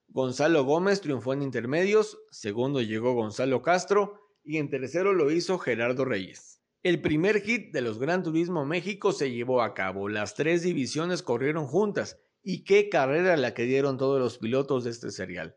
Gonzalo 0.09 0.65
Gómez 0.65 1.01
triunfó 1.01 1.35
en 1.35 1.43
intermedios, 1.43 2.19
segundo 2.33 2.81
llegó 2.81 3.15
Gonzalo 3.15 3.63
Castro 3.63 4.19
y 4.43 4.57
en 4.57 4.71
tercero 4.71 5.13
lo 5.13 5.31
hizo 5.31 5.59
Gerardo 5.59 6.05
Reyes. 6.05 6.58
El 6.85 7.03
primer 7.03 7.41
hit 7.41 7.73
de 7.73 7.81
los 7.81 7.99
Gran 7.99 8.23
Turismo 8.23 8.65
México 8.65 9.11
se 9.11 9.33
llevó 9.33 9.63
a 9.63 9.75
cabo, 9.75 10.09
las 10.09 10.37
tres 10.37 10.63
divisiones 10.63 11.25
corrieron 11.25 11.67
juntas 11.67 12.21
y 12.41 12.63
qué 12.63 12.89
carrera 12.89 13.37
la 13.37 13.53
que 13.53 13.65
dieron 13.65 13.99
todos 13.99 14.21
los 14.21 14.39
pilotos 14.39 14.85
de 14.85 14.91
este 14.91 15.11
serial. 15.11 15.57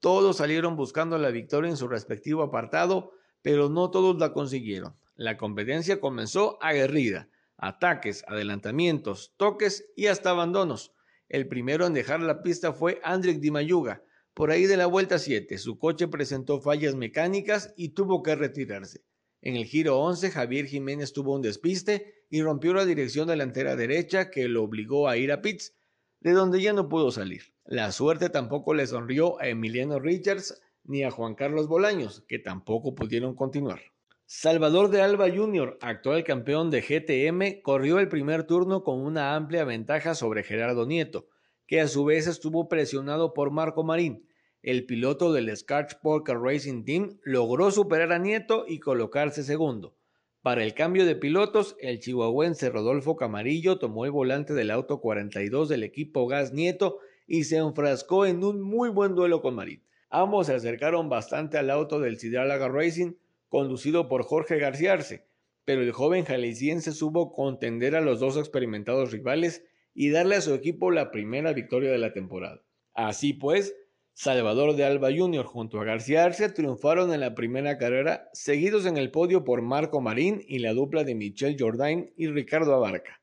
Todos 0.00 0.38
salieron 0.38 0.74
buscando 0.74 1.18
la 1.18 1.30
victoria 1.30 1.70
en 1.70 1.76
su 1.76 1.86
respectivo 1.86 2.42
apartado, 2.42 3.12
pero 3.42 3.68
no 3.68 3.92
todos 3.92 4.18
la 4.18 4.32
consiguieron. 4.32 4.96
La 5.14 5.36
competencia 5.36 6.00
comenzó 6.00 6.58
aguerrida, 6.60 7.28
ataques, 7.56 8.24
adelantamientos, 8.26 9.34
toques 9.36 9.92
y 9.94 10.08
hasta 10.08 10.30
abandonos. 10.30 10.92
El 11.28 11.46
primero 11.46 11.86
en 11.86 11.94
dejar 11.94 12.18
la 12.18 12.42
pista 12.42 12.72
fue 12.72 13.00
Andrick 13.04 13.38
Di 13.38 13.52
Mayuga. 13.52 14.02
Por 14.34 14.50
ahí 14.50 14.66
de 14.66 14.76
la 14.76 14.86
vuelta 14.86 15.20
7, 15.20 15.58
su 15.58 15.78
coche 15.78 16.08
presentó 16.08 16.60
fallas 16.60 16.96
mecánicas 16.96 17.72
y 17.76 17.90
tuvo 17.90 18.24
que 18.24 18.34
retirarse. 18.34 19.04
En 19.42 19.56
el 19.56 19.64
giro 19.64 19.98
11, 19.98 20.30
Javier 20.30 20.66
Jiménez 20.66 21.12
tuvo 21.12 21.34
un 21.34 21.42
despiste 21.42 22.24
y 22.30 22.42
rompió 22.42 22.74
la 22.74 22.84
dirección 22.84 23.28
delantera 23.28 23.76
derecha 23.76 24.30
que 24.30 24.48
lo 24.48 24.62
obligó 24.62 25.08
a 25.08 25.16
ir 25.16 25.32
a 25.32 25.42
pits, 25.42 25.76
de 26.20 26.32
donde 26.32 26.60
ya 26.60 26.72
no 26.72 26.88
pudo 26.88 27.10
salir. 27.10 27.54
La 27.64 27.92
suerte 27.92 28.30
tampoco 28.30 28.74
le 28.74 28.86
sonrió 28.86 29.40
a 29.40 29.48
Emiliano 29.48 29.98
Richards 29.98 30.60
ni 30.84 31.02
a 31.02 31.10
Juan 31.10 31.34
Carlos 31.34 31.68
Bolaños, 31.68 32.24
que 32.28 32.38
tampoco 32.38 32.94
pudieron 32.94 33.34
continuar. 33.34 33.80
Salvador 34.24 34.90
de 34.90 35.02
Alba 35.02 35.30
Jr., 35.30 35.78
actual 35.80 36.24
campeón 36.24 36.70
de 36.70 36.80
GTM, 36.80 37.62
corrió 37.62 38.00
el 38.00 38.08
primer 38.08 38.44
turno 38.44 38.82
con 38.82 39.00
una 39.00 39.36
amplia 39.36 39.64
ventaja 39.64 40.14
sobre 40.14 40.42
Gerardo 40.42 40.86
Nieto, 40.86 41.28
que 41.66 41.80
a 41.80 41.88
su 41.88 42.04
vez 42.04 42.26
estuvo 42.26 42.68
presionado 42.68 43.34
por 43.34 43.50
Marco 43.50 43.84
Marín. 43.84 44.25
El 44.66 44.84
piloto 44.84 45.32
del 45.32 45.56
Scarch 45.56 46.00
Poker 46.00 46.38
Racing 46.40 46.82
Team 46.82 47.20
logró 47.22 47.70
superar 47.70 48.10
a 48.10 48.18
Nieto 48.18 48.64
y 48.66 48.80
colocarse 48.80 49.44
segundo. 49.44 49.94
Para 50.42 50.64
el 50.64 50.74
cambio 50.74 51.06
de 51.06 51.14
pilotos, 51.14 51.76
el 51.78 52.00
chihuahuense 52.00 52.70
Rodolfo 52.70 53.14
Camarillo 53.14 53.78
tomó 53.78 54.06
el 54.06 54.10
volante 54.10 54.54
del 54.54 54.72
auto 54.72 55.00
42 55.00 55.68
del 55.68 55.84
equipo 55.84 56.26
Gas 56.26 56.52
Nieto 56.52 56.98
y 57.28 57.44
se 57.44 57.58
enfrascó 57.58 58.26
en 58.26 58.42
un 58.42 58.60
muy 58.60 58.88
buen 58.88 59.14
duelo 59.14 59.40
con 59.40 59.54
Marín. 59.54 59.84
Ambos 60.10 60.48
se 60.48 60.54
acercaron 60.54 61.08
bastante 61.08 61.58
al 61.58 61.70
auto 61.70 62.00
del 62.00 62.18
Sidralaga 62.18 62.68
Racing, 62.68 63.12
conducido 63.48 64.08
por 64.08 64.24
Jorge 64.24 64.58
García 64.58 64.94
Arce, 64.94 65.28
pero 65.64 65.80
el 65.82 65.92
joven 65.92 66.24
jalisciense 66.24 66.90
supo 66.90 67.32
contender 67.32 67.94
a 67.94 68.00
los 68.00 68.18
dos 68.18 68.36
experimentados 68.36 69.12
rivales 69.12 69.62
y 69.94 70.10
darle 70.10 70.34
a 70.34 70.40
su 70.40 70.54
equipo 70.54 70.90
la 70.90 71.12
primera 71.12 71.52
victoria 71.52 71.92
de 71.92 71.98
la 71.98 72.12
temporada. 72.12 72.64
Así 72.94 73.32
pues, 73.32 73.72
Salvador 74.18 74.76
de 74.76 74.84
Alba 74.86 75.10
Jr. 75.14 75.44
junto 75.44 75.78
a 75.78 75.84
García 75.84 76.24
Arce 76.24 76.48
triunfaron 76.48 77.12
en 77.12 77.20
la 77.20 77.34
primera 77.34 77.76
carrera, 77.76 78.30
seguidos 78.32 78.86
en 78.86 78.96
el 78.96 79.10
podio 79.10 79.44
por 79.44 79.60
Marco 79.60 80.00
Marín 80.00 80.42
y 80.48 80.60
la 80.60 80.72
dupla 80.72 81.04
de 81.04 81.14
Michel 81.14 81.54
Jordain 81.58 82.14
y 82.16 82.28
Ricardo 82.28 82.74
Abarca. 82.74 83.20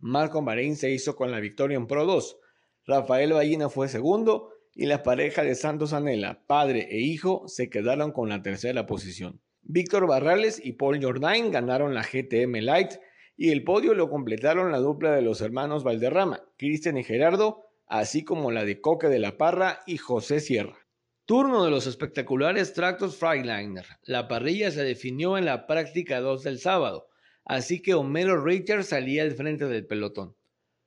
Marco 0.00 0.42
Marín 0.42 0.74
se 0.74 0.90
hizo 0.90 1.14
con 1.14 1.30
la 1.30 1.38
victoria 1.38 1.76
en 1.76 1.86
Pro 1.86 2.06
2, 2.06 2.40
Rafael 2.86 3.32
Ballina 3.32 3.68
fue 3.68 3.86
segundo 3.86 4.48
y 4.74 4.86
la 4.86 5.04
pareja 5.04 5.44
de 5.44 5.54
Santos 5.54 5.92
Anela, 5.92 6.42
padre 6.48 6.88
e 6.90 6.98
hijo, 6.98 7.46
se 7.46 7.70
quedaron 7.70 8.10
con 8.10 8.28
la 8.28 8.42
tercera 8.42 8.84
posición. 8.84 9.40
Víctor 9.62 10.08
Barrales 10.08 10.60
y 10.60 10.72
Paul 10.72 11.00
Jordain 11.00 11.52
ganaron 11.52 11.94
la 11.94 12.02
GTM 12.02 12.62
Light 12.62 12.94
y 13.36 13.50
el 13.50 13.62
podio 13.62 13.94
lo 13.94 14.10
completaron 14.10 14.72
la 14.72 14.78
dupla 14.78 15.12
de 15.12 15.22
los 15.22 15.40
hermanos 15.40 15.84
Valderrama, 15.84 16.42
Cristian 16.56 16.98
y 16.98 17.04
Gerardo, 17.04 17.71
así 17.92 18.24
como 18.24 18.50
la 18.50 18.64
de 18.64 18.80
Coque 18.80 19.08
de 19.08 19.18
la 19.18 19.36
Parra 19.36 19.80
y 19.86 19.98
José 19.98 20.40
Sierra. 20.40 20.78
Turno 21.26 21.62
de 21.62 21.70
los 21.70 21.86
espectaculares 21.86 22.72
tractos 22.72 23.18
Freightliner. 23.18 23.84
La 24.04 24.28
parrilla 24.28 24.70
se 24.70 24.82
definió 24.82 25.36
en 25.36 25.44
la 25.44 25.66
práctica 25.66 26.22
2 26.22 26.42
del 26.42 26.58
sábado, 26.58 27.08
así 27.44 27.82
que 27.82 27.92
Homero 27.92 28.42
Richards 28.42 28.86
salía 28.86 29.24
al 29.24 29.32
frente 29.32 29.66
del 29.66 29.86
pelotón. 29.86 30.34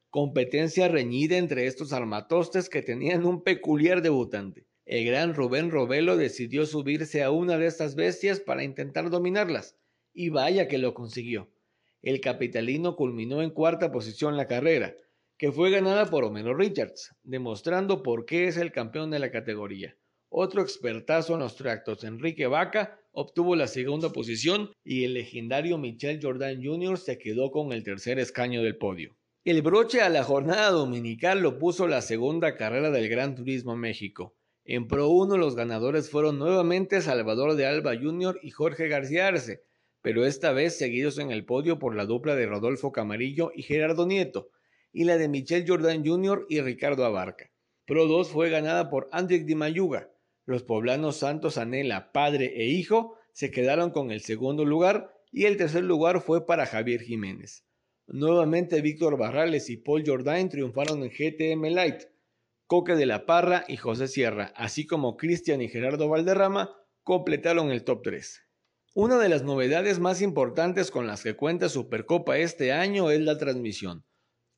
Competencia 0.10 0.88
reñida 0.88 1.38
entre 1.38 1.68
estos 1.68 1.94
armatostes 1.94 2.70
que 2.70 2.82
tenían 2.82 3.24
un 3.24 3.44
peculiar 3.44 4.02
debutante. 4.02 4.66
El 4.88 5.06
gran 5.06 5.36
Rubén 5.36 5.70
Robelo 5.70 6.18
decidió 6.18 6.66
subirse 6.66 7.22
a 7.22 7.30
una 7.30 7.60
de 7.60 7.68
estas 7.68 7.94
bestias 7.94 8.40
para 8.40 8.64
intentar 8.64 9.12
dominarlas, 9.12 9.78
y 10.12 10.30
vaya 10.30 10.68
que 10.68 10.80
lo 10.80 10.96
consiguió. 10.96 11.52
El 12.02 12.20
capitalino 12.20 12.96
culminó 12.96 13.44
en 13.44 13.52
cuarta 13.52 13.92
posición 13.92 14.38
la 14.38 14.48
carrera, 14.48 14.96
que 15.38 15.52
fue 15.52 15.70
ganada 15.70 16.06
por 16.06 16.24
Homero 16.24 16.54
Richards, 16.54 17.14
demostrando 17.24 18.04
por 18.04 18.26
qué 18.26 18.48
es 18.48 18.58
el 18.58 18.72
campeón 18.72 19.12
de 19.12 19.20
la 19.20 19.32
categoría. 19.32 19.98
Otro 20.30 20.62
expertazo 20.62 21.34
en 21.34 21.40
los 21.40 21.56
tractos, 21.56 22.04
Enrique 22.04 22.48
Vaca, 22.48 23.00
obtuvo 23.12 23.56
la 23.56 23.68
segunda 23.68 24.12
posición 24.12 24.72
y 24.84 25.04
el 25.04 25.14
legendario 25.14 25.78
Michel 25.78 26.20
Jordan 26.22 26.64
Jr. 26.64 26.98
se 26.98 27.18
quedó 27.18 27.52
con 27.52 27.74
el 27.74 27.84
tercer 27.84 28.20
escaño 28.20 28.62
del 28.64 28.78
podio. 28.78 29.18
El 29.44 29.62
broche 29.62 30.02
a 30.02 30.10
la 30.10 30.24
jornada 30.24 30.72
dominical 30.72 31.42
lo 31.42 31.60
puso 31.60 31.88
la 31.88 32.02
segunda 32.02 32.56
carrera 32.56 32.90
del 32.90 33.10
Gran 33.10 33.36
Turismo 33.36 33.76
México. 33.76 34.36
En 34.64 34.88
Pro 34.88 35.10
1 35.10 35.38
los 35.38 35.56
ganadores 35.56 36.10
fueron 36.10 36.40
nuevamente 36.40 37.02
Salvador 37.02 37.56
de 37.56 37.68
Alba 37.68 37.96
Jr. 37.96 38.40
y 38.42 38.50
Jorge 38.50 38.88
García 38.88 39.28
Arce, 39.28 39.62
pero 40.02 40.26
esta 40.26 40.52
vez 40.52 40.78
seguidos 40.78 41.20
en 41.20 41.32
el 41.32 41.46
podio 41.46 41.78
por 41.78 41.96
la 41.96 42.06
dupla 42.06 42.36
de 42.36 42.48
Rodolfo 42.48 42.92
Camarillo 42.92 43.52
y 43.54 43.64
Gerardo 43.64 44.08
Nieto, 44.08 44.50
y 44.96 45.04
la 45.04 45.18
de 45.18 45.28
Michel 45.28 45.66
Jordan 45.68 46.06
Jr. 46.06 46.46
y 46.48 46.62
Ricardo 46.62 47.04
Abarca. 47.04 47.52
Pro 47.86 48.08
2 48.08 48.30
fue 48.30 48.50
ganada 48.50 48.90
por 48.90 49.10
Andrick 49.12 49.46
Di 49.46 49.54
Mayuga. 49.54 50.10
Los 50.46 50.64
poblanos 50.64 51.18
Santos 51.18 51.58
Anela, 51.58 52.14
padre 52.14 52.54
e 52.56 52.68
hijo, 52.68 53.18
se 53.34 53.52
quedaron 53.52 53.92
con 53.92 54.10
el 54.10 54.22
segundo 54.22 54.64
lugar 54.64 55.14
y 55.34 55.44
el 55.46 55.58
tercer 55.58 55.84
lugar 55.84 56.22
fue 56.22 56.46
para 56.46 56.66
Javier 56.66 57.02
Jiménez. 57.02 57.66
Nuevamente 58.08 58.82
Víctor 58.82 59.18
Barrales 59.18 59.70
y 59.70 59.76
Paul 59.76 60.04
Jordain 60.06 60.48
triunfaron 60.48 61.04
en 61.04 61.10
GTM 61.10 61.74
Light. 61.74 62.04
Coque 62.66 62.96
de 62.96 63.06
la 63.06 63.26
Parra 63.26 63.66
y 63.68 63.76
José 63.76 64.08
Sierra, 64.08 64.54
así 64.56 64.88
como 64.88 65.18
Cristian 65.18 65.62
y 65.62 65.68
Gerardo 65.68 66.08
Valderrama, 66.08 66.74
completaron 67.04 67.70
el 67.70 67.84
top 67.84 68.02
3. 68.04 68.44
Una 68.94 69.18
de 69.18 69.28
las 69.28 69.44
novedades 69.44 70.00
más 70.00 70.22
importantes 70.22 70.90
con 70.90 71.06
las 71.06 71.22
que 71.22 71.36
cuenta 71.36 71.68
Supercopa 71.68 72.38
este 72.38 72.72
año 72.72 73.12
es 73.12 73.20
la 73.20 73.38
transmisión. 73.38 74.06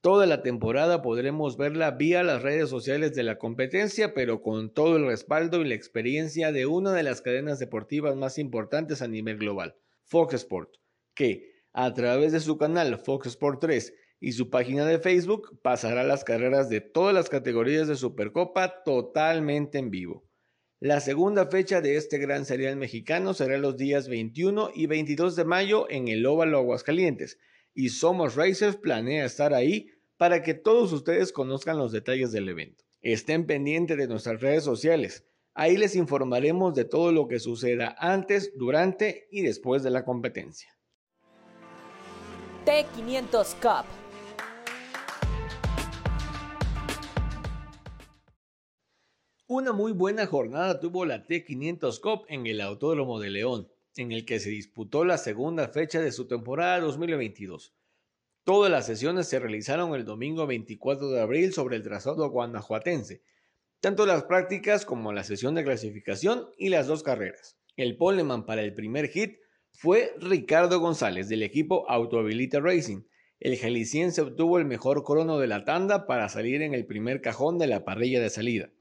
Toda 0.02 0.28
la 0.28 0.44
temporada 0.44 1.02
podremos 1.02 1.58
verla 1.58 1.92
vía 1.92 2.22
las 2.24 2.44
redes 2.44 2.70
sociales 2.70 3.16
de 3.16 3.24
la 3.24 3.40
competencia, 3.40 4.14
pero 4.14 4.42
con 4.42 4.72
todo 4.72 4.98
el 4.98 5.08
respaldo 5.08 5.62
y 5.62 5.68
la 5.68 5.74
experiencia 5.74 6.52
de 6.52 6.68
una 6.68 6.94
de 6.94 7.02
las 7.02 7.22
cadenas 7.22 7.58
deportivas 7.58 8.16
más 8.16 8.38
importantes 8.38 9.02
a 9.02 9.08
nivel 9.08 9.38
global, 9.38 9.76
Fox 10.04 10.36
Sport, 10.36 10.70
que, 11.16 11.52
a 11.74 11.94
través 11.94 12.32
de 12.32 12.40
su 12.40 12.58
canal 12.58 13.00
Fox 13.00 13.28
Sport 13.28 13.60
3 13.60 13.94
y 14.20 14.34
su 14.34 14.52
página 14.52 14.86
de 14.86 15.00
Facebook 15.00 15.60
pasará 15.64 16.04
las 16.04 16.24
carreras 16.24 16.70
de 16.70 16.82
todas 16.82 17.14
las 17.14 17.30
categorías 17.30 17.88
de 17.88 17.96
Supercopa 17.96 18.84
totalmente 18.84 19.80
en 19.80 19.90
vivo. 19.90 20.28
La 20.80 21.00
segunda 21.02 21.48
fecha 21.48 21.82
de 21.82 21.96
este 21.96 22.20
gran 22.20 22.46
serial 22.46 22.76
mexicano 22.76 23.34
será 23.34 23.58
los 23.58 23.78
días 23.78 24.08
21 24.10 24.70
y 24.76 24.86
22 24.86 25.36
de 25.36 25.44
mayo 25.44 25.90
en 25.90 26.08
el 26.08 26.24
Óvalo 26.28 26.60
Aguascalientes 26.60 27.40
y 27.78 27.90
Somos 27.90 28.34
Racers 28.34 28.76
planea 28.76 29.24
estar 29.24 29.54
ahí 29.54 29.92
para 30.18 30.42
que 30.42 30.56
todos 30.56 30.92
ustedes 30.92 31.32
conozcan 31.32 31.78
los 31.78 31.92
detalles 31.92 32.32
del 32.32 32.50
evento. 32.50 32.84
Estén 33.02 33.46
pendientes 33.46 33.98
de 33.98 34.08
nuestras 34.08 34.42
redes 34.42 34.64
sociales. 34.64 35.28
Ahí 35.54 35.78
les 35.78 35.96
informaremos 35.96 36.74
de 36.74 36.86
todo 36.86 37.12
lo 37.12 37.28
que 37.28 37.40
suceda 37.40 37.96
antes, 38.00 38.52
durante 38.58 39.28
y 39.30 39.44
después 39.44 39.84
de 39.84 39.92
la 39.92 40.04
competencia. 40.04 40.76
T500 42.66 43.54
Cup. 43.62 43.86
Una 49.46 49.72
muy 49.72 49.92
buena 49.92 50.26
jornada 50.26 50.80
tuvo 50.80 51.06
la 51.06 51.28
T500 51.28 52.02
Cup 52.02 52.26
en 52.28 52.48
el 52.48 52.60
Autódromo 52.60 53.20
de 53.20 53.30
León, 53.30 53.68
en 53.98 54.12
el 54.12 54.26
que 54.26 54.40
se 54.40 54.50
disputó 54.50 55.06
la 55.06 55.18
segunda 55.18 55.68
fecha 55.68 56.00
de 56.00 56.12
su 56.12 56.28
temporada 56.28 56.80
2022. 56.80 57.76
Todas 58.44 58.72
las 58.72 58.86
sesiones 58.86 59.28
se 59.28 59.40
realizaron 59.40 59.94
el 59.94 60.06
domingo 60.06 60.48
24 60.48 61.10
de 61.10 61.22
abril 61.22 61.54
sobre 61.54 61.76
el 61.76 61.84
trazado 61.84 62.30
guanajuatense, 62.30 63.22
tanto 63.80 64.06
las 64.06 64.24
prácticas 64.24 64.86
como 64.86 65.12
la 65.14 65.24
sesión 65.24 65.56
de 65.56 65.64
clasificación 65.64 66.50
y 66.58 66.70
las 66.70 66.88
dos 66.88 67.04
carreras. 67.04 67.58
El 67.76 67.98
poleman 67.98 68.46
para 68.46 68.64
el 68.64 68.74
primer 68.74 69.10
hit 69.10 69.38
fue 69.72 70.14
Ricardo 70.20 70.80
González 70.80 71.30
del 71.30 71.44
equipo 71.44 71.90
Autohabilita 71.90 72.60
Racing. 72.60 73.04
El 73.40 73.58
jalisciense 73.58 74.22
obtuvo 74.22 74.58
el 74.58 74.66
mejor 74.66 75.04
crono 75.04 75.38
de 75.38 75.48
la 75.48 75.64
tanda 75.64 76.08
para 76.08 76.30
salir 76.30 76.62
en 76.62 76.74
el 76.74 76.86
primer 76.86 77.22
cajón 77.22 77.60
de 77.60 77.68
la 77.68 77.86
parrilla 77.86 78.20
de 78.20 78.30
salida. 78.30 78.72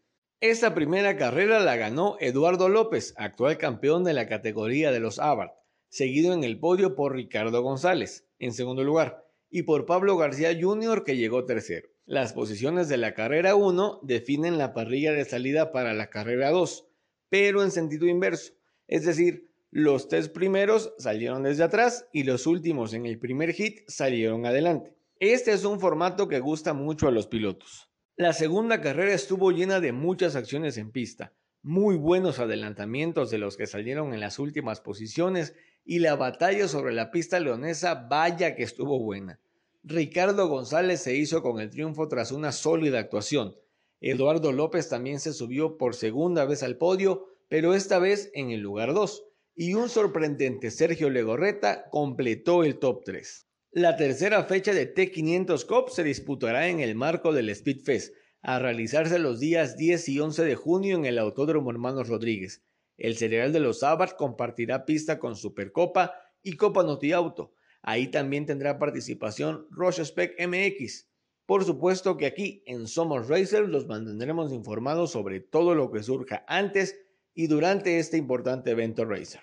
Esta 0.43 0.75
primera 0.75 1.17
carrera 1.17 1.61
la 1.61 1.77
ganó 1.77 2.19
Eduardo 2.21 2.69
López, 2.69 3.15
actual 3.17 3.57
campeón 3.57 4.05
de 4.05 4.13
la 4.13 4.29
categoría 4.29 4.93
de 4.93 5.01
los 5.01 5.19
Abarth, 5.19 5.55
seguido 5.89 6.35
en 6.35 6.45
el 6.45 6.61
podio 6.61 6.95
por 6.95 7.15
Ricardo 7.15 7.63
González, 7.63 8.29
en 8.39 8.53
segundo 8.53 8.85
lugar, 8.85 9.25
y 9.49 9.63
por 9.63 9.87
Pablo 9.87 10.19
García 10.19 10.55
Jr., 10.61 11.05
que 11.05 11.17
llegó 11.17 11.47
tercero. 11.47 11.89
Las 12.05 12.35
posiciones 12.35 12.91
de 12.91 12.99
la 12.99 13.15
carrera 13.15 13.55
1 13.55 14.01
definen 14.03 14.59
la 14.59 14.75
parrilla 14.75 15.13
de 15.13 15.25
salida 15.25 15.73
para 15.73 15.95
la 15.95 16.11
carrera 16.11 16.51
2, 16.51 16.87
pero 17.31 17.63
en 17.63 17.71
sentido 17.71 18.07
inverso, 18.07 18.53
es 18.89 19.07
decir, 19.07 19.51
los 19.71 20.07
tres 20.07 20.29
primeros 20.29 20.93
salieron 20.99 21.45
desde 21.45 21.65
atrás 21.65 22.09
y 22.13 22.25
los 22.25 22.47
últimos 22.47 22.93
en 22.93 23.07
el 23.07 23.19
primer 23.19 23.55
hit 23.55 23.89
salieron 23.89 24.45
adelante. 24.45 24.95
Este 25.19 25.53
es 25.53 25.65
un 25.65 25.81
formato 25.81 26.29
que 26.29 26.41
gusta 26.41 26.75
mucho 26.75 27.09
a 27.09 27.11
los 27.11 27.27
pilotos. 27.27 27.91
La 28.19 28.33
segunda 28.33 28.81
carrera 28.81 29.13
estuvo 29.13 29.51
llena 29.51 29.79
de 29.79 29.93
muchas 29.93 30.37
acciones 30.37 30.79
en 30.79 30.91
pista, 30.91 31.35
muy 31.63 31.97
buenos 31.97 32.39
adelantamientos 32.39 33.31
de 33.31 33.37
los 33.37 33.59
que 33.59 33.67
salieron 33.67 34.15
en 34.15 34.21
las 34.21 34.39
últimas 34.39 34.81
posiciones 34.81 35.55
y 35.85 35.99
la 35.99 36.17
batalla 36.17 36.67
sobre 36.67 36.95
la 36.95 37.11
pista 37.11 37.39
leonesa 37.41 38.07
vaya 38.09 38.55
que 38.55 38.63
estuvo 38.63 38.99
buena. 38.99 39.39
Ricardo 39.85 40.49
González 40.49 41.03
se 41.03 41.15
hizo 41.15 41.43
con 41.43 41.61
el 41.61 41.69
triunfo 41.69 42.09
tras 42.09 42.33
una 42.33 42.53
sólida 42.53 43.01
actuación. 43.01 43.55
Eduardo 44.01 44.51
López 44.51 44.89
también 44.89 45.21
se 45.21 45.35
subió 45.35 45.77
por 45.77 45.95
segunda 45.95 46.47
vez 46.47 46.63
al 46.63 46.79
podio, 46.79 47.27
pero 47.49 47.75
esta 47.75 47.99
vez 47.99 48.31
en 48.33 48.51
el 48.51 48.61
lugar 48.61 48.95
2 48.95 49.25
y 49.57 49.75
un 49.75 49.91
sorprendente 49.91 50.71
Sergio 50.71 51.11
Legorreta 51.11 51.91
completó 51.91 52.65
el 52.65 52.79
top 52.79 53.05
3. 53.05 53.47
La 53.77 53.95
tercera 53.95 54.43
fecha 54.45 54.73
de 54.73 54.95
T500 54.95 55.67
Cup 55.67 55.91
se 55.91 56.03
disputará 56.03 56.69
en 56.69 56.81
el 56.81 56.95
marco 56.95 57.35
del 57.35 57.55
Speedfest, 57.55 58.15
a 58.41 58.59
realizarse 58.59 59.19
los 59.19 59.39
días 59.39 59.77
10 59.77 60.09
y 60.09 60.19
11 60.19 60.45
de 60.47 60.55
junio 60.55 60.97
en 60.97 61.05
el 61.05 61.19
Autódromo 61.19 61.71
Hermanos 61.71 62.09
Rodríguez. 62.09 62.65
El 62.97 63.19
cereal 63.19 63.53
de 63.53 63.61
los 63.61 63.83
Abarth 63.83 64.17
compartirá 64.17 64.87
pista 64.87 65.19
con 65.19 65.37
Supercopa 65.37 66.15
y 66.43 66.57
Copa 66.57 66.85
Noti 66.85 67.13
Auto. 67.13 67.53
Ahí 67.83 68.07
también 68.07 68.47
tendrá 68.47 68.79
participación 68.79 69.67
Roche 69.71 70.07
Spec 70.07 70.41
MX. 70.41 71.11
Por 71.45 71.63
supuesto 71.67 72.17
que 72.17 72.25
aquí 72.25 72.63
en 72.65 72.89
Somos 72.89 73.29
Racers 73.29 73.69
los 73.69 73.87
mantendremos 73.87 74.55
informados 74.55 75.11
sobre 75.11 75.41
todo 75.41 75.75
lo 75.75 75.91
que 75.91 76.03
surja 76.03 76.47
antes 76.49 76.99
y 77.35 77.47
durante 77.47 77.99
este 77.99 78.17
importante 78.17 78.71
evento 78.71 79.05
Racer. 79.05 79.43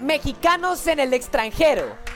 Mexicanos 0.00 0.88
en 0.88 0.98
el 0.98 1.14
extranjero. 1.14 2.15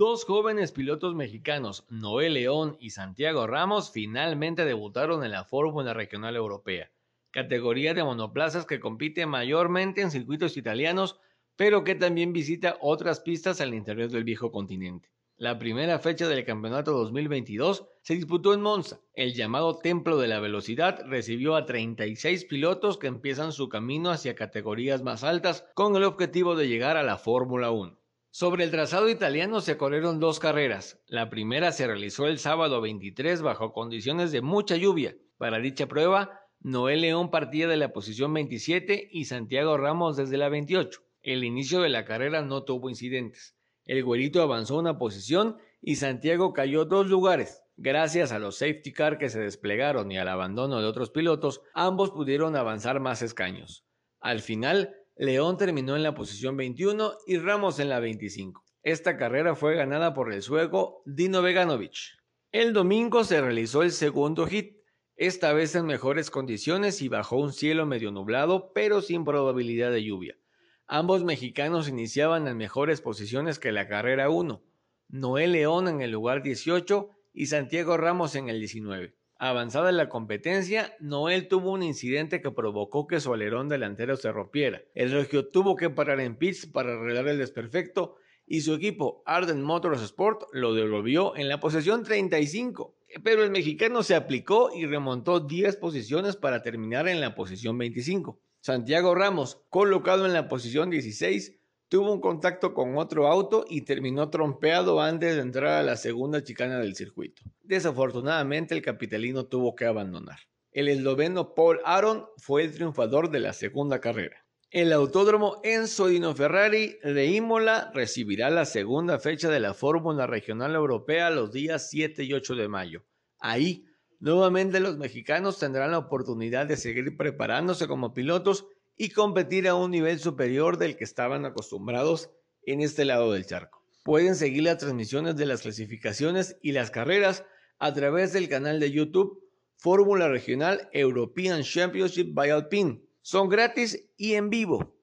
Dos 0.00 0.24
jóvenes 0.24 0.72
pilotos 0.72 1.14
mexicanos, 1.14 1.84
Noé 1.90 2.30
León 2.30 2.78
y 2.80 2.88
Santiago 2.88 3.46
Ramos, 3.46 3.90
finalmente 3.92 4.64
debutaron 4.64 5.22
en 5.24 5.30
la 5.30 5.44
Fórmula 5.44 5.92
Regional 5.92 6.36
Europea, 6.36 6.90
categoría 7.30 7.92
de 7.92 8.02
monoplazas 8.02 8.64
que 8.64 8.80
compite 8.80 9.26
mayormente 9.26 10.00
en 10.00 10.10
circuitos 10.10 10.56
italianos, 10.56 11.20
pero 11.54 11.84
que 11.84 11.96
también 11.96 12.32
visita 12.32 12.78
otras 12.80 13.20
pistas 13.20 13.60
al 13.60 13.74
interior 13.74 14.10
del 14.10 14.24
viejo 14.24 14.50
continente. 14.50 15.10
La 15.36 15.58
primera 15.58 15.98
fecha 15.98 16.28
del 16.28 16.46
campeonato 16.46 16.92
2022 16.92 17.86
se 18.00 18.14
disputó 18.14 18.54
en 18.54 18.62
Monza. 18.62 19.02
El 19.12 19.34
llamado 19.34 19.80
Templo 19.80 20.16
de 20.16 20.28
la 20.28 20.40
Velocidad 20.40 21.02
recibió 21.08 21.56
a 21.56 21.66
36 21.66 22.46
pilotos 22.46 22.96
que 22.96 23.08
empiezan 23.08 23.52
su 23.52 23.68
camino 23.68 24.08
hacia 24.08 24.34
categorías 24.34 25.02
más 25.02 25.24
altas 25.24 25.66
con 25.74 25.94
el 25.94 26.04
objetivo 26.04 26.56
de 26.56 26.68
llegar 26.68 26.96
a 26.96 27.02
la 27.02 27.18
Fórmula 27.18 27.70
1. 27.70 27.99
Sobre 28.32 28.62
el 28.62 28.70
trazado 28.70 29.08
italiano 29.08 29.60
se 29.60 29.76
corrieron 29.76 30.20
dos 30.20 30.38
carreras. 30.38 31.02
La 31.08 31.30
primera 31.30 31.72
se 31.72 31.88
realizó 31.88 32.28
el 32.28 32.38
sábado 32.38 32.80
23 32.80 33.42
bajo 33.42 33.72
condiciones 33.72 34.30
de 34.30 34.40
mucha 34.40 34.76
lluvia. 34.76 35.16
Para 35.36 35.58
dicha 35.58 35.88
prueba, 35.88 36.40
Noel 36.60 37.00
León 37.00 37.30
partía 37.32 37.66
de 37.66 37.76
la 37.76 37.92
posición 37.92 38.32
27 38.32 39.08
y 39.10 39.24
Santiago 39.24 39.76
Ramos 39.76 40.16
desde 40.16 40.36
la 40.36 40.48
28. 40.48 41.00
El 41.22 41.42
inicio 41.42 41.80
de 41.80 41.88
la 41.88 42.04
carrera 42.04 42.40
no 42.42 42.62
tuvo 42.62 42.88
incidentes. 42.88 43.56
El 43.84 44.04
güerito 44.04 44.42
avanzó 44.42 44.78
una 44.78 44.96
posición 44.96 45.56
y 45.82 45.96
Santiago 45.96 46.52
cayó 46.52 46.84
dos 46.84 47.08
lugares. 47.08 47.64
Gracias 47.76 48.30
a 48.30 48.38
los 48.38 48.58
safety 48.58 48.92
car 48.92 49.18
que 49.18 49.28
se 49.28 49.40
desplegaron 49.40 50.12
y 50.12 50.18
al 50.18 50.28
abandono 50.28 50.80
de 50.80 50.86
otros 50.86 51.10
pilotos, 51.10 51.62
ambos 51.74 52.12
pudieron 52.12 52.54
avanzar 52.54 53.00
más 53.00 53.22
escaños. 53.22 53.84
Al 54.20 54.40
final, 54.40 54.94
León 55.20 55.58
terminó 55.58 55.96
en 55.96 56.02
la 56.02 56.14
posición 56.14 56.56
21 56.56 57.12
y 57.26 57.36
Ramos 57.36 57.78
en 57.78 57.90
la 57.90 58.00
25. 58.00 58.64
Esta 58.82 59.18
carrera 59.18 59.54
fue 59.54 59.74
ganada 59.74 60.14
por 60.14 60.32
el 60.32 60.40
sueco 60.40 61.02
Dino 61.04 61.42
Veganovic. 61.42 62.16
El 62.52 62.72
domingo 62.72 63.22
se 63.24 63.38
realizó 63.42 63.82
el 63.82 63.92
segundo 63.92 64.46
hit, 64.46 64.78
esta 65.16 65.52
vez 65.52 65.74
en 65.74 65.84
mejores 65.84 66.30
condiciones 66.30 67.02
y 67.02 67.10
bajo 67.10 67.36
un 67.36 67.52
cielo 67.52 67.84
medio 67.84 68.10
nublado, 68.10 68.72
pero 68.72 69.02
sin 69.02 69.26
probabilidad 69.26 69.92
de 69.92 70.04
lluvia. 70.04 70.38
Ambos 70.86 71.22
mexicanos 71.22 71.86
iniciaban 71.86 72.48
en 72.48 72.56
mejores 72.56 73.02
posiciones 73.02 73.58
que 73.58 73.72
la 73.72 73.88
carrera 73.88 74.30
1. 74.30 74.64
Noel 75.08 75.52
León 75.52 75.86
en 75.86 76.00
el 76.00 76.12
lugar 76.12 76.42
18 76.42 77.10
y 77.34 77.44
Santiago 77.44 77.98
Ramos 77.98 78.36
en 78.36 78.48
el 78.48 78.58
19. 78.58 79.19
Avanzada 79.42 79.90
la 79.90 80.10
competencia, 80.10 80.94
Noel 81.00 81.48
tuvo 81.48 81.72
un 81.72 81.82
incidente 81.82 82.42
que 82.42 82.50
provocó 82.50 83.06
que 83.06 83.20
su 83.20 83.32
alerón 83.32 83.70
delantero 83.70 84.18
se 84.18 84.30
rompiera. 84.30 84.82
El 84.94 85.12
regio 85.12 85.48
tuvo 85.48 85.76
que 85.76 85.88
parar 85.88 86.20
en 86.20 86.36
pits 86.36 86.66
para 86.66 86.92
arreglar 86.92 87.26
el 87.26 87.38
desperfecto 87.38 88.16
y 88.46 88.60
su 88.60 88.74
equipo 88.74 89.22
Arden 89.24 89.62
Motors 89.62 90.02
Sport 90.02 90.42
lo 90.52 90.74
devolvió 90.74 91.34
en 91.36 91.48
la 91.48 91.58
posición 91.58 92.02
35. 92.02 92.94
Pero 93.24 93.42
el 93.42 93.50
mexicano 93.50 94.02
se 94.02 94.14
aplicó 94.14 94.72
y 94.76 94.84
remontó 94.84 95.40
10 95.40 95.76
posiciones 95.76 96.36
para 96.36 96.62
terminar 96.62 97.08
en 97.08 97.22
la 97.22 97.34
posición 97.34 97.78
25. 97.78 98.38
Santiago 98.60 99.14
Ramos, 99.14 99.62
colocado 99.70 100.26
en 100.26 100.34
la 100.34 100.48
posición 100.48 100.90
16, 100.90 101.59
tuvo 101.90 102.12
un 102.12 102.20
contacto 102.20 102.72
con 102.72 102.96
otro 102.96 103.26
auto 103.26 103.64
y 103.68 103.82
terminó 103.82 104.30
trompeado 104.30 105.00
antes 105.00 105.34
de 105.34 105.42
entrar 105.42 105.72
a 105.72 105.82
la 105.82 105.96
segunda 105.96 106.42
chicana 106.42 106.78
del 106.78 106.94
circuito. 106.94 107.42
Desafortunadamente 107.64 108.76
el 108.76 108.80
capitalino 108.80 109.46
tuvo 109.46 109.74
que 109.74 109.86
abandonar. 109.86 110.38
El 110.70 110.86
esloveno 110.86 111.52
Paul 111.52 111.80
Aron 111.84 112.26
fue 112.36 112.62
el 112.62 112.72
triunfador 112.72 113.30
de 113.30 113.40
la 113.40 113.52
segunda 113.52 114.00
carrera. 114.00 114.46
El 114.70 114.92
autódromo 114.92 115.60
Enzo 115.64 116.06
Dino 116.06 116.32
Ferrari 116.32 116.96
de 117.02 117.26
Imola 117.26 117.90
recibirá 117.92 118.50
la 118.50 118.66
segunda 118.66 119.18
fecha 119.18 119.50
de 119.50 119.58
la 119.58 119.74
Fórmula 119.74 120.28
Regional 120.28 120.76
Europea 120.76 121.28
los 121.30 121.50
días 121.50 121.90
7 121.90 122.22
y 122.22 122.34
8 122.34 122.54
de 122.54 122.68
mayo. 122.68 123.04
Ahí, 123.40 123.84
nuevamente 124.20 124.78
los 124.78 124.96
mexicanos 124.96 125.58
tendrán 125.58 125.90
la 125.90 125.98
oportunidad 125.98 126.66
de 126.66 126.76
seguir 126.76 127.16
preparándose 127.16 127.88
como 127.88 128.14
pilotos 128.14 128.68
y 129.00 129.08
competir 129.08 129.66
a 129.66 129.74
un 129.76 129.92
nivel 129.92 130.18
superior 130.18 130.76
del 130.76 130.94
que 130.94 131.04
estaban 131.04 131.46
acostumbrados 131.46 132.28
en 132.66 132.82
este 132.82 133.06
lado 133.06 133.32
del 133.32 133.46
charco. 133.46 133.82
Pueden 134.04 134.36
seguir 134.36 134.64
las 134.64 134.76
transmisiones 134.76 135.36
de 135.36 135.46
las 135.46 135.62
clasificaciones 135.62 136.58
y 136.60 136.72
las 136.72 136.90
carreras 136.90 137.46
a 137.78 137.94
través 137.94 138.34
del 138.34 138.50
canal 138.50 138.78
de 138.78 138.90
YouTube 138.90 139.42
Fórmula 139.78 140.28
Regional 140.28 140.90
European 140.92 141.62
Championship 141.62 142.34
by 142.34 142.50
Alpine 142.50 143.00
son 143.22 143.48
gratis 143.48 144.10
y 144.18 144.34
en 144.34 144.50
vivo. 144.50 144.94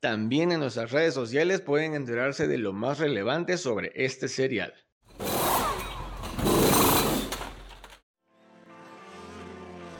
También 0.00 0.52
en 0.52 0.60
nuestras 0.60 0.90
redes 0.90 1.14
sociales 1.14 1.62
pueden 1.62 1.94
enterarse 1.94 2.48
de 2.48 2.58
lo 2.58 2.74
más 2.74 2.98
relevante 2.98 3.56
sobre 3.56 3.90
este 3.94 4.28
serial. 4.28 4.74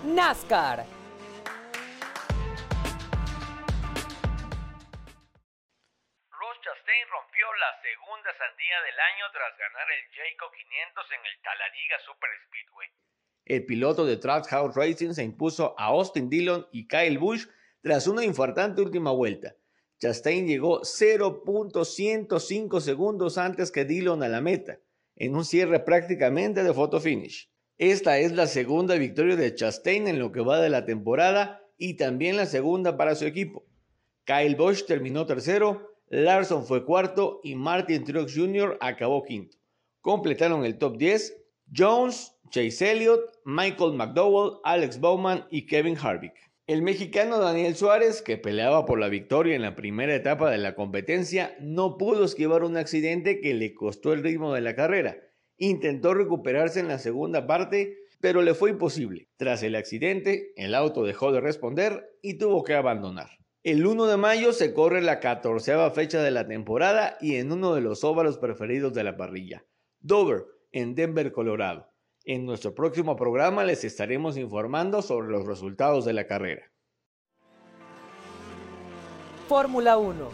NASCAR. 0.05 0.96
Sandía 8.35 8.83
del 8.83 8.99
año 8.99 9.25
tras 9.33 9.57
ganar 9.59 9.87
el 9.91 10.05
Jayco 10.15 10.51
500 10.51 11.13
en 11.13 11.27
el 11.27 11.37
Talladega 11.43 11.99
Super 12.05 12.31
Speedway. 12.47 12.89
El 13.45 13.65
piloto 13.67 14.05
de 14.07 14.17
Trackhouse 14.17 14.75
Racing 14.75 15.13
se 15.13 15.23
impuso 15.23 15.75
a 15.79 15.87
Austin 15.87 16.29
Dillon 16.29 16.67
y 16.73 16.89
Kyle 16.89 17.19
Busch 17.19 17.49
tras 17.83 18.07
una 18.09 18.25
infartante 18.25 18.83
última 18.83 19.13
vuelta. 19.13 19.55
Chastain 19.99 20.47
llegó 20.47 20.81
0.105 20.83 22.81
segundos 22.81 23.39
antes 23.39 23.71
que 23.71 23.85
Dillon 23.85 24.23
a 24.23 24.29
la 24.29 24.41
meta, 24.41 24.81
en 25.15 25.37
un 25.37 25.45
cierre 25.45 25.81
prácticamente 25.81 26.63
de 26.65 26.75
photo 26.75 27.01
finish. 27.01 27.51
Esta 27.79 28.19
es 28.19 28.33
la 28.33 28.47
segunda 28.47 28.97
victoria 28.97 29.37
de 29.37 29.55
Chastain 29.55 30.09
en 30.09 30.19
lo 30.19 30.33
que 30.33 30.41
va 30.41 30.61
de 30.61 30.71
la 30.71 30.85
temporada 30.85 31.63
y 31.79 31.95
también 31.97 32.37
la 32.37 32.47
segunda 32.47 32.97
para 32.97 33.15
su 33.15 33.27
equipo. 33.27 33.65
Kyle 34.25 34.57
Busch 34.57 34.87
terminó 34.87 35.25
tercero, 35.27 35.96
Larson 36.09 36.65
fue 36.65 36.85
cuarto 36.85 37.41
y 37.43 37.57
Martin 37.57 38.05
Truex 38.05 38.35
Jr. 38.35 38.79
acabó 38.81 39.25
quinto. 39.25 39.57
Completaron 40.01 40.65
el 40.65 40.79
top 40.79 40.99
10 40.99 41.47
Jones, 41.75 42.33
Chase 42.51 42.93
Elliott, 42.93 43.39
Michael 43.45 43.95
McDowell, 43.95 44.59
Alex 44.63 45.01
Bowman 45.01 45.47
y 45.51 45.67
Kevin 45.67 45.97
Harvick. 46.01 46.35
El 46.69 46.83
mexicano 46.83 47.41
Daniel 47.41 47.75
Suárez, 47.75 48.23
que 48.23 48.37
peleaba 48.37 48.87
por 48.87 49.01
la 49.01 49.09
victoria 49.09 49.57
en 49.57 49.63
la 49.63 49.75
primera 49.75 50.15
etapa 50.15 50.51
de 50.51 50.59
la 50.59 50.75
competencia, 50.77 51.57
no 51.61 51.97
pudo 51.97 52.25
esquivar 52.25 52.63
un 52.63 52.77
accidente 52.77 53.41
que 53.41 53.55
le 53.55 53.75
costó 53.75 54.13
el 54.13 54.23
ritmo 54.23 54.55
de 54.55 54.61
la 54.61 54.77
carrera. 54.77 55.17
Intentó 55.57 56.15
recuperarse 56.15 56.79
en 56.81 56.89
la 56.89 56.99
segunda 56.99 57.47
parte, 57.47 57.97
pero 58.21 58.43
le 58.43 58.55
fue 58.55 58.71
imposible. 58.71 59.29
Tras 59.37 59.63
el 59.65 59.75
accidente, 59.75 60.53
el 60.57 60.75
auto 60.75 61.05
dejó 61.05 61.33
de 61.33 61.41
responder 61.41 62.17
y 62.23 62.35
tuvo 62.35 62.63
que 62.63 62.75
abandonar. 62.75 63.31
El 63.67 63.85
1 63.85 64.07
de 64.07 64.17
mayo 64.17 64.53
se 64.53 64.73
corre 64.73 65.03
la 65.03 65.19
catorceava 65.19 65.91
fecha 65.91 66.23
de 66.23 66.31
la 66.31 66.47
temporada 66.47 67.19
y 67.21 67.35
en 67.35 67.51
uno 67.51 67.75
de 67.75 67.81
los 67.81 68.05
óvalos 68.05 68.39
preferidos 68.39 68.95
de 68.95 69.03
la 69.03 69.17
parrilla, 69.17 69.67
Dover, 69.99 70.45
en 70.71 70.95
Denver, 70.95 71.33
Colorado. 71.33 71.91
En 72.25 72.47
nuestro 72.47 72.77
próximo 72.77 73.17
programa 73.17 73.65
les 73.65 73.83
estaremos 73.83 74.37
informando 74.37 75.03
sobre 75.03 75.31
los 75.31 75.47
resultados 75.47 76.05
de 76.05 76.13
la 76.13 76.29
carrera. 76.29 76.71
Fórmula 79.49 79.99
1. 79.99 80.31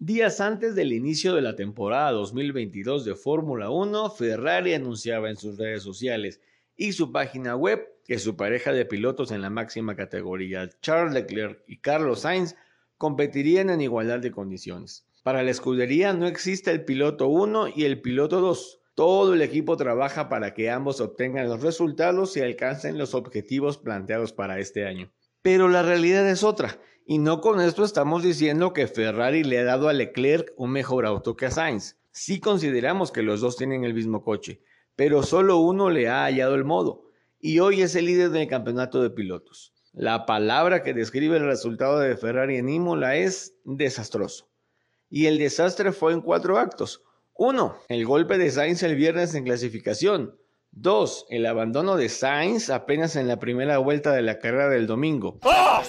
Días 0.00 0.40
antes 0.40 0.74
del 0.74 0.92
inicio 0.92 1.36
de 1.36 1.42
la 1.42 1.54
temporada 1.54 2.10
2022 2.10 3.04
de 3.04 3.14
Fórmula 3.14 3.70
1, 3.70 4.10
Ferrari 4.10 4.74
anunciaba 4.74 5.30
en 5.30 5.36
sus 5.36 5.56
redes 5.56 5.84
sociales 5.84 6.40
y 6.74 6.90
su 6.94 7.12
página 7.12 7.54
web 7.54 7.94
que 8.08 8.18
su 8.18 8.36
pareja 8.36 8.72
de 8.72 8.86
pilotos 8.86 9.30
en 9.32 9.42
la 9.42 9.50
máxima 9.50 9.94
categoría, 9.94 10.70
Charles 10.80 11.12
Leclerc 11.12 11.62
y 11.66 11.76
Carlos 11.76 12.20
Sainz, 12.20 12.56
competirían 12.96 13.68
en 13.68 13.82
igualdad 13.82 14.18
de 14.18 14.32
condiciones. 14.32 15.06
Para 15.22 15.42
la 15.42 15.50
escudería 15.50 16.14
no 16.14 16.26
existe 16.26 16.70
el 16.70 16.86
piloto 16.86 17.28
1 17.28 17.68
y 17.76 17.84
el 17.84 18.00
piloto 18.00 18.40
2. 18.40 18.80
Todo 18.94 19.34
el 19.34 19.42
equipo 19.42 19.76
trabaja 19.76 20.30
para 20.30 20.54
que 20.54 20.70
ambos 20.70 21.02
obtengan 21.02 21.50
los 21.50 21.60
resultados 21.60 22.34
y 22.38 22.40
alcancen 22.40 22.96
los 22.96 23.14
objetivos 23.14 23.76
planteados 23.76 24.32
para 24.32 24.58
este 24.58 24.86
año. 24.86 25.12
Pero 25.42 25.68
la 25.68 25.82
realidad 25.82 26.26
es 26.30 26.42
otra, 26.44 26.80
y 27.06 27.18
no 27.18 27.42
con 27.42 27.60
esto 27.60 27.84
estamos 27.84 28.22
diciendo 28.22 28.72
que 28.72 28.86
Ferrari 28.86 29.44
le 29.44 29.58
ha 29.58 29.64
dado 29.64 29.90
a 29.90 29.92
Leclerc 29.92 30.54
un 30.56 30.70
mejor 30.70 31.04
auto 31.04 31.36
que 31.36 31.44
a 31.44 31.50
Sainz. 31.50 31.98
Sí 32.10 32.40
consideramos 32.40 33.12
que 33.12 33.22
los 33.22 33.42
dos 33.42 33.58
tienen 33.58 33.84
el 33.84 33.92
mismo 33.92 34.24
coche, 34.24 34.62
pero 34.96 35.22
solo 35.22 35.58
uno 35.58 35.90
le 35.90 36.08
ha 36.08 36.24
hallado 36.24 36.54
el 36.54 36.64
modo, 36.64 37.07
y 37.40 37.60
hoy 37.60 37.82
es 37.82 37.94
el 37.94 38.06
líder 38.06 38.30
del 38.30 38.48
campeonato 38.48 39.02
de 39.02 39.10
pilotos. 39.10 39.72
La 39.92 40.26
palabra 40.26 40.82
que 40.82 40.94
describe 40.94 41.36
el 41.36 41.44
resultado 41.44 41.98
de 41.98 42.16
Ferrari 42.16 42.56
en 42.56 42.68
Imola 42.68 43.16
es 43.16 43.54
desastroso 43.64 44.48
y 45.10 45.26
el 45.26 45.38
desastre 45.38 45.92
fue 45.92 46.12
en 46.12 46.20
cuatro 46.20 46.58
actos. 46.58 47.02
Uno, 47.34 47.76
El 47.88 48.04
golpe 48.04 48.36
de 48.36 48.50
Sainz 48.50 48.82
el 48.82 48.96
viernes 48.96 49.34
en 49.34 49.44
clasificación. 49.44 50.36
Dos, 50.70 51.24
El 51.30 51.46
abandono 51.46 51.96
de 51.96 52.08
Sainz 52.08 52.68
apenas 52.68 53.16
en 53.16 53.28
la 53.28 53.38
primera 53.38 53.78
vuelta 53.78 54.12
de 54.12 54.22
la 54.22 54.38
carrera 54.38 54.68
del 54.68 54.86
domingo. 54.86 55.38
¡Oh, 55.42 55.82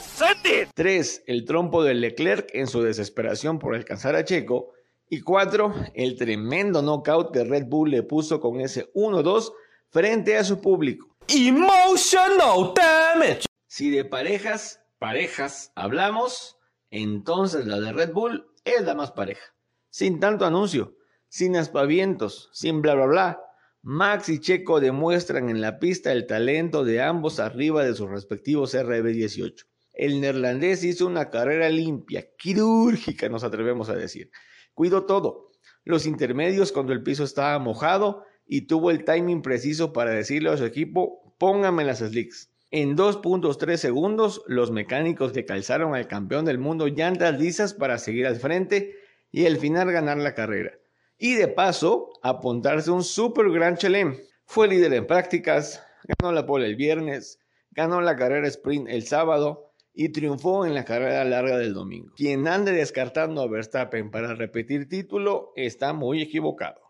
Tres, 0.73 1.23
El 1.25 1.45
trompo 1.45 1.83
de 1.83 1.95
Leclerc 1.95 2.49
en 2.53 2.67
su 2.67 2.81
desesperación 2.81 3.59
por 3.59 3.75
alcanzar 3.75 4.15
a 4.15 4.23
Checo. 4.23 4.73
Y 5.09 5.21
cuatro, 5.21 5.73
El 5.95 6.17
tremendo 6.17 6.81
knockout 6.81 7.33
que 7.33 7.43
Red 7.43 7.65
Bull 7.65 7.89
le 7.89 8.03
puso 8.03 8.39
con 8.39 8.61
ese 8.61 8.91
1-2 8.93 9.51
frente 9.89 10.37
a 10.37 10.43
su 10.43 10.61
público. 10.61 11.08
Emotional 11.31 12.73
damage. 12.73 13.45
Si 13.67 13.91
de 13.91 14.03
parejas, 14.03 14.81
parejas 14.97 15.71
hablamos, 15.75 16.57
entonces 16.89 17.67
la 17.67 17.79
de 17.79 17.93
Red 17.93 18.13
Bull 18.13 18.47
es 18.65 18.81
la 18.81 18.95
más 18.95 19.11
pareja. 19.11 19.43
Sin 19.91 20.19
tanto 20.19 20.45
anuncio, 20.45 20.97
sin 21.27 21.55
aspavientos, 21.55 22.49
sin 22.51 22.81
bla 22.81 22.95
bla 22.95 23.05
bla. 23.05 23.41
Max 23.83 24.29
y 24.29 24.39
Checo 24.39 24.79
demuestran 24.79 25.49
en 25.49 25.61
la 25.61 25.77
pista 25.77 26.11
el 26.11 26.25
talento 26.25 26.83
de 26.83 27.03
ambos 27.03 27.39
arriba 27.39 27.83
de 27.83 27.93
sus 27.93 28.09
respectivos 28.09 28.73
RB18. 28.73 29.67
El 29.93 30.21
neerlandés 30.21 30.83
hizo 30.83 31.05
una 31.05 31.29
carrera 31.29 31.69
limpia, 31.69 32.27
quirúrgica, 32.39 33.29
nos 33.29 33.43
atrevemos 33.43 33.89
a 33.89 33.95
decir. 33.95 34.31
Cuidó 34.73 35.05
todo, 35.05 35.51
los 35.83 36.07
intermedios 36.07 36.71
cuando 36.71 36.91
el 36.91 37.03
piso 37.03 37.23
estaba 37.23 37.59
mojado 37.59 38.23
y 38.51 38.61
tuvo 38.61 38.89
el 38.89 39.05
timing 39.05 39.43
preciso 39.43 39.93
para 39.93 40.09
decirle 40.09 40.49
a 40.49 40.57
su 40.57 40.65
equipo, 40.65 41.35
póngame 41.37 41.85
las 41.85 41.99
slicks. 41.99 42.49
En 42.71 42.97
2.3 42.97 43.77
segundos, 43.77 44.41
los 44.47 44.71
mecánicos 44.71 45.35
le 45.35 45.45
calzaron 45.45 45.93
al 45.93 46.07
campeón 46.07 46.45
del 46.45 46.57
mundo 46.57 46.87
llantas 46.87 47.39
lisas 47.39 47.75
para 47.75 47.99
seguir 47.99 48.25
al 48.25 48.37
frente 48.37 48.95
y 49.31 49.45
al 49.45 49.57
final 49.57 49.91
ganar 49.91 50.17
la 50.17 50.33
carrera. 50.33 50.71
Y 51.19 51.35
de 51.35 51.47
paso, 51.47 52.09
apuntarse 52.23 52.89
un 52.89 53.03
super 53.03 53.49
gran 53.51 53.77
chelem. 53.77 54.17
Fue 54.45 54.67
líder 54.67 54.93
en 54.93 55.05
prácticas, 55.05 55.83
ganó 56.03 56.33
la 56.33 56.47
pole 56.47 56.65
el 56.65 56.75
viernes, 56.75 57.39
ganó 57.69 58.01
la 58.01 58.15
carrera 58.15 58.47
sprint 58.47 58.89
el 58.89 59.05
sábado 59.05 59.73
y 59.93 60.09
triunfó 60.09 60.65
en 60.65 60.73
la 60.73 60.85
carrera 60.85 61.23
larga 61.23 61.57
del 61.59 61.75
domingo. 61.75 62.13
Quien 62.15 62.47
ande 62.47 62.71
descartando 62.71 63.41
a 63.41 63.47
Verstappen 63.47 64.09
para 64.09 64.33
repetir 64.33 64.89
título 64.89 65.51
está 65.55 65.93
muy 65.93 66.21
equivocado. 66.23 66.81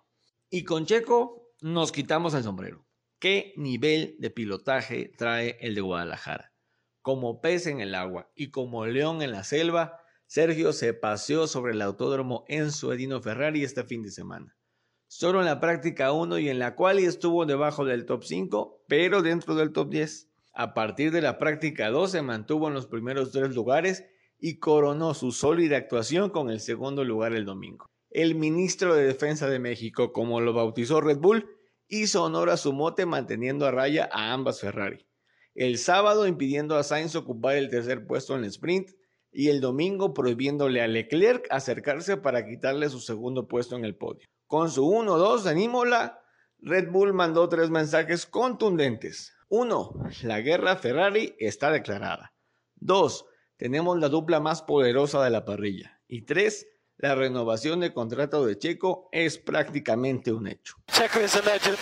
Y 0.50 0.64
con 0.64 0.86
Checo 0.86 1.39
nos 1.62 1.92
quitamos 1.92 2.34
el 2.34 2.44
sombrero. 2.44 2.86
¿Qué 3.20 3.54
nivel 3.58 4.16
de 4.20 4.30
pilotaje 4.30 5.12
trae 5.18 5.58
el 5.60 5.76
de 5.76 5.82
Guadalajara? 5.82 6.54
Como 7.02 7.42
pez 7.42 7.68
en 7.68 7.82
el 7.82 7.96
agua 7.96 8.32
y 8.36 8.50
como 8.52 8.86
león 8.86 9.22
en 9.22 9.32
la 9.32 9.44
selva, 9.44 10.00
Sergio 10.26 10.74
se 10.74 10.94
paseó 10.94 11.48
sobre 11.48 11.74
el 11.74 11.82
autódromo 11.82 12.46
Enzo 12.48 12.94
Edino 12.94 13.22
Ferrari 13.22 13.64
este 13.64 13.84
fin 13.84 14.04
de 14.04 14.12
semana. 14.12 14.56
Solo 15.08 15.40
en 15.40 15.48
la 15.48 15.60
práctica 15.60 16.12
1 16.12 16.38
y 16.38 16.50
en 16.50 16.60
la 16.60 16.76
cual 16.76 17.00
estuvo 17.00 17.46
debajo 17.46 17.84
del 17.84 18.06
top 18.06 18.24
5, 18.24 18.84
pero 18.88 19.22
dentro 19.22 19.56
del 19.56 19.74
top 19.74 19.90
10. 19.90 20.30
A 20.54 20.74
partir 20.74 21.12
de 21.12 21.22
la 21.22 21.40
práctica 21.40 21.90
2 21.90 22.12
se 22.12 22.22
mantuvo 22.22 22.68
en 22.68 22.74
los 22.74 22.88
primeros 22.88 23.32
tres 23.32 23.56
lugares 23.56 24.06
y 24.38 24.60
coronó 24.60 25.14
su 25.14 25.32
sólida 25.32 25.78
actuación 25.78 26.30
con 26.30 26.50
el 26.50 26.60
segundo 26.60 27.04
lugar 27.04 27.34
el 27.34 27.46
domingo. 27.46 27.88
El 28.10 28.34
ministro 28.36 28.96
de 28.96 29.06
Defensa 29.06 29.48
de 29.48 29.60
México, 29.60 30.14
como 30.14 30.42
lo 30.42 30.54
bautizó 30.54 31.00
Red 31.00 31.20
Bull, 31.20 31.48
hizo 31.88 32.24
honor 32.24 32.50
a 32.50 32.58
su 32.58 32.74
mote 32.74 33.06
manteniendo 33.06 33.68
a 33.68 33.72
raya 33.72 34.10
a 34.12 34.34
ambas 34.34 34.62
Ferrari. 34.62 35.06
El 35.54 35.78
sábado 35.78 36.26
impidiendo 36.26 36.76
a 36.78 36.84
Sainz 36.84 37.16
ocupar 37.16 37.56
el 37.56 37.70
tercer 37.70 38.08
puesto 38.08 38.36
en 38.36 38.44
el 38.44 38.50
sprint 38.50 38.92
y 39.32 39.50
el 39.50 39.62
domingo 39.62 40.14
prohibiéndole 40.14 40.82
a 40.82 40.88
Leclerc 40.88 41.46
acercarse 41.52 42.18
para 42.18 42.48
quitarle 42.48 42.90
su 42.90 43.00
segundo 43.00 43.48
puesto 43.48 43.76
en 43.76 43.86
el 43.86 43.96
podio. 43.96 44.28
Con 44.48 44.72
su 44.72 44.86
1-2 44.86 45.52
en 45.52 45.60
Imola, 45.60 46.24
Red 46.58 46.90
Bull 46.90 47.14
mandó 47.14 47.48
tres 47.48 47.70
mensajes 47.70 48.26
contundentes. 48.26 49.34
1. 49.50 49.94
La 50.24 50.42
guerra 50.42 50.76
Ferrari 50.76 51.36
está 51.38 51.72
declarada. 51.72 52.34
2. 52.78 53.26
Tenemos 53.58 54.00
la 54.00 54.10
dupla 54.10 54.40
más 54.40 54.64
poderosa 54.64 55.24
de 55.24 55.30
la 55.30 55.46
parrilla. 55.46 56.02
Y 56.08 56.24
3 56.24 56.66
la 57.00 57.16
renovación 57.16 57.80
de 57.80 57.94
contrato 57.94 58.46
de 58.46 58.58
Checo 58.58 59.08
es 59.14 59.38
prácticamente 59.38 60.34
un 60.34 60.48
hecho. 60.48 60.76
Checo 60.88 61.20
es 61.20 61.34
legend. 61.46 61.78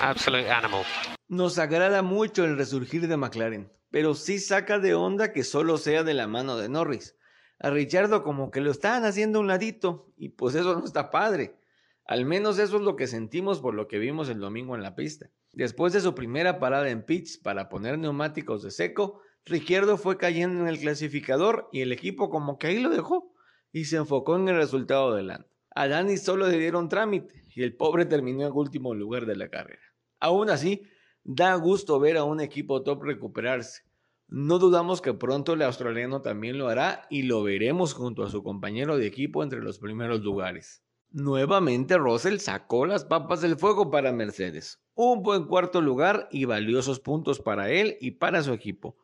Absolute 0.00 0.50
animal. 0.50 0.84
Nos 1.28 1.58
agrada 1.58 2.00
mucho 2.00 2.44
el 2.44 2.56
resurgir 2.56 3.08
de 3.08 3.18
McLaren, 3.18 3.70
pero 3.90 4.14
sí 4.14 4.38
saca 4.38 4.78
de 4.78 4.94
onda 4.94 5.32
que 5.32 5.44
solo 5.44 5.76
sea 5.76 6.02
de 6.02 6.14
la 6.14 6.28
mano 6.28 6.56
de 6.56 6.70
Norris. 6.70 7.14
A 7.58 7.68
Richardo 7.68 8.22
como 8.22 8.50
que 8.50 8.62
lo 8.62 8.70
están 8.70 9.04
haciendo 9.04 9.38
un 9.38 9.48
ladito 9.48 10.10
y 10.16 10.30
pues 10.30 10.54
eso 10.54 10.78
no 10.78 10.84
está 10.86 11.10
padre. 11.10 11.58
Al 12.06 12.24
menos 12.24 12.58
eso 12.58 12.76
es 12.76 12.82
lo 12.82 12.96
que 12.96 13.08
sentimos 13.08 13.60
por 13.60 13.74
lo 13.74 13.86
que 13.86 13.98
vimos 13.98 14.30
el 14.30 14.40
domingo 14.40 14.74
en 14.74 14.82
la 14.82 14.94
pista. 14.94 15.28
Después 15.52 15.92
de 15.92 16.00
su 16.00 16.14
primera 16.14 16.58
parada 16.58 16.88
en 16.88 17.04
pits 17.04 17.36
para 17.36 17.68
poner 17.68 17.98
neumáticos 17.98 18.62
de 18.62 18.70
seco, 18.70 19.20
Ricciardo 19.44 19.98
fue 19.98 20.16
cayendo 20.16 20.62
en 20.62 20.68
el 20.68 20.80
clasificador 20.80 21.68
y 21.70 21.82
el 21.82 21.92
equipo 21.92 22.30
como 22.30 22.58
que 22.58 22.68
ahí 22.68 22.78
lo 22.78 22.88
dejó 22.88 23.31
y 23.72 23.86
se 23.86 23.96
enfocó 23.96 24.36
en 24.36 24.48
el 24.48 24.56
resultado 24.56 25.14
de 25.14 25.22
Lando. 25.22 25.48
A 25.74 25.88
Dani 25.88 26.18
solo 26.18 26.48
le 26.48 26.58
dieron 26.58 26.88
trámite 26.88 27.44
y 27.48 27.62
el 27.62 27.74
pobre 27.74 28.04
terminó 28.04 28.46
en 28.46 28.52
último 28.52 28.94
lugar 28.94 29.26
de 29.26 29.36
la 29.36 29.48
carrera. 29.48 29.82
Aún 30.20 30.50
así, 30.50 30.82
da 31.24 31.54
gusto 31.54 31.98
ver 31.98 32.18
a 32.18 32.24
un 32.24 32.40
equipo 32.40 32.82
top 32.82 33.02
recuperarse. 33.02 33.82
No 34.28 34.58
dudamos 34.58 35.00
que 35.00 35.14
pronto 35.14 35.54
el 35.54 35.62
australiano 35.62 36.22
también 36.22 36.58
lo 36.58 36.68
hará 36.68 37.06
y 37.10 37.22
lo 37.22 37.42
veremos 37.42 37.94
junto 37.94 38.22
a 38.22 38.30
su 38.30 38.42
compañero 38.42 38.96
de 38.96 39.06
equipo 39.06 39.42
entre 39.42 39.60
los 39.60 39.78
primeros 39.78 40.20
lugares. 40.20 40.82
Nuevamente 41.10 41.98
Russell 41.98 42.38
sacó 42.38 42.86
las 42.86 43.04
papas 43.04 43.42
del 43.42 43.56
fuego 43.56 43.90
para 43.90 44.12
Mercedes. 44.12 44.80
Un 44.94 45.22
buen 45.22 45.44
cuarto 45.44 45.82
lugar 45.82 46.28
y 46.30 46.46
valiosos 46.46 47.00
puntos 47.00 47.40
para 47.40 47.70
él 47.70 47.98
y 48.00 48.12
para 48.12 48.42
su 48.42 48.52
equipo. 48.52 48.96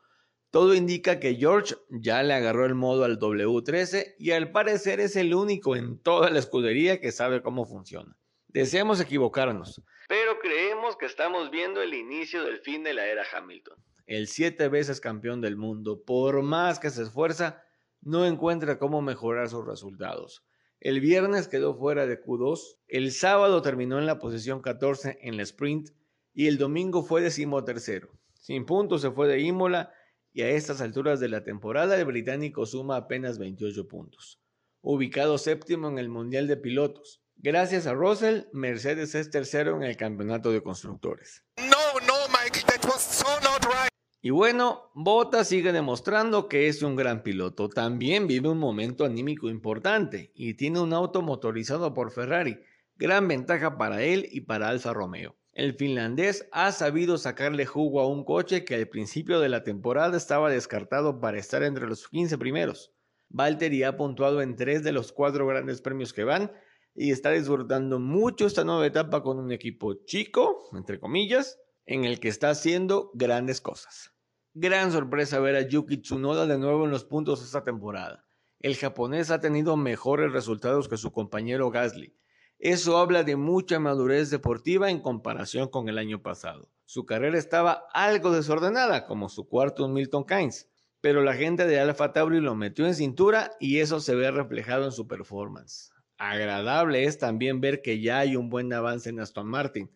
Todo 0.51 0.75
indica 0.75 1.21
que 1.21 1.35
George 1.35 1.75
ya 1.91 2.23
le 2.23 2.33
agarró 2.33 2.65
el 2.65 2.75
modo 2.75 3.05
al 3.05 3.19
W13 3.19 4.15
y 4.19 4.31
al 4.31 4.51
parecer 4.51 4.99
es 4.99 5.15
el 5.17 5.35
único 5.35 5.77
en 5.77 5.99
toda 5.99 6.31
la 6.31 6.39
escudería 6.39 7.01
que 7.01 7.13
sabe 7.13 7.43
cómo 7.43 7.67
funciona. 7.67 8.17
Deseamos 8.47 8.99
equivocarnos, 8.99 9.83
pero 10.09 10.39
creemos 10.41 10.97
que 10.97 11.05
estamos 11.05 11.51
viendo 11.51 11.83
el 11.83 11.93
inicio 11.93 12.45
del 12.45 12.61
fin 12.61 12.83
de 12.83 12.95
la 12.95 13.07
era 13.07 13.25
Hamilton. 13.31 13.77
El 14.07 14.27
siete 14.27 14.69
veces 14.69 15.03
campeón 15.03 15.43
del 15.43 15.59
mundo, 15.59 16.03
por 16.03 16.41
más 16.41 16.79
que 16.79 16.89
se 16.89 17.03
esfuerza, 17.03 17.63
no 18.01 18.25
encuentra 18.25 18.79
cómo 18.79 19.03
mejorar 19.03 19.51
sus 19.51 19.67
resultados. 19.67 20.47
El 20.81 21.01
viernes 21.01 21.47
quedó 21.47 21.77
fuera 21.77 22.07
de 22.07 22.23
Q2, 22.23 22.79
el 22.87 23.13
sábado 23.13 23.61
terminó 23.61 23.99
en 23.99 24.07
la 24.07 24.19
posición 24.19 24.63
14 24.63 25.19
en 25.21 25.37
la 25.37 25.43
sprint 25.43 25.91
y 26.33 26.47
el 26.47 26.57
domingo 26.57 27.03
fue 27.03 27.21
decimotercero. 27.21 28.09
Sin 28.33 28.65
puntos 28.65 29.03
se 29.03 29.11
fue 29.11 29.29
de 29.29 29.41
Imola 29.41 29.93
y 30.33 30.43
a 30.43 30.51
estas 30.51 30.81
alturas 30.81 31.21
de 31.21 31.29
la 31.29 31.45
temporada 31.45 31.97
el 31.97 32.05
británico 32.05 32.67
suma 32.67 32.97
apenas 32.97 33.39
28 33.39 33.89
puntos, 33.89 34.41
ubicado 34.81 35.39
séptimo 35.39 35.89
en 35.89 35.99
el 35.99 36.09
Mundial 36.09 36.47
de 36.47 36.57
Pilotos. 36.57 37.23
Gracias 37.37 37.87
a 37.87 37.95
Russell, 37.95 38.43
Mercedes 38.53 39.15
es 39.15 39.31
tercero 39.31 39.77
en 39.77 39.85
el 39.85 39.97
campeonato 39.97 40.51
de 40.51 40.63
constructores. 40.63 41.45
No, 41.59 42.01
no, 42.07 42.15
Mike, 42.31 42.61
that 42.67 42.85
was 42.85 43.01
so 43.01 43.27
not 43.43 43.65
right. 43.65 43.89
Y 44.21 44.31
bueno, 44.31 44.91
Bottas 44.95 45.49
sigue 45.49 45.73
demostrando 45.73 46.49
que 46.49 46.67
es 46.67 46.83
un 46.83 46.97
gran 46.97 47.23
piloto. 47.23 47.69
También 47.69 48.27
vive 48.27 48.49
un 48.49 48.59
momento 48.59 49.05
anímico 49.05 49.49
importante 49.49 50.33
y 50.35 50.55
tiene 50.55 50.81
un 50.81 50.93
auto 50.93 51.23
motorizado 51.23 51.95
por 51.95 52.11
Ferrari, 52.11 52.59
gran 52.97 53.29
ventaja 53.29 53.79
para 53.79 54.03
él 54.03 54.29
y 54.33 54.41
para 54.41 54.69
Alfa 54.69 54.93
Romeo. 54.93 55.37
El 55.59 55.75
finlandés 55.75 56.49
ha 56.53 56.71
sabido 56.71 57.19
sacarle 57.19 57.67
jugo 57.67 58.01
a 58.01 58.07
un 58.07 58.23
coche 58.23 58.65
que 58.65 58.77
al 58.77 58.87
principio 58.87 59.41
de 59.41 59.49
la 59.49 59.65
temporada 59.65 60.17
estaba 60.17 60.51
descartado 60.51 61.19
para 61.19 61.37
estar 61.37 61.65
entre 61.65 61.89
los 61.89 62.07
15 62.07 62.39
primeros. 62.39 62.95
Valtteri 63.29 63.83
ha 63.83 63.97
puntuado 63.97 64.41
en 64.41 64.55
tres 64.55 64.85
de 64.85 64.93
los 64.93 65.11
cuatro 65.11 65.49
grandes 65.49 65.81
premios 65.81 66.13
que 66.13 66.23
van 66.23 66.53
y 66.95 67.11
está 67.11 67.33
disfrutando 67.33 67.99
mucho 67.99 68.47
esta 68.47 68.63
nueva 68.63 68.87
etapa 68.87 69.25
con 69.25 69.41
un 69.41 69.51
equipo 69.51 69.95
chico, 70.05 70.71
entre 70.75 71.01
comillas, 71.01 71.59
en 71.87 72.05
el 72.05 72.21
que 72.21 72.29
está 72.29 72.51
haciendo 72.51 73.11
grandes 73.15 73.61
cosas. 73.61 74.15
Gran 74.55 74.93
sorpresa 74.93 75.41
ver 75.41 75.57
a 75.57 75.63
Yuki 75.63 75.97
Tsunoda 75.97 76.47
de 76.47 76.59
nuevo 76.59 76.85
en 76.85 76.93
los 76.93 77.05
puntos 77.05 77.43
esta 77.43 77.65
temporada. 77.65 78.25
El 78.61 78.77
japonés 78.77 79.33
ha 79.33 79.41
tenido 79.41 79.77
mejores 79.77 80.31
resultados 80.31 80.89
que 80.89 80.97
su 80.97 81.11
compañero 81.11 81.69
Gasly 81.73 82.15
eso 82.59 82.99
habla 82.99 83.23
de 83.23 83.37
mucha 83.37 83.79
madurez 83.79 84.31
deportiva 84.31 84.91
en 84.91 85.01
comparación 85.01 85.69
con 85.69 85.89
el 85.89 85.97
año 85.97 86.23
pasado. 86.23 86.69
Su 86.87 87.07
carrera 87.07 87.39
estaba 87.39 87.85
algo 87.93 88.33
desordenada, 88.33 89.07
como 89.07 89.29
su 89.29 89.49
cuarto 89.49 89.85
en 89.87 89.93
Milton 89.93 90.25
Keynes, 90.25 90.69
pero 91.01 91.23
la 91.23 91.35
gente 91.35 91.67
de 91.67 91.79
Alfa 91.79 92.13
Tauri 92.13 92.41
lo 92.41 92.57
metió 92.57 92.87
en 92.87 92.95
cintura 92.95 93.53
y 93.61 93.79
eso 93.79 94.01
se 94.01 94.17
ve 94.17 94.31
reflejado 94.33 94.87
en 94.87 94.93
su 94.93 95.07
performance. 95.07 95.93
Agradable 96.17 97.05
es 97.05 97.19
también 97.19 97.61
ver 97.61 97.81
que 97.81 98.01
ya 98.01 98.19
hay 98.19 98.35
un 98.35 98.51
buen 98.51 98.73
avance 98.73 99.11
en 99.11 99.21
Aston 99.21 99.47
Martin. 99.47 99.91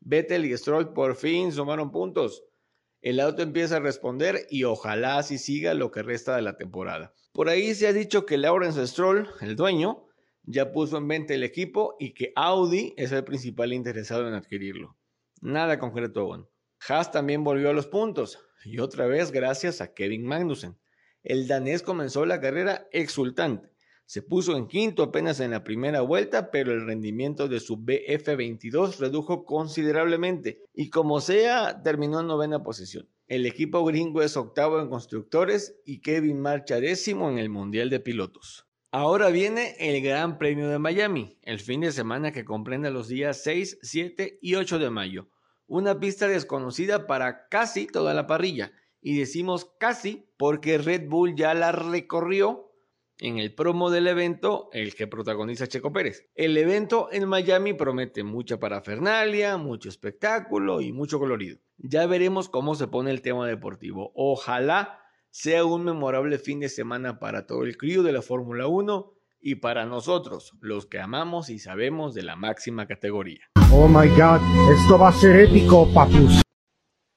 Vettel 0.00 0.44
y 0.44 0.56
Stroll 0.56 0.92
por 0.92 1.16
fin 1.16 1.50
sumaron 1.50 1.90
puntos. 1.90 2.44
El 3.00 3.20
auto 3.20 3.40
empieza 3.40 3.76
a 3.76 3.80
responder 3.80 4.46
y 4.50 4.64
ojalá 4.64 5.16
así 5.16 5.38
siga 5.38 5.72
lo 5.72 5.90
que 5.90 6.02
resta 6.02 6.36
de 6.36 6.42
la 6.42 6.58
temporada. 6.58 7.14
Por 7.32 7.48
ahí 7.48 7.74
se 7.74 7.86
ha 7.86 7.92
dicho 7.94 8.26
que 8.26 8.36
Lawrence 8.36 8.86
Stroll, 8.86 9.30
el 9.40 9.56
dueño, 9.56 10.04
ya 10.44 10.72
puso 10.72 10.98
en 10.98 11.08
venta 11.08 11.34
el 11.34 11.44
equipo 11.44 11.96
y 11.98 12.14
que 12.14 12.32
Audi 12.36 12.94
es 12.96 13.12
el 13.12 13.24
principal 13.24 13.72
interesado 13.72 14.26
en 14.28 14.34
adquirirlo. 14.34 14.96
Nada 15.40 15.78
concreto 15.78 16.20
aún. 16.20 16.48
Haas 16.88 17.12
también 17.12 17.44
volvió 17.44 17.70
a 17.70 17.72
los 17.72 17.86
puntos 17.86 18.38
y 18.64 18.78
otra 18.78 19.06
vez 19.06 19.30
gracias 19.30 19.80
a 19.80 19.94
Kevin 19.94 20.24
Magnussen. 20.24 20.78
El 21.22 21.46
danés 21.46 21.82
comenzó 21.82 22.26
la 22.26 22.40
carrera 22.40 22.88
exultante. 22.90 23.70
Se 24.04 24.20
puso 24.20 24.56
en 24.56 24.66
quinto 24.66 25.04
apenas 25.04 25.40
en 25.40 25.52
la 25.52 25.64
primera 25.64 26.00
vuelta, 26.00 26.50
pero 26.50 26.72
el 26.72 26.84
rendimiento 26.84 27.48
de 27.48 27.60
su 27.60 27.78
BF22 27.78 28.98
redujo 28.98 29.44
considerablemente 29.44 30.60
y 30.74 30.90
como 30.90 31.20
sea, 31.20 31.82
terminó 31.82 32.20
en 32.20 32.26
novena 32.26 32.62
posición. 32.62 33.08
El 33.28 33.46
equipo 33.46 33.84
gringo 33.84 34.20
es 34.20 34.36
octavo 34.36 34.80
en 34.80 34.90
constructores 34.90 35.80
y 35.86 36.00
Kevin 36.00 36.40
marcha 36.40 36.80
décimo 36.80 37.30
en 37.30 37.38
el 37.38 37.48
Mundial 37.48 37.88
de 37.88 38.00
Pilotos. 38.00 38.66
Ahora 38.94 39.30
viene 39.30 39.74
el 39.78 40.02
Gran 40.02 40.36
Premio 40.36 40.68
de 40.68 40.78
Miami, 40.78 41.38
el 41.44 41.60
fin 41.60 41.80
de 41.80 41.92
semana 41.92 42.30
que 42.30 42.44
comprende 42.44 42.90
los 42.90 43.08
días 43.08 43.42
6, 43.42 43.78
7 43.80 44.38
y 44.42 44.56
8 44.56 44.78
de 44.78 44.90
mayo. 44.90 45.30
Una 45.66 45.98
pista 45.98 46.28
desconocida 46.28 47.06
para 47.06 47.48
casi 47.48 47.86
toda 47.86 48.12
la 48.12 48.26
parrilla. 48.26 48.72
Y 49.00 49.18
decimos 49.18 49.72
casi 49.80 50.28
porque 50.36 50.76
Red 50.76 51.08
Bull 51.08 51.34
ya 51.34 51.54
la 51.54 51.72
recorrió 51.72 52.70
en 53.16 53.38
el 53.38 53.54
promo 53.54 53.88
del 53.88 54.08
evento, 54.08 54.68
el 54.74 54.94
que 54.94 55.06
protagoniza 55.06 55.68
Checo 55.68 55.90
Pérez. 55.90 56.28
El 56.34 56.54
evento 56.58 57.08
en 57.12 57.26
Miami 57.26 57.72
promete 57.72 58.24
mucha 58.24 58.60
parafernalia, 58.60 59.56
mucho 59.56 59.88
espectáculo 59.88 60.82
y 60.82 60.92
mucho 60.92 61.18
colorido. 61.18 61.56
Ya 61.78 62.04
veremos 62.06 62.50
cómo 62.50 62.74
se 62.74 62.88
pone 62.88 63.10
el 63.10 63.22
tema 63.22 63.46
deportivo. 63.46 64.12
Ojalá 64.14 65.01
sea 65.32 65.64
un 65.64 65.82
memorable 65.82 66.38
fin 66.38 66.60
de 66.60 66.68
semana 66.68 67.18
para 67.18 67.46
todo 67.46 67.64
el 67.64 67.78
crío 67.78 68.02
de 68.02 68.12
la 68.12 68.20
Fórmula 68.20 68.66
1 68.66 69.14
y 69.40 69.54
para 69.54 69.86
nosotros, 69.86 70.52
los 70.60 70.84
que 70.84 71.00
amamos 71.00 71.48
y 71.48 71.58
sabemos 71.58 72.12
de 72.12 72.22
la 72.22 72.36
máxima 72.36 72.86
categoría. 72.86 73.40
Oh 73.72 73.88
my 73.88 74.08
god, 74.10 74.42
esto 74.70 74.98
va 74.98 75.08
a 75.08 75.12
ser 75.12 75.40
épico, 75.40 75.90
papus. 75.94 76.42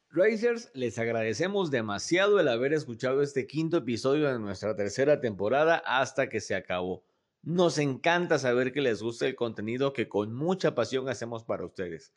Racers, 0.10 0.72
les 0.74 0.98
agradecemos 0.98 1.72
demasiado 1.72 2.40
el 2.40 2.48
haber 2.48 2.72
escuchado 2.72 3.22
este 3.22 3.48
quinto 3.48 3.78
episodio 3.78 4.32
de 4.32 4.40
nuestra 4.40 4.78
tercera 4.78 5.20
temporada 5.20 5.84
hasta 5.86 6.30
que 6.30 6.40
se 6.40 6.56
acabó. 6.56 7.04
Nos 7.44 7.78
encanta 7.80 8.40
saber 8.40 8.72
que 8.72 8.80
les 8.80 9.02
gusta 9.02 9.28
el 9.28 9.36
contenido 9.36 9.92
que 9.92 10.08
con 10.08 10.34
mucha 10.34 10.74
pasión 10.74 11.10
hacemos 11.10 11.44
para 11.44 11.66
ustedes. 11.66 12.14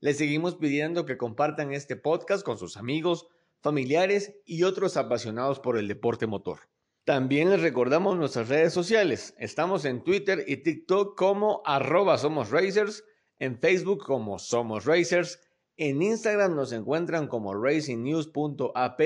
Les 0.00 0.18
seguimos 0.18 0.56
pidiendo 0.56 1.06
que 1.06 1.16
compartan 1.16 1.72
este 1.72 1.96
podcast 1.96 2.44
con 2.44 2.58
sus 2.58 2.76
amigos, 2.76 3.28
familiares 3.60 4.34
y 4.44 4.62
otros 4.62 4.96
apasionados 4.96 5.60
por 5.60 5.78
el 5.78 5.88
deporte 5.88 6.26
motor. 6.26 6.60
También 7.04 7.50
les 7.50 7.62
recordamos 7.62 8.16
nuestras 8.16 8.48
redes 8.48 8.72
sociales. 8.72 9.34
Estamos 9.38 9.84
en 9.84 10.04
Twitter 10.04 10.44
y 10.46 10.58
TikTok 10.58 11.16
como 11.16 11.62
arroba 11.64 12.18
somos 12.18 12.50
en 13.38 13.58
Facebook 13.58 14.04
como 14.04 14.38
somos 14.38 14.84
racers 14.84 15.40
en 15.78 16.02
Instagram 16.02 16.56
nos 16.56 16.72
encuentran 16.72 17.28
como 17.28 17.54
racingnews.ap 17.54 19.00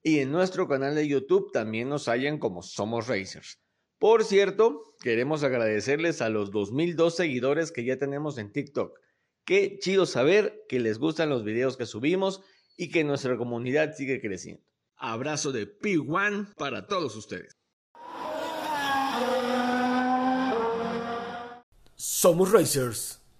y 0.00 0.18
en 0.20 0.30
nuestro 0.30 0.68
canal 0.68 0.94
de 0.94 1.08
YouTube 1.08 1.50
también 1.50 1.88
nos 1.88 2.06
hallan 2.06 2.38
como 2.38 2.62
Somos 2.62 3.08
Racers. 3.08 3.58
Por 3.98 4.22
cierto, 4.22 4.94
queremos 5.00 5.42
agradecerles 5.42 6.22
a 6.22 6.28
los 6.28 6.52
2002 6.52 7.16
seguidores 7.16 7.72
que 7.72 7.84
ya 7.84 7.98
tenemos 7.98 8.38
en 8.38 8.52
TikTok. 8.52 8.96
Qué 9.44 9.76
chido 9.80 10.06
saber 10.06 10.62
que 10.68 10.78
les 10.78 10.98
gustan 10.98 11.30
los 11.30 11.42
videos 11.42 11.76
que 11.76 11.84
subimos 11.84 12.42
y 12.76 12.90
que 12.90 13.04
nuestra 13.04 13.36
comunidad 13.36 13.94
sigue 13.94 14.20
creciendo. 14.20 14.62
Abrazo 14.96 15.52
de 15.52 15.66
P1 15.78 16.54
para 16.54 16.86
todos 16.86 17.16
ustedes. 17.16 17.52
Somos 21.96 22.52
Racers. 22.52 23.23